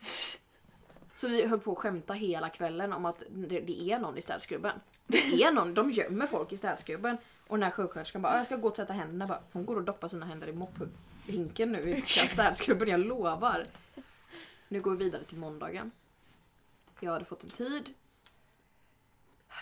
Så 1.15 1.27
vi 1.27 1.47
höll 1.47 1.59
på 1.59 1.71
att 1.71 1.77
skämta 1.77 2.13
hela 2.13 2.49
kvällen 2.49 2.93
om 2.93 3.05
att 3.05 3.23
det, 3.29 3.59
det 3.59 3.91
är 3.91 3.99
någon 3.99 4.17
i 4.17 4.21
städskrubben. 4.21 4.73
Det 5.07 5.43
är 5.43 5.51
någon, 5.51 5.73
de 5.73 5.91
gömmer 5.91 6.27
folk 6.27 6.51
i 6.51 6.57
städskrubben. 6.57 7.17
Och 7.47 7.59
när 7.59 7.71
sjuksköterskan 7.71 8.21
bara 8.21 8.37
jag 8.37 8.45
ska 8.45 8.55
gå 8.55 8.67
och 8.67 8.75
tvätta 8.75 8.93
händerna 8.93 9.27
bara, 9.27 9.39
hon 9.51 9.65
går 9.65 9.75
och 9.75 9.83
doppar 9.83 10.07
sina 10.07 10.25
händer 10.25 10.47
i 10.47 10.53
mopphinken 10.53 11.71
nu 11.71 12.03
i 12.23 12.27
städskrubben, 12.27 12.89
jag 12.89 12.99
lovar. 12.99 13.65
Nu 14.67 14.81
går 14.81 14.91
vi 14.91 14.97
vidare 14.97 15.23
till 15.23 15.37
måndagen. 15.37 15.91
Jag 16.99 17.11
hade 17.11 17.25
fått 17.25 17.43
en 17.43 17.49
tid. 17.49 17.93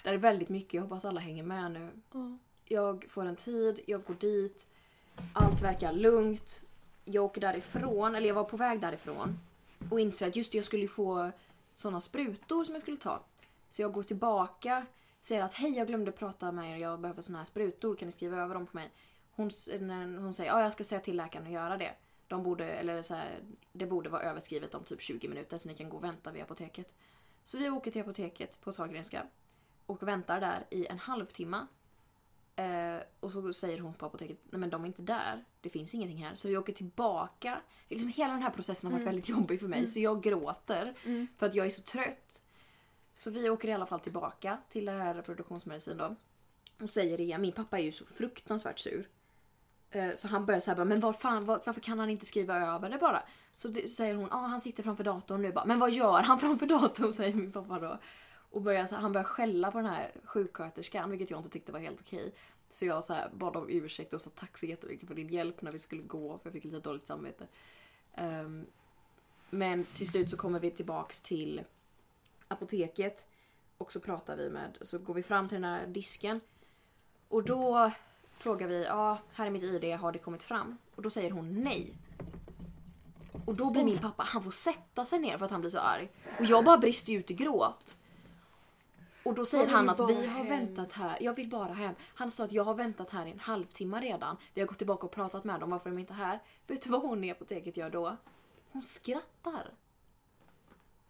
Det 0.03 0.09
är 0.09 0.17
väldigt 0.17 0.49
mycket, 0.49 0.73
jag 0.73 0.81
hoppas 0.81 1.05
alla 1.05 1.19
hänger 1.19 1.43
med 1.43 1.71
nu. 1.71 1.89
Jag 2.65 3.05
får 3.09 3.25
en 3.25 3.35
tid, 3.35 3.79
jag 3.87 4.03
går 4.03 4.13
dit. 4.13 4.67
Allt 5.33 5.61
verkar 5.61 5.93
lugnt. 5.93 6.61
Jag 7.05 7.25
åker 7.25 7.41
därifrån, 7.41 8.15
eller 8.15 8.27
jag 8.27 8.35
var 8.35 8.43
på 8.43 8.57
väg 8.57 8.81
därifrån. 8.81 9.39
Och 9.89 9.99
inser 9.99 10.27
att 10.27 10.35
just 10.35 10.51
det, 10.51 10.57
jag 10.57 10.65
skulle 10.65 10.87
få 10.87 11.31
såna 11.73 12.01
sprutor 12.01 12.63
som 12.63 12.75
jag 12.75 12.81
skulle 12.81 12.97
ta. 12.97 13.23
Så 13.69 13.81
jag 13.81 13.93
går 13.93 14.03
tillbaka, 14.03 14.85
säger 15.21 15.41
att 15.41 15.53
hej 15.53 15.77
jag 15.77 15.87
glömde 15.87 16.11
prata 16.11 16.51
med 16.51 16.75
er, 16.75 16.81
jag 16.81 16.99
behöver 16.99 17.21
såna 17.21 17.37
här 17.37 17.45
sprutor, 17.45 17.95
kan 17.95 18.05
ni 18.05 18.11
skriva 18.11 18.37
över 18.37 18.53
dem 18.53 18.67
på 18.67 18.77
mig? 18.77 18.91
Hon, 19.31 19.49
hon 20.19 20.33
säger 20.33 20.51
ja 20.51 20.61
jag 20.61 20.73
ska 20.73 20.83
säga 20.83 21.01
till 21.01 21.17
läkaren 21.17 21.45
att 21.45 21.51
göra 21.51 21.77
det. 21.77 21.95
De 22.31 22.43
borde, 22.43 22.65
eller 22.65 23.01
så 23.01 23.13
här, 23.15 23.39
det 23.73 23.85
borde 23.85 24.09
vara 24.09 24.21
överskrivet 24.21 24.73
om 24.73 24.83
typ 24.83 25.01
20 25.01 25.27
minuter 25.27 25.57
så 25.57 25.67
ni 25.67 25.75
kan 25.75 25.89
gå 25.89 25.97
och 25.97 26.03
vänta 26.03 26.31
vid 26.31 26.43
apoteket. 26.43 26.95
Så 27.43 27.57
vi 27.57 27.69
åker 27.69 27.91
till 27.91 28.01
apoteket 28.01 28.61
på 28.61 28.73
Sahlgrenska 28.73 29.25
och 29.85 30.03
väntar 30.03 30.39
där 30.39 30.65
i 30.69 30.87
en 30.87 30.99
halvtimme. 30.99 31.67
Eh, 32.55 32.97
och 33.19 33.31
så 33.31 33.53
säger 33.53 33.79
hon 33.79 33.93
på 33.93 34.05
apoteket, 34.05 34.37
nej 34.49 34.59
men 34.59 34.69
de 34.69 34.83
är 34.83 34.87
inte 34.87 35.01
där. 35.01 35.45
Det 35.61 35.69
finns 35.69 35.95
ingenting 35.95 36.25
här. 36.25 36.35
Så 36.35 36.47
vi 36.47 36.57
åker 36.57 36.73
tillbaka. 36.73 37.61
Liksom 37.87 38.07
hela 38.07 38.33
den 38.33 38.41
här 38.41 38.49
processen 38.49 38.91
har 38.91 38.97
varit 38.97 39.07
väldigt 39.07 39.29
jobbig 39.29 39.59
för 39.59 39.67
mig 39.67 39.87
så 39.87 39.99
jag 39.99 40.23
gråter. 40.23 40.93
För 41.37 41.45
att 41.45 41.55
jag 41.55 41.65
är 41.65 41.69
så 41.69 41.81
trött. 41.81 42.43
Så 43.15 43.31
vi 43.31 43.49
åker 43.49 43.67
i 43.67 43.73
alla 43.73 43.85
fall 43.85 43.99
tillbaka 43.99 44.57
till 44.69 44.85
det 44.85 44.91
här 44.91 45.13
reproduktionsmedicin 45.13 45.97
då. 45.97 46.15
Och 46.81 46.89
säger 46.89 47.21
igen, 47.21 47.41
min 47.41 47.51
pappa 47.51 47.79
är 47.79 47.83
ju 47.83 47.91
så 47.91 48.05
fruktansvärt 48.05 48.79
sur. 48.79 49.09
Eh, 49.91 50.13
så 50.15 50.27
han 50.27 50.45
börjar 50.45 50.59
säga 50.59 50.85
men 50.85 50.99
var 50.99 51.13
fan, 51.13 51.45
var, 51.45 51.61
varför 51.65 51.81
kan 51.81 51.99
han 51.99 52.09
inte 52.09 52.25
skriva 52.25 52.55
över 52.55 52.89
det 52.89 52.97
bara? 52.97 53.23
Så 53.55 53.67
det, 53.67 53.87
säger 53.87 54.15
hon, 54.15 54.31
ah, 54.31 54.47
han 54.47 54.61
sitter 54.61 54.83
framför 54.83 55.03
datorn 55.03 55.41
nu 55.41 55.51
bara. 55.51 55.65
Men 55.65 55.79
vad 55.79 55.91
gör 55.91 56.21
han 56.21 56.39
framför 56.39 56.65
datorn? 56.81 57.13
Säger 57.13 57.33
min 57.33 57.51
pappa 57.51 57.79
då. 57.79 57.99
Och 58.51 58.61
börjar, 58.61 58.85
så, 58.85 58.95
han 58.95 59.11
börjar 59.11 59.25
skälla 59.25 59.71
på 59.71 59.77
den 59.77 59.87
här 59.87 60.11
sjuksköterskan, 60.23 61.09
vilket 61.09 61.31
jag 61.31 61.39
inte 61.39 61.49
tyckte 61.49 61.71
var 61.71 61.79
helt 61.79 62.01
okej. 62.01 62.33
Så 62.69 62.85
jag 62.85 63.03
så 63.03 63.13
här, 63.13 63.29
bad 63.33 63.55
om 63.55 63.69
ursäkt 63.69 64.13
och 64.13 64.21
sa 64.21 64.29
tack 64.35 64.57
så 64.57 64.65
jättemycket 64.65 65.07
för 65.07 65.15
din 65.15 65.29
hjälp 65.29 65.61
när 65.61 65.71
vi 65.71 65.79
skulle 65.79 66.01
gå, 66.01 66.37
för 66.37 66.45
jag 66.45 66.53
fick 66.53 66.63
lite 66.63 66.79
dåligt 66.79 67.07
samvete. 67.07 67.47
Um, 68.17 68.65
men 69.49 69.85
till 69.85 70.07
slut 70.07 70.29
så 70.29 70.37
kommer 70.37 70.59
vi 70.59 70.71
tillbaks 70.71 71.21
till 71.21 71.63
apoteket 72.47 73.27
och 73.77 73.91
så 73.91 73.99
pratar 73.99 74.37
vi 74.37 74.49
med, 74.49 74.77
så 74.81 74.97
går 74.97 75.13
vi 75.13 75.23
fram 75.23 75.49
till 75.49 75.61
den 75.61 75.71
här 75.71 75.87
disken 75.87 76.41
och 77.27 77.43
då 77.43 77.91
frågar 78.41 78.67
vi, 78.67 78.83
ja 78.83 79.19
här 79.33 79.45
är 79.45 79.49
mitt 79.49 79.63
ID, 79.63 79.95
har 79.95 80.11
det 80.11 80.19
kommit 80.19 80.43
fram? 80.43 80.77
Och 80.95 81.01
då 81.01 81.09
säger 81.09 81.31
hon 81.31 81.63
nej. 81.63 81.93
Och 83.45 83.55
då 83.55 83.71
blir 83.71 83.83
min 83.83 83.97
pappa, 83.97 84.23
han 84.23 84.43
får 84.43 84.51
sätta 84.51 85.05
sig 85.05 85.19
ner 85.19 85.37
för 85.37 85.45
att 85.45 85.51
han 85.51 85.61
blir 85.61 85.71
så 85.71 85.79
arg. 85.79 86.09
Och 86.39 86.45
jag 86.45 86.65
bara 86.65 86.77
brister 86.77 87.13
ut 87.13 87.31
i 87.31 87.33
gråt. 87.33 87.97
Och 89.23 89.35
då 89.35 89.45
säger 89.45 89.67
han 89.67 89.89
att 89.89 89.99
vi 89.99 90.27
har 90.27 90.33
hem." 90.33 90.47
väntat 90.47 90.93
här, 90.93 91.17
jag 91.21 91.35
vill 91.35 91.49
bara 91.49 91.73
hem. 91.73 91.95
Han 92.13 92.31
sa 92.31 92.43
att 92.43 92.51
jag 92.51 92.63
har 92.63 92.73
väntat 92.73 93.09
här 93.09 93.25
i 93.25 93.31
en 93.31 93.39
halvtimme 93.39 93.99
redan. 93.99 94.37
Vi 94.53 94.61
har 94.61 94.67
gått 94.67 94.77
tillbaka 94.77 95.05
och 95.05 95.11
pratat 95.11 95.43
med 95.43 95.59
dem, 95.59 95.69
varför 95.69 95.89
är 95.89 95.93
de 95.93 95.99
inte 95.99 96.13
här? 96.13 96.39
Vet 96.67 96.81
du 96.81 96.89
vad 96.89 97.01
hon 97.01 97.23
i 97.23 97.31
apoteket 97.31 97.77
gör 97.77 97.89
då? 97.89 98.17
Hon 98.71 98.83
skrattar. 98.83 99.73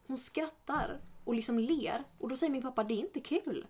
Hon 0.08 0.18
skrattar 0.18 1.02
och 1.24 1.36
liksom 1.36 1.60
ler. 1.60 2.04
Och 2.18 2.30
då 2.30 2.36
säger 2.36 2.52
min 2.52 2.62
pappa, 2.62 2.84
det 2.84 2.94
är 2.94 3.00
inte 3.00 3.20
kul. 3.20 3.68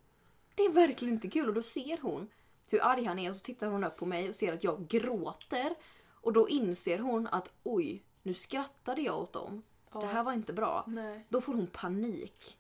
Det 0.56 0.64
är 0.64 0.72
verkligen 0.72 1.14
inte 1.14 1.28
kul. 1.28 1.48
Och 1.48 1.54
då 1.54 1.62
ser 1.62 1.98
hon 2.02 2.28
hur 2.72 2.84
arg 2.84 3.06
han 3.06 3.20
är 3.20 3.30
och 3.30 3.36
så 3.36 3.44
tittar 3.44 3.68
hon 3.68 3.84
upp 3.84 3.98
på 3.98 4.06
mig 4.06 4.30
och 4.30 4.36
ser 4.36 4.54
att 4.54 4.64
jag 4.64 4.88
gråter. 4.88 5.76
Och 6.12 6.34
då 6.34 6.50
inser 6.50 7.00
hon 7.00 7.28
att 7.28 7.52
oj, 7.64 8.04
nu 8.24 8.34
skrattade 8.34 9.02
jag 9.02 9.20
åt 9.20 9.34
dem. 9.34 9.64
Det 9.92 10.06
här 10.06 10.24
var 10.24 10.34
inte 10.34 10.54
bra. 10.54 10.84
Nej. 10.88 11.26
Då 11.30 11.42
får 11.42 11.54
hon 11.54 11.68
panik. 11.68 12.58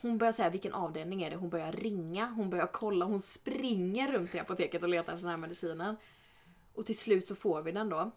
Hon 0.00 0.18
börjar 0.18 0.32
säga 0.32 0.50
vilken 0.50 0.72
avdelning 0.72 1.22
är 1.22 1.30
det? 1.30 1.36
Hon 1.36 1.50
börjar 1.50 1.72
ringa, 1.72 2.26
hon 2.26 2.50
börjar 2.50 2.66
kolla, 2.66 3.04
hon 3.04 3.20
springer 3.20 4.12
runt 4.12 4.34
i 4.34 4.38
apoteket 4.38 4.82
och 4.82 4.88
letar 4.88 5.12
efter 5.12 5.22
den 5.22 5.30
här 5.30 5.36
medicinen. 5.36 5.96
Och 6.74 6.86
till 6.86 6.98
slut 6.98 7.28
så 7.28 7.34
får 7.34 7.62
vi 7.62 7.72
den 7.72 7.88
då. 7.88 8.10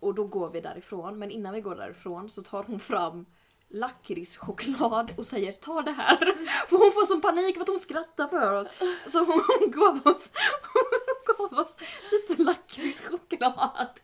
Och 0.00 0.14
då 0.14 0.24
går 0.26 0.50
vi 0.50 0.60
därifrån, 0.60 1.18
men 1.18 1.30
innan 1.30 1.54
vi 1.54 1.60
går 1.60 1.76
därifrån 1.76 2.28
så 2.28 2.42
tar 2.42 2.62
hon 2.62 2.80
fram 2.80 3.26
lakritschoklad 3.68 5.12
och 5.18 5.26
säger 5.26 5.52
ta 5.52 5.82
det 5.82 5.92
här. 5.92 6.16
För 6.68 6.76
hon 6.76 6.92
får 6.92 7.06
sån 7.06 7.20
panik 7.20 7.54
för 7.54 7.62
att 7.62 7.68
hon 7.68 7.78
skrattar 7.78 8.28
för 8.28 8.52
oss. 8.52 8.66
Så 9.06 9.18
hon 9.24 9.70
gav 9.70 10.06
oss, 10.06 10.32
hon 10.72 11.48
gav 11.50 11.58
oss 11.58 11.76
lite 12.12 12.42
lakritschoklad. 12.42 14.00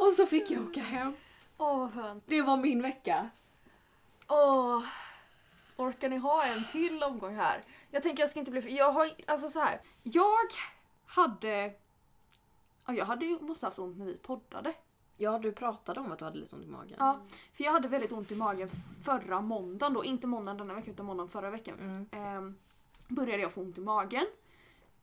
Och 0.00 0.12
så 0.12 0.26
fick 0.26 0.50
jag 0.50 0.62
åka 0.62 0.80
hem. 0.80 1.14
Åh 1.58 1.78
vad 1.78 1.94
skönt. 1.94 2.24
Det 2.26 2.42
var 2.42 2.56
min 2.56 2.82
vecka. 2.82 3.30
Åh. 4.28 4.82
Orkar 5.76 6.08
ni 6.08 6.16
ha 6.16 6.44
en 6.44 6.64
till 6.72 7.02
omgång 7.02 7.36
här? 7.36 7.64
Jag 7.90 8.02
tänker 8.02 8.22
jag 8.22 8.30
ska 8.30 8.38
inte 8.38 8.50
bli 8.50 8.62
för... 8.62 8.70
Jag 8.70 8.92
har 8.92 9.10
alltså 9.26 9.50
så 9.50 9.60
här. 9.60 9.80
Jag 10.02 10.46
hade... 11.06 11.72
Ja, 12.86 12.94
jag 12.94 13.04
hade 13.04 13.26
ju 13.26 13.40
måste 13.40 13.66
haft 13.66 13.78
ont 13.78 13.98
när 13.98 14.06
vi 14.06 14.14
poddade. 14.14 14.74
Ja, 15.16 15.38
du 15.38 15.52
pratade 15.52 16.00
om 16.00 16.12
att 16.12 16.18
du 16.18 16.24
hade 16.24 16.38
lite 16.38 16.56
ont 16.56 16.64
i 16.64 16.68
magen. 16.68 16.96
Ja, 16.98 17.18
för 17.52 17.64
jag 17.64 17.72
hade 17.72 17.88
väldigt 17.88 18.12
ont 18.12 18.30
i 18.30 18.34
magen 18.34 18.68
förra 19.02 19.40
måndagen 19.40 19.94
då. 19.94 20.04
Inte 20.04 20.26
måndagen 20.26 20.56
denna 20.58 20.74
vecka 20.74 20.90
utan 20.90 21.06
måndagen 21.06 21.28
förra 21.28 21.50
veckan. 21.50 21.78
Mm. 21.80 22.06
Ehm, 22.12 22.56
började 23.08 23.42
jag 23.42 23.52
få 23.52 23.60
ont 23.60 23.78
i 23.78 23.80
magen. 23.80 24.26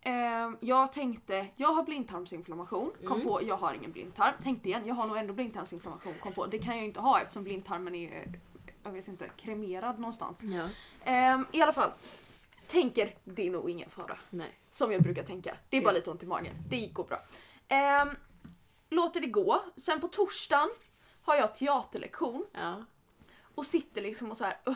Ehm, 0.01 0.57
jag 0.59 0.93
tänkte, 0.93 1.47
jag 1.55 1.67
har 1.67 1.83
blindtarmsinflammation. 1.83 2.91
Kom 3.07 3.11
Mm. 3.15 3.27
på, 3.27 3.43
jag 3.43 3.57
har 3.57 3.73
ingen 3.73 3.91
blindtarm. 3.91 4.33
Tänkte 4.43 4.67
igen, 4.69 4.81
jag 4.87 4.95
har 4.95 5.07
nog 5.07 5.17
ändå 5.17 5.33
blindtarmsinflammation. 5.33 6.13
Kom 6.21 6.33
på, 6.33 6.45
det 6.45 6.59
kan 6.59 6.73
jag 6.73 6.81
ju 6.81 6.87
inte 6.87 6.99
ha 6.99 7.19
eftersom 7.19 7.43
blindtarmen 7.43 7.95
är, 7.95 8.11
eh, 8.17 8.31
jag 8.83 8.91
vet 8.91 9.07
inte, 9.07 9.29
kremerad 9.37 9.99
någonstans. 9.99 10.43
Ja. 10.43 10.67
Ehm, 11.03 11.45
I 11.51 11.61
alla 11.61 11.73
fall, 11.73 11.91
tänker 12.67 13.15
det 13.23 13.47
är 13.47 13.51
nog 13.51 13.69
ingen 13.69 13.89
fara. 13.89 14.17
Nej. 14.29 14.47
Som 14.71 14.91
jag 14.91 15.01
brukar 15.01 15.23
tänka. 15.23 15.57
Det 15.69 15.77
är 15.77 15.81
bara 15.81 15.89
Ja. 15.93 15.97
lite 15.97 16.11
ont 16.11 16.23
i 16.23 16.25
magen. 16.25 16.55
Det 16.69 16.87
går 16.87 17.03
bra. 17.03 17.19
Låter 18.95 19.21
det 19.21 19.27
gå. 19.27 19.63
Sen 19.75 20.01
på 20.01 20.07
torsdagen 20.07 20.69
har 21.23 21.35
jag 21.35 21.55
teaterlektion 21.55 22.45
Ja. 22.53 22.83
och 23.55 23.65
sitter 23.65 24.01
liksom 24.01 24.31
och 24.31 24.37
så 24.37 24.43
här. 24.43 24.57
uh, 24.67 24.75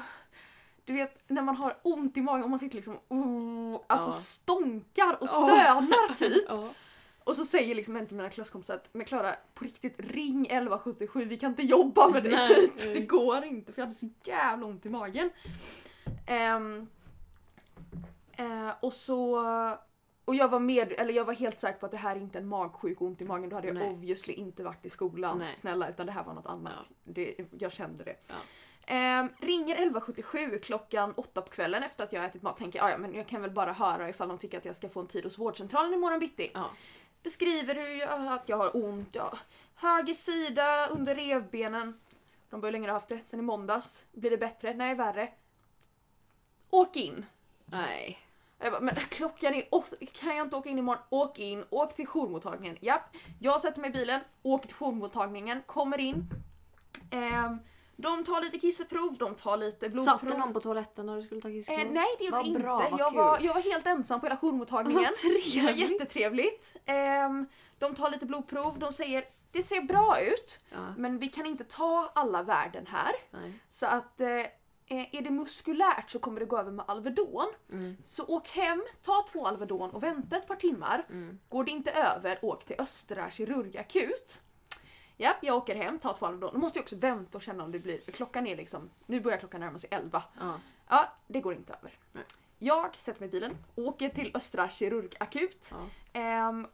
du 0.86 0.94
vet 0.94 1.24
när 1.28 1.42
man 1.42 1.56
har 1.56 1.78
ont 1.82 2.18
i 2.18 2.22
magen 2.22 2.44
och 2.44 2.50
man 2.50 2.60
sitter 2.60 2.76
liksom 2.76 2.94
uh, 2.94 3.80
alltså 3.88 4.08
Ja. 4.10 4.12
stånkar 4.14 5.18
och 5.22 5.30
stönar 5.30 6.16
typ. 6.18 6.46
Ja. 6.48 6.70
Och 7.24 7.36
så 7.36 7.46
säger 7.46 7.76
liksom 7.76 7.96
en 7.96 8.06
av 8.06 8.14
mina 8.14 8.30
klasskompisar 8.30 8.74
att 8.76 8.90
men 8.94 9.06
Klara 9.06 9.36
på 9.54 9.64
riktigt 9.66 9.96
ring 9.98 10.46
1177 10.46 11.26
vi 11.26 11.38
kan 11.38 11.50
inte 11.50 11.64
jobba 11.64 12.08
med 12.10 12.24
det 12.24 12.48
typ. 12.48 12.72
Nej. 12.78 12.94
Det 12.94 13.06
går 13.06 13.44
inte 13.46 13.74
för 13.74 13.82
jag 13.82 13.86
hade 13.88 14.00
så 14.00 14.10
jävla 14.24 14.66
ont 14.66 14.86
i 14.86 14.90
magen. 14.90 15.30
Ehm, 16.28 16.88
eh, 18.32 18.70
och 18.80 18.94
så 18.94 19.44
och 20.28 20.36
jag 20.36 20.48
var 20.50 20.60
med, 20.60 20.92
eller 20.92 21.14
jag 21.14 21.26
var 21.26 21.34
helt 21.34 21.60
säker 21.60 21.80
på 21.80 21.86
att 21.86 21.92
det 21.92 21.98
här 21.98 22.16
är 22.16 22.20
inte 22.20 22.38
en 22.40 22.48
magsjuk 22.48 23.02
ont 23.02 23.22
i 23.22 23.26
magen. 23.26 23.50
Då 23.50 23.56
hade 23.56 23.68
jag 23.68 23.76
Nej. 23.76 23.90
obviously 23.92 24.34
inte 24.34 24.64
varit 24.64 24.86
i 24.86 24.90
skolan. 24.90 25.38
Nej. 25.40 25.56
Snälla 25.56 25.90
utan 25.90 26.06
det 26.06 26.12
här 26.12 26.24
var 26.24 26.34
något 26.34 26.46
annat. 26.46 26.74
Det, 27.04 27.36
jag 27.60 27.72
kände 27.72 28.04
det. 28.04 28.16
Ja. 28.28 28.36
Ehm, 28.88 29.30
ringer 29.40 29.76
1177 29.76 30.60
klockan 30.60 31.14
åtta 31.14 31.42
på 31.42 31.50
kvällen 31.50 31.84
efter 31.84 32.04
att 32.04 32.14
jag 32.14 32.26
ätit 32.26 32.42
mat. 32.42 32.58
Tänker 32.58 32.84
"Ah, 32.84 32.90
ja 32.90 32.98
men 32.98 33.14
jag 33.16 33.28
kan 33.28 33.42
väl 33.42 33.52
bara 33.52 33.74
höra 33.74 34.10
ifall 34.10 34.28
de 34.28 34.38
tycker 34.38 34.58
att 34.58 34.66
jag 34.66 34.76
ska 34.76 34.90
få 34.90 35.00
en 35.00 35.08
tid 35.08 35.24
hos 35.24 35.40
vårdcentralen 35.40 35.94
imorgon 35.94 36.20
bitti. 36.20 36.52
Ja. 36.54 36.70
Beskriver 37.24 37.76
hur 37.76 37.96
jag, 38.00 38.28
att 38.34 38.50
jag 38.50 38.58
har 38.58 38.76
ont. 38.86 39.16
Ja. 39.16 39.38
Höger 39.76 40.14
sida 40.14 40.88
under 40.88 41.16
revbenen. 41.16 42.00
De 42.50 42.60
har 42.62 42.68
ju 42.68 42.72
längre 42.72 42.92
haft 42.92 43.10
det. 43.10 43.20
Sen 43.26 43.40
i 43.40 43.44
måndags. 43.44 44.06
Blir 44.12 44.30
det 44.32 44.38
bättre? 44.38 44.74
Nej, 44.74 44.96
värre. 44.96 45.30
Åk 46.70 46.96
in. 46.96 47.26
Nej. 47.66 48.20
Jag 48.60 48.72
bara, 48.72 48.82
men 48.82 48.96
klockan 48.96 49.54
är 49.54 49.64
åtta, 49.72 49.96
kan 50.14 50.36
jag 50.36 50.46
inte 50.46 50.56
åka 50.56 50.70
in 50.70 50.80
imorgon? 50.80 51.04
Åk 51.10 51.40
in, 51.40 51.64
åk 51.70 51.96
till 51.96 52.08
jourmottagningen. 52.08 52.78
Japp, 52.82 53.16
jag 53.40 53.62
sätter 53.62 53.82
mig 53.82 53.90
i 53.90 53.94
bilen, 53.94 54.22
åker 54.44 54.68
till 54.68 54.76
jourmottagningen, 54.76 55.62
kommer 55.66 55.98
in. 56.00 56.30
Ehm, 57.12 57.58
de 57.96 58.24
tar 58.24 58.42
lite 58.42 58.60
kisseprov, 58.60 59.18
de 59.18 59.36
tar 59.36 59.58
lite 59.58 59.90
blodprov. 59.90 60.18
Satt 60.18 60.28
det 60.28 60.38
någon 60.38 60.54
på 60.54 60.60
toaletten 60.60 61.06
när 61.06 61.16
du 61.16 61.22
skulle 61.22 61.42
ta 61.42 61.50
kissprov? 61.50 61.80
Eh, 61.80 61.88
nej 61.92 62.08
det 62.20 62.26
gjorde 62.26 62.48
inte. 62.48 62.60
bra, 62.60 62.88
jag, 63.00 63.10
kul. 63.10 63.18
var, 63.18 63.40
jag 63.42 63.54
var 63.54 63.62
helt 63.62 63.88
ensam 63.88 64.20
på 64.20 64.26
hela 64.26 64.38
jourmottagningen. 64.38 65.04
Vad 65.04 65.16
trevligt. 65.16 65.54
Det 65.56 65.62
var 65.62 65.72
jättetrevligt. 65.72 66.76
Ehm, 66.86 67.46
de 67.80 67.96
tar 67.96 68.10
lite 68.10 68.26
blodprov, 68.26 68.80
de 68.80 68.94
säger 68.94 69.24
det 69.52 69.64
ser 69.64 69.82
bra 69.82 70.20
ut 70.22 70.60
Ja. 70.70 70.78
men 70.98 71.20
vi 71.20 71.28
kan 71.28 71.46
inte 71.46 71.64
ta 71.64 72.12
alla 72.16 72.44
värden 72.44 72.88
här. 72.88 73.12
Nej. 73.32 73.54
Så 73.70 73.86
att 73.86 74.22
eh, 74.22 74.28
är 74.88 75.22
det 75.22 75.30
muskulärt 75.30 76.10
så 76.10 76.20
kommer 76.20 76.40
det 76.40 76.46
gå 76.46 76.58
över 76.58 76.72
med 76.72 76.86
Alvedon. 76.88 77.54
Mm. 77.72 77.98
Så 78.06 78.26
åk 78.26 78.48
hem, 78.48 78.84
ta 79.04 79.26
två 79.32 79.48
Alvedon 79.48 79.90
och 79.90 80.04
vänta 80.04 80.38
ett 80.38 80.48
par 80.48 80.56
timmar. 80.56 81.06
Mm. 81.10 81.40
Går 81.50 81.64
det 81.64 81.72
inte 81.72 81.92
över, 81.92 82.40
åk 82.42 82.66
till 82.66 82.76
Östra 82.80 83.32
kirurgakut. 83.32 84.42
Ja, 85.18 85.34
jag 85.42 85.58
åker 85.58 85.76
hem, 85.76 86.00
tar 86.00 86.14
två 86.14 86.26
Alvedon. 86.26 86.54
Då 86.54 86.60
måste 86.60 86.80
jag 86.80 86.84
också 86.84 86.96
vänta 86.96 87.38
och 87.38 87.42
känna 87.42 87.64
om 87.64 87.72
det 87.72 87.80
blir... 87.80 88.00
Klockan 88.00 88.48
är 88.48 88.56
liksom... 88.56 88.90
Nu 89.06 89.22
börjar 89.22 89.38
klockan 89.38 89.62
närma 89.62 89.80
sig 89.80 89.90
11. 89.92 90.24
Ja. 90.40 90.60
Ja, 90.90 91.14
det 91.28 91.42
går 91.42 91.54
inte 91.54 91.74
över. 91.74 92.00
Nej. 92.12 92.24
Jag 92.60 92.96
sätter 92.96 93.20
mig 93.20 93.30
i 93.30 93.32
bilen, 93.32 93.58
åker 93.76 94.10
till 94.10 94.32
Östra 94.34 94.70
kirurgakut. 94.70 95.70
Ehm, 96.14 96.68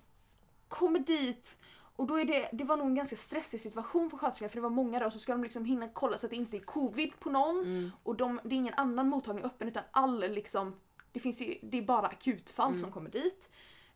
kommer 0.67 0.99
dit 0.99 1.55
och 2.03 2.09
då 2.09 2.19
är 2.19 2.25
det, 2.25 2.49
det 2.53 2.63
var 2.63 2.77
nog 2.77 2.87
en 2.87 2.95
ganska 2.95 3.15
stressig 3.15 3.59
situation 3.59 4.09
för 4.09 4.17
sköterskorna 4.17 4.49
för 4.49 4.55
det 4.57 4.61
var 4.61 4.69
många 4.69 4.99
där 4.99 5.05
och 5.05 5.13
så 5.13 5.19
ska 5.19 5.31
de 5.31 5.43
liksom 5.43 5.65
hinna 5.65 5.89
kolla 5.93 6.17
så 6.17 6.25
att 6.25 6.29
det 6.29 6.35
inte 6.35 6.57
är 6.57 6.61
covid 6.61 7.19
på 7.19 7.29
någon. 7.29 7.59
Mm. 7.61 7.91
Och 8.03 8.15
de, 8.15 8.39
det 8.43 8.55
är 8.55 8.57
ingen 8.57 8.73
annan 8.73 9.09
mottagning 9.09 9.45
öppen 9.45 9.67
utan 9.67 9.83
alla 9.91 10.27
liksom, 10.27 10.75
det, 11.11 11.19
finns 11.19 11.41
ju, 11.41 11.57
det 11.61 11.77
är 11.77 11.81
bara 11.81 12.07
akutfall 12.07 12.67
Mm. 12.69 12.81
som 12.81 12.91
kommer 12.91 13.09
dit. 13.09 13.49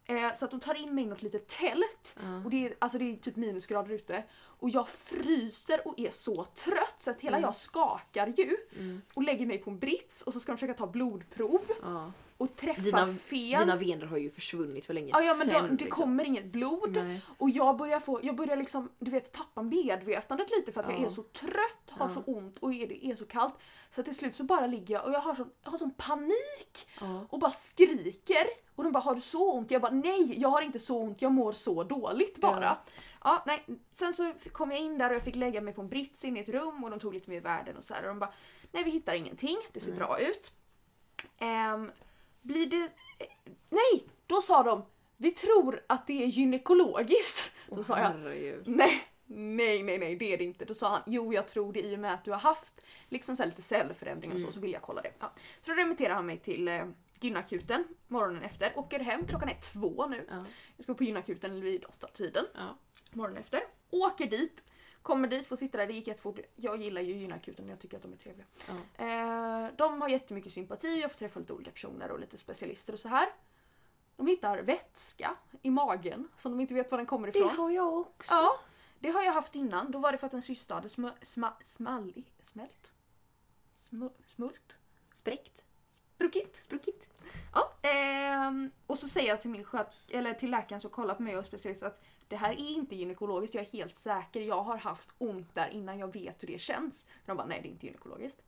Eh, 0.09 0.33
så 0.33 0.45
att 0.45 0.51
de 0.51 0.59
tar 0.59 0.75
in 0.75 0.95
mig 0.95 1.03
i 1.03 1.07
något 1.07 1.21
litet 1.21 1.47
tält 1.47 2.15
Ja. 2.23 2.41
och 2.43 2.49
det 2.49 2.65
är, 2.67 2.75
alltså 2.79 2.97
det 2.97 3.11
är 3.11 3.15
typ 3.15 3.35
minusgrader 3.35 3.91
ute. 3.91 4.23
Och 4.59 4.69
jag 4.69 4.89
fryser 4.89 5.87
och 5.87 5.99
är 5.99 6.09
så 6.09 6.43
trött 6.43 6.95
så 6.97 7.11
att 7.11 7.21
hela 7.21 7.37
Mm. 7.37 7.47
jag 7.47 7.55
skakar 7.55 8.27
ju. 8.37 8.57
Mm. 8.75 9.01
Och 9.15 9.23
lägger 9.23 9.45
mig 9.45 9.57
på 9.57 9.69
en 9.69 9.79
brits 9.79 10.21
och 10.21 10.33
så 10.33 10.39
ska 10.39 10.51
de 10.51 10.57
försöka 10.57 10.73
ta 10.73 10.87
blodprov 10.87 11.61
och 12.37 12.55
träffa 12.55 12.81
Dina, 12.81 13.13
fel. 13.13 13.59
dina 13.59 13.75
vener 13.75 14.05
har 14.05 14.17
ju 14.17 14.29
försvunnit 14.29 14.85
för 14.85 14.93
länge 14.93 15.09
ja, 15.13 15.21
ja 15.21 15.33
men 15.37 15.47
sen. 15.53 15.63
då, 15.63 15.75
det 15.75 15.83
liksom. 15.83 16.03
kommer 16.03 16.23
inget 16.25 16.45
blod. 16.45 16.91
Nej. 17.03 17.21
Och 17.37 17.49
jag 17.49 17.77
börjar 17.77 17.99
få, 17.99 18.19
jag 18.23 18.35
börjar 18.35 18.55
liksom, 18.57 18.89
du 18.99 19.11
vet 19.11 19.33
tappa 19.33 19.61
medvetandet 19.61 20.49
lite 20.57 20.71
för 20.71 20.81
att 20.83 20.89
jag 20.91 20.99
Ja. 21.01 21.05
är 21.05 21.09
så 21.09 21.23
trött, 21.23 21.89
har 21.89 22.07
Ja. 22.07 22.13
så 22.13 22.19
ont 22.21 22.57
och 22.57 22.73
är, 22.73 22.87
det 22.87 23.05
är 23.05 23.15
så 23.15 23.25
kallt. 23.25 23.53
Så 23.95 24.03
till 24.03 24.15
slut 24.15 24.35
så 24.35 24.43
bara 24.43 24.67
ligger 24.67 24.93
jag 24.95 25.05
och 25.05 25.11
jag 25.11 25.19
har 25.19 25.35
sån, 25.35 25.49
jag 25.63 25.71
har 25.71 25.77
sån 25.77 25.93
panik 25.93 26.87
Ja. 27.01 27.25
och 27.29 27.39
bara 27.39 27.51
skriker. 27.51 28.66
Och 28.77 28.83
de 28.83 28.91
bara 28.93 28.99
har 29.03 29.15
du 29.15 29.21
så 29.21 29.51
ont? 29.53 29.71
Jag 29.71 29.81
bara 29.81 29.91
nej 29.91 30.39
jag 30.41 30.49
har 30.49 30.61
inte 30.61 30.79
så 30.79 30.97
ont, 30.99 31.21
jag 31.21 31.31
mår 31.31 31.53
så 31.53 31.83
dåligt 31.83 32.37
bara. 32.41 32.63
Ja. 32.65 32.81
Ja. 33.23 33.43
nej. 33.45 33.63
Sen 33.93 34.13
så 34.13 34.33
kom 34.51 34.71
jag 34.71 34.79
in 34.79 34.97
där 34.97 35.09
och 35.09 35.15
jag 35.15 35.23
fick 35.23 35.35
lägga 35.35 35.61
mig 35.61 35.73
på 35.73 35.81
en 35.81 35.89
brits 35.89 36.25
in 36.25 36.37
i 36.37 36.39
ett 36.39 36.49
rum 36.49 36.83
och 36.83 36.89
de 36.89 36.99
tog 36.99 37.13
lite 37.13 37.29
mer 37.29 37.41
värden 37.41 37.77
och 37.77 37.83
så 37.83 37.93
här. 37.93 38.01
Och 38.01 38.07
de 38.07 38.19
bara 38.19 38.33
nej 38.71 38.83
vi 38.83 38.91
hittar 38.91 39.13
ingenting, 39.15 39.57
det 39.73 39.79
ser 39.79 39.89
Nej. 39.89 39.99
bra 39.99 40.19
ut. 40.19 40.53
Ehm, 41.39 41.91
blir 42.41 42.65
det... 42.67 42.81
eh, 43.19 43.27
Nej! 43.69 44.07
Då 44.27 44.41
sa 44.41 44.63
de 44.63 44.83
vi 45.17 45.31
tror 45.31 45.83
att 45.87 46.07
det 46.07 46.23
är 46.23 46.27
gynekologiskt. 46.27 47.53
Då 47.69 47.83
sa 47.83 47.97
jag 47.97 48.05
Herregud. 48.05 48.63
nej, 48.67 49.03
nej, 49.25 49.83
nej, 49.83 49.97
nej, 49.97 50.15
det 50.15 50.33
är 50.33 50.37
det 50.37 50.43
inte. 50.43 50.65
Då 50.65 50.73
sa 50.73 50.89
han 50.89 51.01
jo, 51.05 51.33
jag 51.33 51.47
tror 51.47 51.73
det 51.73 51.81
i 51.81 51.95
och 51.95 51.99
med 51.99 52.13
att 52.13 52.25
du 52.25 52.31
har 52.31 52.37
haft 52.39 52.81
liksom 53.09 53.35
så 53.35 53.45
lite 53.45 53.61
cellförändringar 53.61 54.35
och 54.35 54.39
så, 54.41 54.45
Mm. 54.45 54.53
så 54.53 54.59
vill 54.59 54.71
jag 54.71 54.81
kolla 54.81 55.01
det. 55.01 55.11
Ja. 55.19 55.31
Så 55.61 55.71
då 55.71 55.77
remitterade 55.77 56.15
han 56.15 56.25
mig 56.25 56.37
till 56.37 56.67
eh, 56.67 56.85
gynakuten 57.23 57.83
morgonen 58.07 58.43
efter. 58.43 58.77
Åker 58.79 58.99
hem, 58.99 59.27
klockan 59.27 59.49
är 59.49 59.59
två 59.61 60.07
nu. 60.07 60.25
Ja. 60.29 60.43
Jag 60.77 60.83
ska 60.83 60.93
på 60.93 61.03
gynakuten 61.03 61.61
vid 61.61 61.85
åtta 61.85 62.07
tiden 62.07 62.45
Ja. 62.55 62.77
morgonen 63.11 63.37
efter. 63.41 63.61
Åker 63.89 64.27
dit, 64.27 64.63
kommer 65.01 65.27
dit, 65.27 65.47
får 65.47 65.55
sitta 65.55 65.77
där, 65.77 65.87
det 65.87 65.93
gick 65.93 66.07
jättefort. 66.07 66.39
Jag 66.55 66.81
gillar 66.81 67.01
ju 67.01 67.13
gynakuten, 67.13 67.69
jag 67.69 67.79
tycker 67.79 67.97
att 67.97 68.03
de 68.03 68.13
är 68.13 68.17
trevliga. 68.17 68.45
Ja. 68.67 69.05
Eh, 69.05 69.71
de 69.77 70.01
har 70.01 70.09
jättemycket 70.09 70.51
sympati, 70.53 71.01
jag 71.01 71.11
får 71.11 71.17
träffa 71.19 71.39
lite 71.39 71.53
olika 71.53 71.71
personer 71.71 72.11
och 72.11 72.19
lite 72.19 72.37
specialister 72.37 72.93
och 72.93 72.99
så 72.99 73.09
här. 73.09 73.29
De 74.15 74.27
hittar 74.27 74.57
vätska 74.57 75.35
i 75.61 75.69
magen 75.69 76.27
som 76.37 76.51
de 76.51 76.59
inte 76.61 76.73
vet 76.73 76.91
var 76.91 76.97
den 76.97 77.07
kommer 77.07 77.31
Det 77.31 77.39
ifrån. 77.39 77.55
har 77.55 77.71
jag 77.71 77.93
också. 77.97 78.33
Ja, 78.33 78.59
det 78.99 79.09
har 79.09 79.23
jag 79.23 79.33
haft 79.33 79.55
innan. 79.55 79.91
Då 79.91 79.99
var 79.99 80.11
det 80.11 80.17
för 80.17 80.27
att 80.27 80.33
en 80.33 80.41
syster 80.41 80.75
hade 80.75 80.89
sm 80.89 81.05
sma 81.21 81.53
smallig, 81.63 82.33
smält? 82.41 82.91
Smu 83.79 84.09
smult? 84.35 84.77
Spräckt. 85.13 85.63
Spruckit? 86.17 86.63
Spruckit. 86.63 87.09
Ja. 87.53 87.73
ehm, 87.89 88.71
och 88.87 88.97
så 88.99 89.07
säger 89.07 89.27
jag 89.29 89.41
till, 89.41 89.49
min 89.49 89.63
sköt 89.63 89.87
eller 90.09 90.33
till 90.33 90.51
läkaren 90.51 90.81
som 90.81 90.91
kollar 90.91 91.15
på 91.15 91.21
mig 91.23 91.37
och 91.37 91.45
specialist 91.45 91.83
att 91.83 92.01
det 92.27 92.35
här 92.35 92.51
är 92.51 92.55
inte 92.57 92.95
gynekologiskt, 92.95 93.55
jag 93.55 93.63
är 93.63 93.67
helt 93.69 93.95
säker. 93.95 94.41
Jag 94.41 94.61
har 94.63 94.77
haft 94.77 95.09
ont 95.17 95.55
där 95.55 95.69
innan 95.69 95.99
jag 95.99 96.13
vet 96.13 96.43
hur 96.43 96.47
det 96.47 96.59
känns. 96.59 97.05
De 97.25 97.37
bara 97.37 97.47
nej 97.47 97.59
det 97.61 97.67
är 97.67 97.71
inte 97.71 97.85
gynekologiskt. 97.85 98.41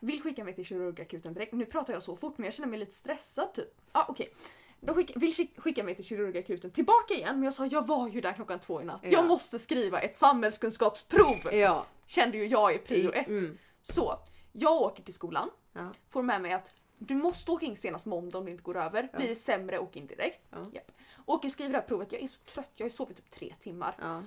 Vill 0.00 0.22
skicka 0.22 0.44
mig 0.44 0.54
till 0.54 0.64
kirurgakuten 0.64 1.34
direkt. 1.34 1.52
Nu 1.52 1.66
pratar 1.66 1.92
jag 1.92 2.02
så 2.02 2.16
fort 2.16 2.38
men 2.38 2.44
jag 2.44 2.54
känner 2.54 2.68
mig 2.68 2.78
lite 2.78 2.92
stressad 2.94 3.54
typ. 3.54 3.74
Ja 3.92 4.06
okej. 4.08 4.34
De 4.80 4.94
skick, 4.94 5.12
vill 5.16 5.34
skick- 5.34 5.60
skicka 5.60 5.82
mig 5.84 5.94
till 5.94 6.04
kirurgakuten 6.04 6.70
tillbaka 6.70 7.14
igen 7.14 7.34
men 7.34 7.42
jag 7.44 7.54
sa 7.54 7.66
jag 7.66 7.86
var 7.86 8.08
ju 8.08 8.20
där 8.20 8.32
klockan 8.32 8.58
två 8.60 8.82
i 8.82 8.84
natt. 8.84 9.00
Ja. 9.02 9.10
Jag 9.10 9.26
måste 9.26 9.58
skriva 9.58 10.00
ett 10.00 10.16
samhällskunskapsprov. 10.16 11.52
Ja. 11.52 11.86
Kände 12.06 12.38
ju 12.38 12.46
jag 12.46 12.74
är 12.74 12.78
prio 12.78 13.12
ett. 13.12 13.26
Mm. 13.28 13.58
Så, 13.82 14.18
jag 14.56 14.82
åker 14.82 15.02
till 15.02 15.14
skolan, 15.14 15.50
Ja. 15.72 15.90
får 16.10 16.22
med 16.22 16.42
mig 16.42 16.52
att 16.52 16.70
du 16.98 17.14
måste 17.14 17.50
åka 17.50 17.66
in 17.66 17.76
senast 17.76 18.06
måndag 18.06 18.38
om 18.38 18.44
det 18.44 18.50
inte 18.50 18.62
går 18.62 18.76
över. 18.76 19.08
Ja. 19.12 19.18
Blir 19.18 19.28
det 19.28 19.34
sämre, 19.34 19.78
åk 19.78 19.96
in 19.96 20.06
direkt. 20.06 20.40
Ja. 20.50 20.58
Japp. 20.72 20.90
Åker 21.26 21.48
skriver 21.48 21.72
det 21.72 21.78
här 21.78 21.86
provet, 21.86 22.12
jag 22.12 22.22
är 22.22 22.28
så 22.28 22.40
trött, 22.40 22.70
jag 22.74 22.84
har 22.86 22.90
sovit 22.90 23.16
typ 23.16 23.30
tre 23.30 23.54
timmar. 23.60 23.96
Ja. 24.00 24.22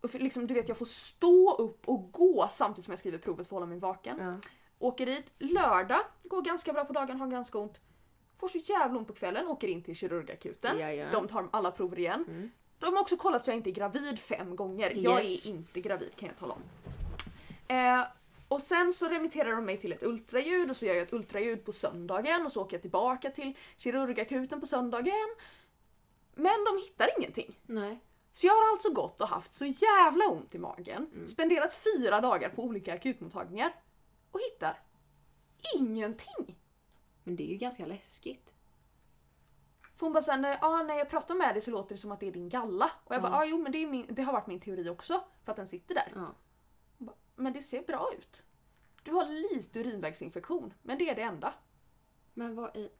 Och 0.00 0.10
för, 0.10 0.18
liksom, 0.18 0.46
du 0.46 0.54
vet, 0.54 0.68
jag 0.68 0.78
får 0.78 0.86
stå 0.86 1.54
upp 1.56 1.88
och 1.88 2.12
gå 2.12 2.48
samtidigt 2.50 2.84
som 2.84 2.92
jag 2.92 2.98
skriver 2.98 3.18
provet 3.18 3.36
för 3.48 3.56
att 3.56 3.60
hålla 3.60 3.66
mig 3.66 3.78
vaken. 3.78 4.18
Ja. 4.20 4.34
Åker 4.78 5.06
dit, 5.06 5.26
lördag, 5.38 6.00
går 6.22 6.42
ganska 6.42 6.72
bra 6.72 6.84
på 6.84 6.92
dagen, 6.92 7.20
har 7.20 7.26
ganska 7.28 7.58
ont. 7.58 7.80
Får 8.38 8.48
så 8.48 8.58
jävla 8.58 8.98
ont 8.98 9.06
på 9.08 9.14
kvällen, 9.14 9.46
åker 9.46 9.68
in 9.68 9.82
till 9.82 9.96
kirurgakuten. 9.96 10.78
Ja, 10.78 10.92
ja. 10.92 11.10
De 11.12 11.28
tar 11.28 11.48
alla 11.52 11.70
prover 11.70 11.98
igen. 11.98 12.24
Mm. 12.28 12.50
De 12.78 12.94
har 12.94 13.00
också 13.00 13.16
kollat 13.16 13.44
så 13.44 13.50
jag 13.50 13.56
inte 13.56 13.70
är 13.70 13.72
gravid 13.72 14.18
fem 14.18 14.56
gånger. 14.56 14.90
Jag 14.96 15.20
Yes. 15.20 15.46
är 15.46 15.50
inte 15.50 15.80
gravid 15.80 16.10
kan 16.16 16.28
jag 16.28 16.38
tala 16.38 16.54
om. 16.54 16.62
Eh, 17.68 18.04
och 18.48 18.60
sen 18.60 18.92
så 18.92 19.08
remitterar 19.08 19.50
de 19.56 19.64
mig 19.64 19.80
till 19.80 19.92
ett 19.92 20.02
ultraljud 20.02 20.70
och 20.70 20.76
så 20.76 20.86
gör 20.86 20.94
jag 20.94 21.02
ett 21.02 21.12
ultraljud 21.12 21.64
på 21.64 21.72
söndagen 21.72 22.46
och 22.46 22.52
så 22.52 22.62
åker 22.62 22.76
jag 22.76 22.82
tillbaka 22.82 23.30
till 23.30 23.56
kirurgakuten 23.76 24.60
på 24.60 24.66
söndagen. 24.66 25.34
Men 26.34 26.64
de 26.64 26.76
hittar 26.84 27.08
ingenting. 27.18 27.58
Nej. 27.66 27.98
Så 28.32 28.46
jag 28.46 28.54
har 28.54 28.72
alltså 28.72 28.92
gått 28.92 29.20
och 29.20 29.28
haft 29.28 29.54
så 29.54 29.64
jävla 29.66 30.26
ont 30.28 30.54
i 30.54 30.58
magen, 30.58 31.10
Mm. 31.14 31.28
spenderat 31.28 31.74
fyra 31.74 32.20
dagar 32.20 32.48
på 32.48 32.62
olika 32.62 32.94
akutmottagningar 32.94 33.74
och 34.30 34.40
hittar 34.40 34.78
ingenting. 35.76 36.58
Men 37.24 37.36
det 37.36 37.42
är 37.42 37.48
ju 37.52 37.56
ganska 37.56 37.86
läskigt. 37.86 38.50
För 39.96 40.06
hon 40.06 40.12
bara 40.12 40.22
såhär, 40.22 40.58
ah, 40.62 40.82
när 40.82 40.94
jag 40.98 41.10
pratar 41.10 41.34
med 41.34 41.54
dig 41.54 41.62
så 41.62 41.70
låter 41.70 41.94
det 41.94 42.00
som 42.00 42.12
att 42.12 42.20
det 42.20 42.28
är 42.28 42.32
din 42.32 42.48
galla. 42.48 42.90
Och 43.04 43.14
jag 43.14 43.22
bara, 43.22 43.32
Ja. 43.32 43.38
ah, 43.38 43.44
jo 43.44 43.58
men 43.58 43.72
det, 43.72 43.86
min, 43.86 44.06
det 44.10 44.22
har 44.22 44.32
varit 44.32 44.46
min 44.46 44.60
teori 44.60 44.88
också. 44.88 45.24
För 45.44 45.52
att 45.52 45.56
den 45.56 45.66
sitter 45.66 45.94
där. 45.94 46.12
Ja. 46.14 46.34
Men 47.36 47.52
det 47.52 47.62
ser 47.62 47.82
bra 47.82 48.10
ut. 48.18 48.42
Du 49.02 49.12
har 49.12 49.24
lite 49.24 49.80
urinvägsinfektion, 49.80 50.74
men 50.82 50.98
det 50.98 51.10
är 51.10 51.14
det 51.14 51.22
enda. 51.22 51.54
Men 52.34 52.54
vad 52.54 52.76
i... 52.76 52.90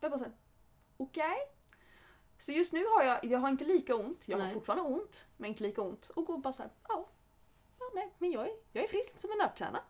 Jag 0.00 0.10
bara 0.10 0.18
såhär, 0.18 0.34
okej. 0.96 1.36
Så 2.38 2.52
just 2.52 2.72
nu 2.72 2.84
har 2.86 3.02
jag, 3.02 3.24
jag 3.24 3.38
har 3.38 3.48
inte 3.48 3.64
lika 3.64 3.94
ont, 3.94 4.20
jag 4.24 4.36
har 4.38 4.44
Nej. 4.44 4.54
fortfarande 4.54 4.84
ont, 4.84 5.26
men 5.36 5.50
inte 5.50 5.62
lika 5.62 5.82
ont. 5.82 6.08
Och 6.08 6.24
går 6.26 6.38
bara 6.38 6.52
såhär, 6.52 6.70
ja. 6.88 7.08
ja 7.78 7.84
nej, 7.94 8.14
men 8.18 8.30
jag 8.30 8.46
är, 8.46 8.52
jag 8.72 8.84
är 8.84 8.88
frisk 8.88 9.18
som 9.18 9.30
en 9.30 9.38
nötkärna. 9.38 9.80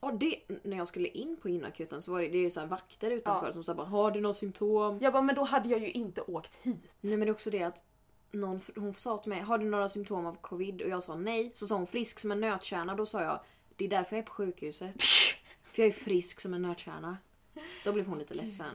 Ja, 0.00 0.12
det, 0.12 0.40
när 0.62 0.76
jag 0.76 0.88
skulle 0.88 1.08
in 1.08 1.36
på 1.36 1.48
gynakuten 1.48 2.02
så 2.02 2.12
var 2.12 2.20
det, 2.20 2.28
det 2.28 2.38
är 2.38 2.42
ju 2.42 2.50
så 2.50 2.60
här 2.60 2.66
vakter 2.66 3.10
utanför 3.10 3.46
Ja. 3.46 3.52
som 3.52 3.64
sa 3.64 3.74
bara 3.74 3.86
har 3.86 4.10
du 4.10 4.20
några 4.20 4.34
symptom? 4.34 4.98
Jag 5.02 5.12
bara, 5.12 5.22
men 5.22 5.34
då 5.34 5.44
hade 5.44 5.68
jag 5.68 5.80
ju 5.80 5.90
inte 5.90 6.22
åkt 6.22 6.54
hit. 6.62 6.94
Nej 7.00 7.16
men 7.16 7.20
det 7.20 7.30
är 7.30 7.32
också 7.32 7.50
det 7.50 7.62
att 7.62 7.84
någon, 8.32 8.60
hon 8.76 8.94
sa 8.94 9.18
till 9.18 9.28
mig 9.30 9.40
har 9.40 9.58
du 9.58 9.64
några 9.64 9.88
symptom 9.88 10.26
av 10.26 10.36
covid? 10.40 10.82
Och 10.82 10.88
jag 10.88 11.02
sa 11.02 11.14
nej. 11.16 11.50
Så 11.54 11.66
sa 11.66 11.74
hon 11.76 11.86
frisk 11.86 12.20
som 12.20 12.32
en 12.32 12.40
nötkärna. 12.40 12.94
Då 12.94 13.06
sa 13.06 13.22
jag 13.22 13.40
det 13.76 13.84
är 13.84 13.88
därför 13.88 14.16
jag 14.16 14.22
är 14.22 14.26
på 14.26 14.32
sjukhuset. 14.32 15.02
För 15.72 15.82
jag 15.82 15.88
är 15.88 15.92
frisk 15.92 16.40
som 16.40 16.54
en 16.54 16.62
nötkärna. 16.62 17.16
Då 17.84 17.92
blev 17.92 18.06
hon 18.06 18.18
lite 18.18 18.34
ledsen. 18.34 18.74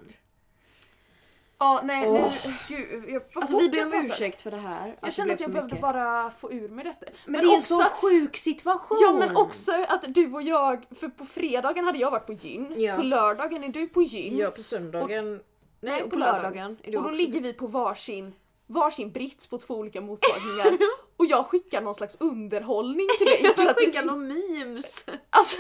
Ja, 1.60 1.82
nej, 1.84 2.08
Åh. 2.08 2.34
nu, 2.46 2.54
gud. 2.68 3.10
Jag, 3.10 3.22
Alltså 3.36 3.60
vi 3.60 3.70
ber 3.70 3.86
om 3.86 3.94
ursäkt 4.06 4.42
för 4.42 4.52
det 4.52 4.58
här. 4.58 4.96
Jag 5.02 5.14
kände 5.14 5.34
att 5.34 5.40
jag 5.40 5.52
behövde 5.52 5.76
mycket. 5.76 5.82
bara 5.82 6.32
få 6.32 6.52
ur 6.52 6.70
mig 6.70 6.84
detta. 6.86 7.06
Men, 7.26 7.42
det 7.42 7.48
är 7.48 7.56
en 7.56 7.62
sån 7.62 7.84
sjuk 7.84 8.38
situation! 8.38 8.98
Ja 9.02 9.14
men 9.14 9.36
också 9.36 9.72
att 9.88 10.06
du 10.14 10.34
och 10.34 10.42
jag, 10.42 10.86
för 11.00 11.10
på 11.10 11.26
fredagen 11.26 11.86
hade 11.86 11.98
jag 12.00 12.12
varit 12.12 12.26
på 12.26 12.34
gyn, 12.34 12.74
Ja. 12.78 12.96
på 12.96 13.04
lördagen 13.04 13.64
är 13.64 13.70
du 13.70 13.88
på 13.88 14.04
gyn 14.04 14.38
Ja 14.38 14.52
på 14.52 14.62
söndagen. 14.62 15.42
nej 15.82 16.04
och 16.04 16.10
på 16.12 16.16
lördagen. 16.18 16.44
lördagen 16.44 16.78
är 16.84 16.92
du 16.92 16.98
och 16.98 17.04
då 17.04 17.10
också. 17.10 17.22
ligger 17.22 17.42
vi 17.42 17.54
på 17.54 17.68
varsin, 17.68 18.34
varsin 18.68 19.12
brits 19.12 19.48
på 19.48 19.58
två 19.58 19.76
olika 19.76 20.02
mottagningar 20.02 20.78
och 21.18 21.26
jag 21.26 21.46
skickar 21.46 21.82
någon 21.82 21.96
slags 21.96 22.18
underhållning 22.20 23.08
till 23.18 23.26
dig 23.28 23.54
för 23.56 23.66
att 23.66 23.78
det 23.78 23.84
är 23.84 23.86
Skicka 23.86 24.00
så, 24.00 24.06
någon 24.06 24.28
memes. 24.28 25.06
alltså, 25.30 25.58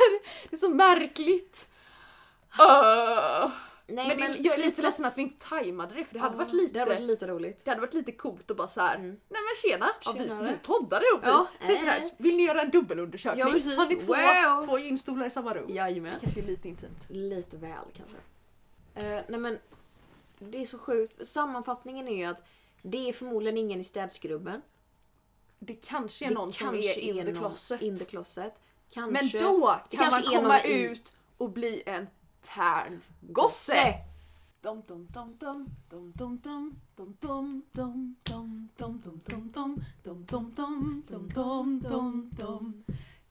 det 0.49 0.55
är 0.55 0.57
så 0.57 0.69
märkligt. 0.69 1.67
Öh. 2.59 3.49
Nej 3.89 4.07
men, 4.07 4.17
det- 4.17 4.37
jag 4.39 4.59
är 4.59 4.65
lite 4.65 4.81
ledsen 4.81 5.05
att 5.05 5.17
vi 5.17 5.21
inte 5.21 5.45
tajmade 5.49 5.95
det 5.95 6.03
för 6.03 6.13
det 6.13 6.19
hade 6.19 6.33
Ja, 6.35 6.37
varit 6.37 6.53
lite 6.53 6.73
Det 6.73 6.79
hade 6.79 6.91
varit 6.91 7.01
lite 7.03 7.27
roligt. 7.27 7.65
det 7.65 7.71
hade 7.71 7.81
varit 7.81 7.93
lite 7.93 8.11
coolt 8.11 8.51
att 8.51 8.57
bara 8.57 8.67
så 8.67 8.81
här. 8.81 8.95
Mm. 8.95 9.07
nej 9.09 9.41
men 9.41 9.71
tjena, 9.71 9.89
ja, 10.05 10.11
vi, 10.17 10.45
vi 10.51 10.57
poddar 10.63 11.11
ihop 11.11 11.23
vi. 11.23 11.27
Ja, 11.27 11.47
Sitter 11.61 11.85
här. 11.85 11.97
eh. 12.01 12.09
Vill 12.17 12.37
ni 12.37 12.43
göra 12.43 12.61
en 12.61 12.71
dubbelundersökning? 12.71 13.45
Ja, 13.47 13.51
precis. 13.53 13.77
Har 13.77 13.85
ni 13.85 13.95
två, 13.95 14.13
Wow. 14.13 14.65
två 14.65 14.79
gynstolar 14.79 15.25
i 15.25 15.29
samma 15.29 15.53
rum? 15.53 15.65
Jajamän. 15.69 16.15
Kanske 16.21 16.39
är 16.39 16.43
lite 16.45 16.67
intimt. 16.69 17.05
Lite 17.09 17.57
väl 17.57 17.85
kanske. 17.97 18.17
Eh, 19.15 19.21
nej 19.27 19.39
men 19.39 19.59
det 20.39 20.61
är 20.61 20.65
så 20.65 20.77
sjukt. 20.77 21.27
Sammanfattningen 21.27 22.07
är 22.07 22.17
ju 22.17 22.23
att 22.25 22.43
det 22.91 23.09
är 23.09 23.13
förmodligen 23.13 23.57
ingen 23.57 23.79
i 23.79 23.83
städskrubben. 23.83 24.61
Det 25.59 25.73
kanske 25.73 26.25
är 26.25 26.29
det 26.29 26.35
någon 26.35 26.53
som 26.53 26.67
kanske 26.67 26.99
är 26.99 27.19
in 27.19 27.25
the 27.25 27.31
någon 27.31 27.41
closet. 27.41 27.81
In 27.81 27.99
the 27.99 28.05
closet. 28.05 28.53
Men 28.95 29.15
Kanske. 29.15 29.39
då 29.39 29.79
det 29.89 29.97
kan 29.97 30.05
man 30.05 30.11
kanske 30.11 30.35
är 30.35 30.41
komma 30.41 30.61
ut 30.61 31.13
och 31.37 31.49
bli 31.49 31.83
en 31.85 32.07
tärngosse. 32.41 33.93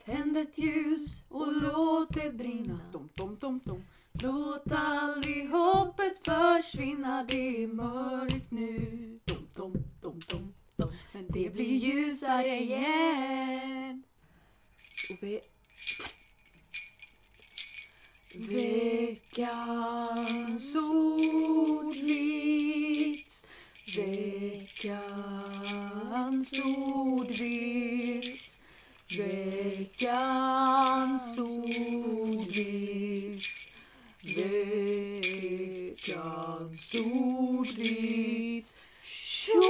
Tänd 0.05 0.37
ett 0.37 0.59
ljus 0.59 1.23
och 1.29 1.53
låt 1.53 2.15
det 2.15 2.35
brinna. 2.35 2.81
Låt 4.23 4.73
aldrig 4.73 5.51
hoppet 5.51 6.19
försvinna, 6.25 7.25
det 7.29 7.63
är 7.63 7.69
mörkt 7.69 8.51
nu. 8.51 8.79
Dum, 9.25 9.49
dum, 9.55 9.73
dum, 10.01 10.21
dum, 10.29 10.55
dum. 10.77 10.93
Men 11.13 11.27
det 11.29 11.51
blir 11.53 11.77
ljusare 11.77 12.59
igen. 12.61 14.03
Och 15.11 15.19
vi, 15.23 15.41
Veckans 18.39 19.95
ordvits. 21.75 22.27
Veckans 23.97 25.03
ordvits. 26.97 28.57
Veckans 29.19 30.59
ordvits. 31.39 32.57
Veckans 35.97 36.95
ordvits. 36.95 38.75
Tjo 39.03 39.63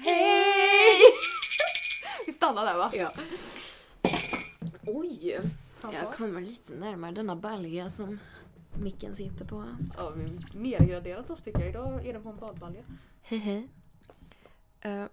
hej! 0.00 1.00
Vi 2.26 2.32
stannar 2.32 2.64
där 2.64 2.76
va? 2.76 2.90
ja. 2.94 3.12
Oj! 4.86 5.40
Jag 5.92 6.12
kommer 6.14 6.40
lite 6.40 6.74
närmare 6.74 7.12
denna 7.12 7.36
balja 7.36 7.90
som 7.90 8.18
micken 8.82 9.14
sitter 9.14 9.44
på. 9.44 9.64
Ja, 9.96 10.10
vi 10.10 10.22
har 10.24 10.56
mergraderat 10.56 11.30
oss 11.30 11.42
tycker 11.42 11.60
jag. 11.60 11.68
Idag 11.68 12.06
är 12.06 12.12
det 12.12 12.20
på 12.20 12.28
en 12.28 12.36
badbalja. 12.36 12.82
Hej 13.22 13.38
hej. 13.38 13.68
Eh, 14.80 15.04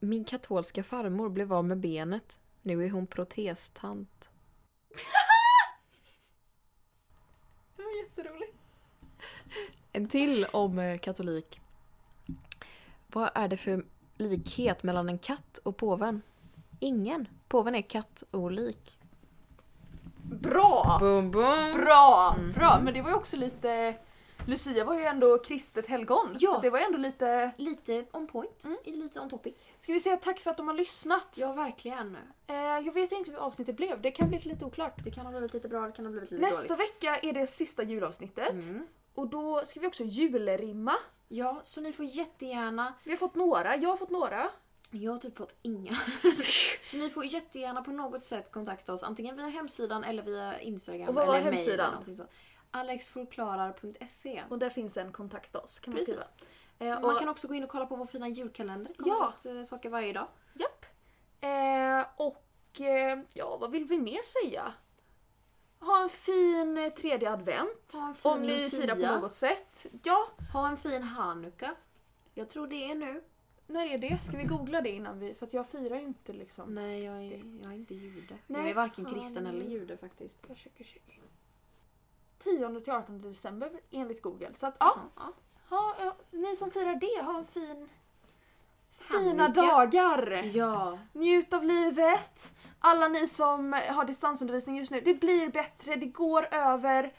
min 0.00 0.24
katolska 0.24 0.84
farmor 0.84 1.28
blev 1.28 1.52
av 1.52 1.64
med 1.64 1.78
benet. 1.78 2.38
Nu 2.62 2.84
är 2.84 2.90
hon 2.90 3.06
protestant. 3.06 4.30
Det 7.76 7.82
var 7.82 8.02
jätteroligt. 8.02 8.56
En 9.92 10.08
till 10.08 10.44
om 10.52 10.78
eh, 10.78 10.98
katolik. 10.98 11.60
Vad 13.06 13.30
är 13.34 13.48
det 13.48 13.56
för 13.56 13.84
likhet 14.16 14.82
mellan 14.82 15.08
en 15.08 15.18
katt 15.18 15.58
och 15.62 15.76
påven? 15.76 16.22
Ingen. 16.80 17.28
Påven 17.48 17.74
är 17.74 17.82
kattolik. 17.82 18.98
Bra! 20.22 20.96
Boom 21.00 21.30
boom! 21.30 21.74
Bra! 21.84 22.36
Mhm. 22.38 22.52
Bra! 22.52 22.80
Men 22.84 22.94
det 22.94 23.02
var 23.02 23.08
ju 23.10 23.16
också 23.16 23.36
lite... 23.36 23.94
Lucia 24.46 24.84
var 24.84 24.94
ju 24.94 25.04
ändå 25.04 25.38
kristet 25.38 25.86
helgon. 25.86 26.36
Ja. 26.38 26.54
Så 26.54 26.60
det 26.60 26.70
var 26.70 26.78
ju 26.78 26.84
ändå 26.84 26.98
lite... 26.98 27.50
Lite 27.56 28.04
on 28.12 28.26
point. 28.26 28.64
Mm. 28.64 28.78
Lite 28.84 29.20
on 29.20 29.30
topic. 29.30 29.54
Ska 29.80 29.92
vi 29.92 30.00
säga 30.00 30.16
tack 30.16 30.38
för 30.40 30.50
att 30.50 30.56
de 30.56 30.68
har 30.68 30.74
lyssnat? 30.74 31.28
Ja, 31.36 31.52
verkligen. 31.52 32.16
Eh, 32.46 32.54
jag 32.56 32.92
vet 32.94 33.12
inte 33.12 33.30
hur 33.30 33.38
avsnittet 33.38 33.76
blev. 33.76 34.00
Det 34.02 34.10
kan 34.10 34.28
bli 34.28 34.38
lite 34.38 34.64
oklart. 34.64 35.04
Det 35.04 35.10
kan 35.10 35.26
ha 35.26 35.32
blivit 35.32 35.54
lite 35.54 35.68
bra, 35.68 35.86
det 35.86 35.92
kan 35.92 36.04
ha 36.04 36.12
blivit 36.12 36.30
lite 36.30 36.42
Nästa 36.42 36.62
dåligt. 36.68 36.80
vecka 36.80 37.16
är 37.16 37.32
det 37.32 37.46
sista 37.46 37.82
julavsnittet. 37.82 38.52
Mm. 38.52 38.86
Och 39.14 39.28
då 39.28 39.62
ska 39.66 39.80
vi 39.80 39.86
också 39.86 40.04
julrimma. 40.04 40.94
Ja, 41.28 41.60
så 41.62 41.80
ni 41.80 41.92
får 41.92 42.04
jättegärna... 42.04 42.94
Vi 43.04 43.10
har 43.10 43.18
fått 43.18 43.34
några. 43.34 43.76
Jag 43.76 43.88
har 43.90 43.96
fått 43.96 44.10
några. 44.10 44.48
Jag 44.90 45.12
har 45.12 45.18
typ 45.18 45.36
fått 45.36 45.54
inga. 45.62 45.92
så 46.86 46.96
ni 46.96 47.10
får 47.10 47.24
jättegärna 47.24 47.82
på 47.82 47.90
något 47.90 48.24
sätt 48.24 48.52
kontakta 48.52 48.92
oss 48.92 49.02
antingen 49.02 49.36
via 49.36 49.46
hemsidan 49.46 50.04
eller 50.04 50.22
via 50.22 50.60
Instagram 50.60 51.08
Och 51.08 51.14
vad 51.14 51.28
eller 51.28 51.40
hemsidan? 51.40 51.74
eller 51.80 51.90
någonting 51.90 52.16
sånt. 52.16 52.30
alexforklarar.se 52.70 54.42
Och 54.48 54.58
där 54.58 54.70
finns 54.70 54.96
en 54.96 55.12
kontakt 55.12 55.56
oss 55.56 55.78
kan 55.78 55.92
man 55.92 55.98
Precis. 55.98 56.14
skriva. 56.78 56.94
Eh, 56.94 57.00
Man 57.00 57.18
kan 57.18 57.28
också 57.28 57.48
gå 57.48 57.54
in 57.54 57.62
och 57.64 57.68
kolla 57.68 57.86
på 57.86 57.96
vår 57.96 58.06
fina 58.06 58.28
julkalender. 58.28 58.90
Det 58.98 59.08
Ja. 59.08 59.32
kommer 59.42 59.54
ut 59.60 59.60
eh, 59.66 59.68
saker 59.68 59.88
varje 59.90 60.12
dag. 60.12 60.28
Japp. 60.54 60.84
Eh, 61.40 62.06
och 62.26 62.80
eh, 62.80 63.18
ja, 63.32 63.56
vad 63.56 63.70
vill 63.70 63.84
vi 63.84 63.98
mer 63.98 64.20
säga? 64.22 64.72
Ha 65.86 66.02
en 66.02 66.08
fin 66.08 66.78
eh, 66.78 66.88
tredje 66.92 67.30
advent. 67.32 67.94
Fin 68.16 68.32
Om 68.32 68.42
ni 68.42 68.58
firar 68.58 68.94
på 69.14 69.20
något 69.20 69.34
sätt. 69.34 69.86
Ja, 70.02 70.28
Ha 70.52 70.68
en 70.68 70.76
fin 70.76 71.02
hanukka. 71.02 71.74
Jag 72.34 72.48
tror 72.48 72.66
det 72.66 72.90
är 72.90 72.94
nu. 72.94 73.22
när 73.66 73.86
är 73.86 73.98
det? 73.98 74.18
Ska 74.24 74.36
vi 74.36 74.44
googla 74.44 74.80
det 74.80 74.90
innan 74.90 75.18
vi... 75.18 75.34
För 75.34 75.46
att 75.46 75.52
jag 75.52 75.66
firar 75.68 75.96
ju 75.96 76.04
inte 76.06 76.32
liksom... 76.32 76.74
Nej, 76.74 77.04
jag 77.04 77.14
är, 77.22 77.42
jag 77.62 77.72
är 77.72 77.76
inte 77.76 77.94
jude. 77.94 78.38
Nej. 78.46 78.60
Jag 78.60 78.70
är 78.70 78.74
varken 78.74 79.04
kristen 79.04 79.42
men- 79.42 79.54
eller 79.54 79.64
jude 79.70 79.96
faktiskt. 79.96 80.38
10 82.38 82.80
till 82.80 82.92
18 82.92 83.20
december 83.22 83.70
enligt 83.90 84.22
Google. 84.22 84.50
Så 84.54 84.66
att 84.66 84.76
ja, 84.80 84.98
Ja. 85.16 85.32
ha, 85.68 85.94
ja, 85.98 86.16
ni 86.30 86.56
som 86.56 86.70
firar 86.70 86.94
det, 86.94 87.22
ha 87.22 87.38
en 87.38 87.44
fin... 87.46 87.88
Fina 88.90 89.42
Hanukka. 89.42 89.60
dagar! 89.62 90.42
Ja. 90.54 90.98
Njut 91.12 91.52
av 91.52 91.64
livet! 91.64 92.52
Alla 92.84 93.08
ni 93.08 93.28
som 93.28 93.72
har 93.72 94.04
distansundervisning 94.04 94.76
just 94.76 94.90
nu, 94.90 95.00
det 95.00 95.14
blir 95.14 95.48
bättre, 95.48 95.96
det 95.96 96.06
går 96.06 96.48
över. 96.54 97.12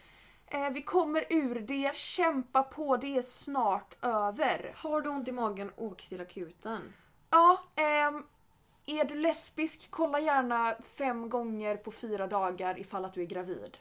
Eh, 0.47 0.70
vi 0.70 0.82
kommer 0.82 1.26
ur 1.30 1.59
det, 1.59 1.95
kämpa 1.95 2.64
på, 2.64 2.97
det 2.97 3.18
är 3.18 3.22
snart 3.22 3.95
över. 4.01 4.74
Har 4.78 5.01
du 5.01 5.09
ont 5.09 5.28
i 5.28 5.32
magen, 5.32 5.72
åk 5.76 6.01
till 6.01 6.22
akuten. 6.22 6.93
Ja, 7.30 7.64
ehm, 7.76 8.24
är 8.86 9.03
du 9.05 9.16
lesbisk, 9.16 9.88
kolla 9.89 10.20
gärna 10.20 10.76
fem 10.97 11.30
gånger 11.30 11.78
på 11.78 11.91
fyra 11.91 12.28
dagar 12.28 12.80
ifall 12.80 13.05
att 13.05 13.14
du 13.14 13.22
är 13.22 13.26
gravid. 13.26 13.78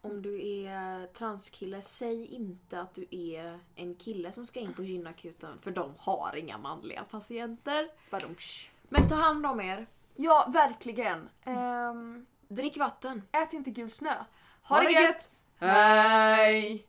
Om 0.00 0.22
du 0.22 0.64
är 0.64 1.06
transkille, 1.06 1.82
säg 1.82 2.26
inte 2.26 2.80
att 2.80 2.94
du 2.94 3.06
är 3.10 3.58
en 3.74 3.94
kille 3.94 4.32
som 4.32 4.46
ska 4.46 4.60
in 4.60 4.74
på 4.74 4.82
gynakuten 4.82 5.58
för 5.60 5.70
de 5.70 5.94
har 5.98 6.36
inga 6.36 6.58
manliga 6.58 7.04
patienter. 7.10 7.88
Badumtsch. 8.10 8.70
Men 8.88 9.08
ta 9.08 9.14
hand 9.14 9.46
om 9.46 9.60
er. 9.60 9.86
Ja, 10.16 10.48
verkligen. 10.52 11.28
Ehm, 11.44 12.26
Drick 12.48 12.76
vatten. 12.76 13.22
ät 13.32 13.52
inte 13.52 13.70
gul 13.70 13.90
snö. 13.90 14.14
Ha, 14.62 14.80
det 14.80 14.90
gött! 14.92 15.30
Hej! 15.58 16.86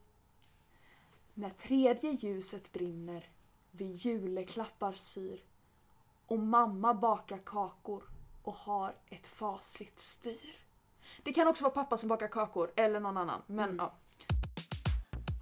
När 1.34 1.50
tredje 1.50 2.12
ljuset 2.12 2.72
brinner, 2.72 3.30
vi 3.72 3.86
juleklappar 3.86 4.94
syr 4.94 5.44
och 6.28 6.40
mamma 6.40 6.94
bakar 6.94 7.38
kakor 7.38 8.04
och 8.44 8.56
har 8.56 8.96
ett 9.10 9.28
fasligt 9.28 10.00
styr. 10.00 10.56
Det 11.24 11.34
kan 11.34 11.48
också 11.48 11.64
vara 11.64 11.74
pappa 11.74 11.98
som 11.98 12.10
bakar 12.10 12.28
kakor 12.28 12.72
eller 12.76 13.00
någon 13.00 13.18
annan, 13.18 13.42
men 13.48 13.70
mm. 13.70 13.78
ja. 13.78 13.94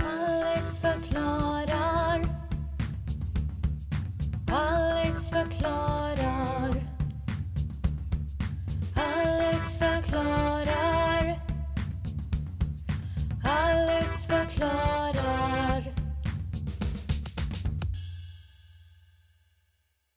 Alex 0.05 0.81
förklarar. 0.81 2.21
Alex 4.51 5.29
förklarar. 5.29 6.78
förklarar. 10.09 11.39
Alex 13.43 14.25
förklarar. 14.25 15.68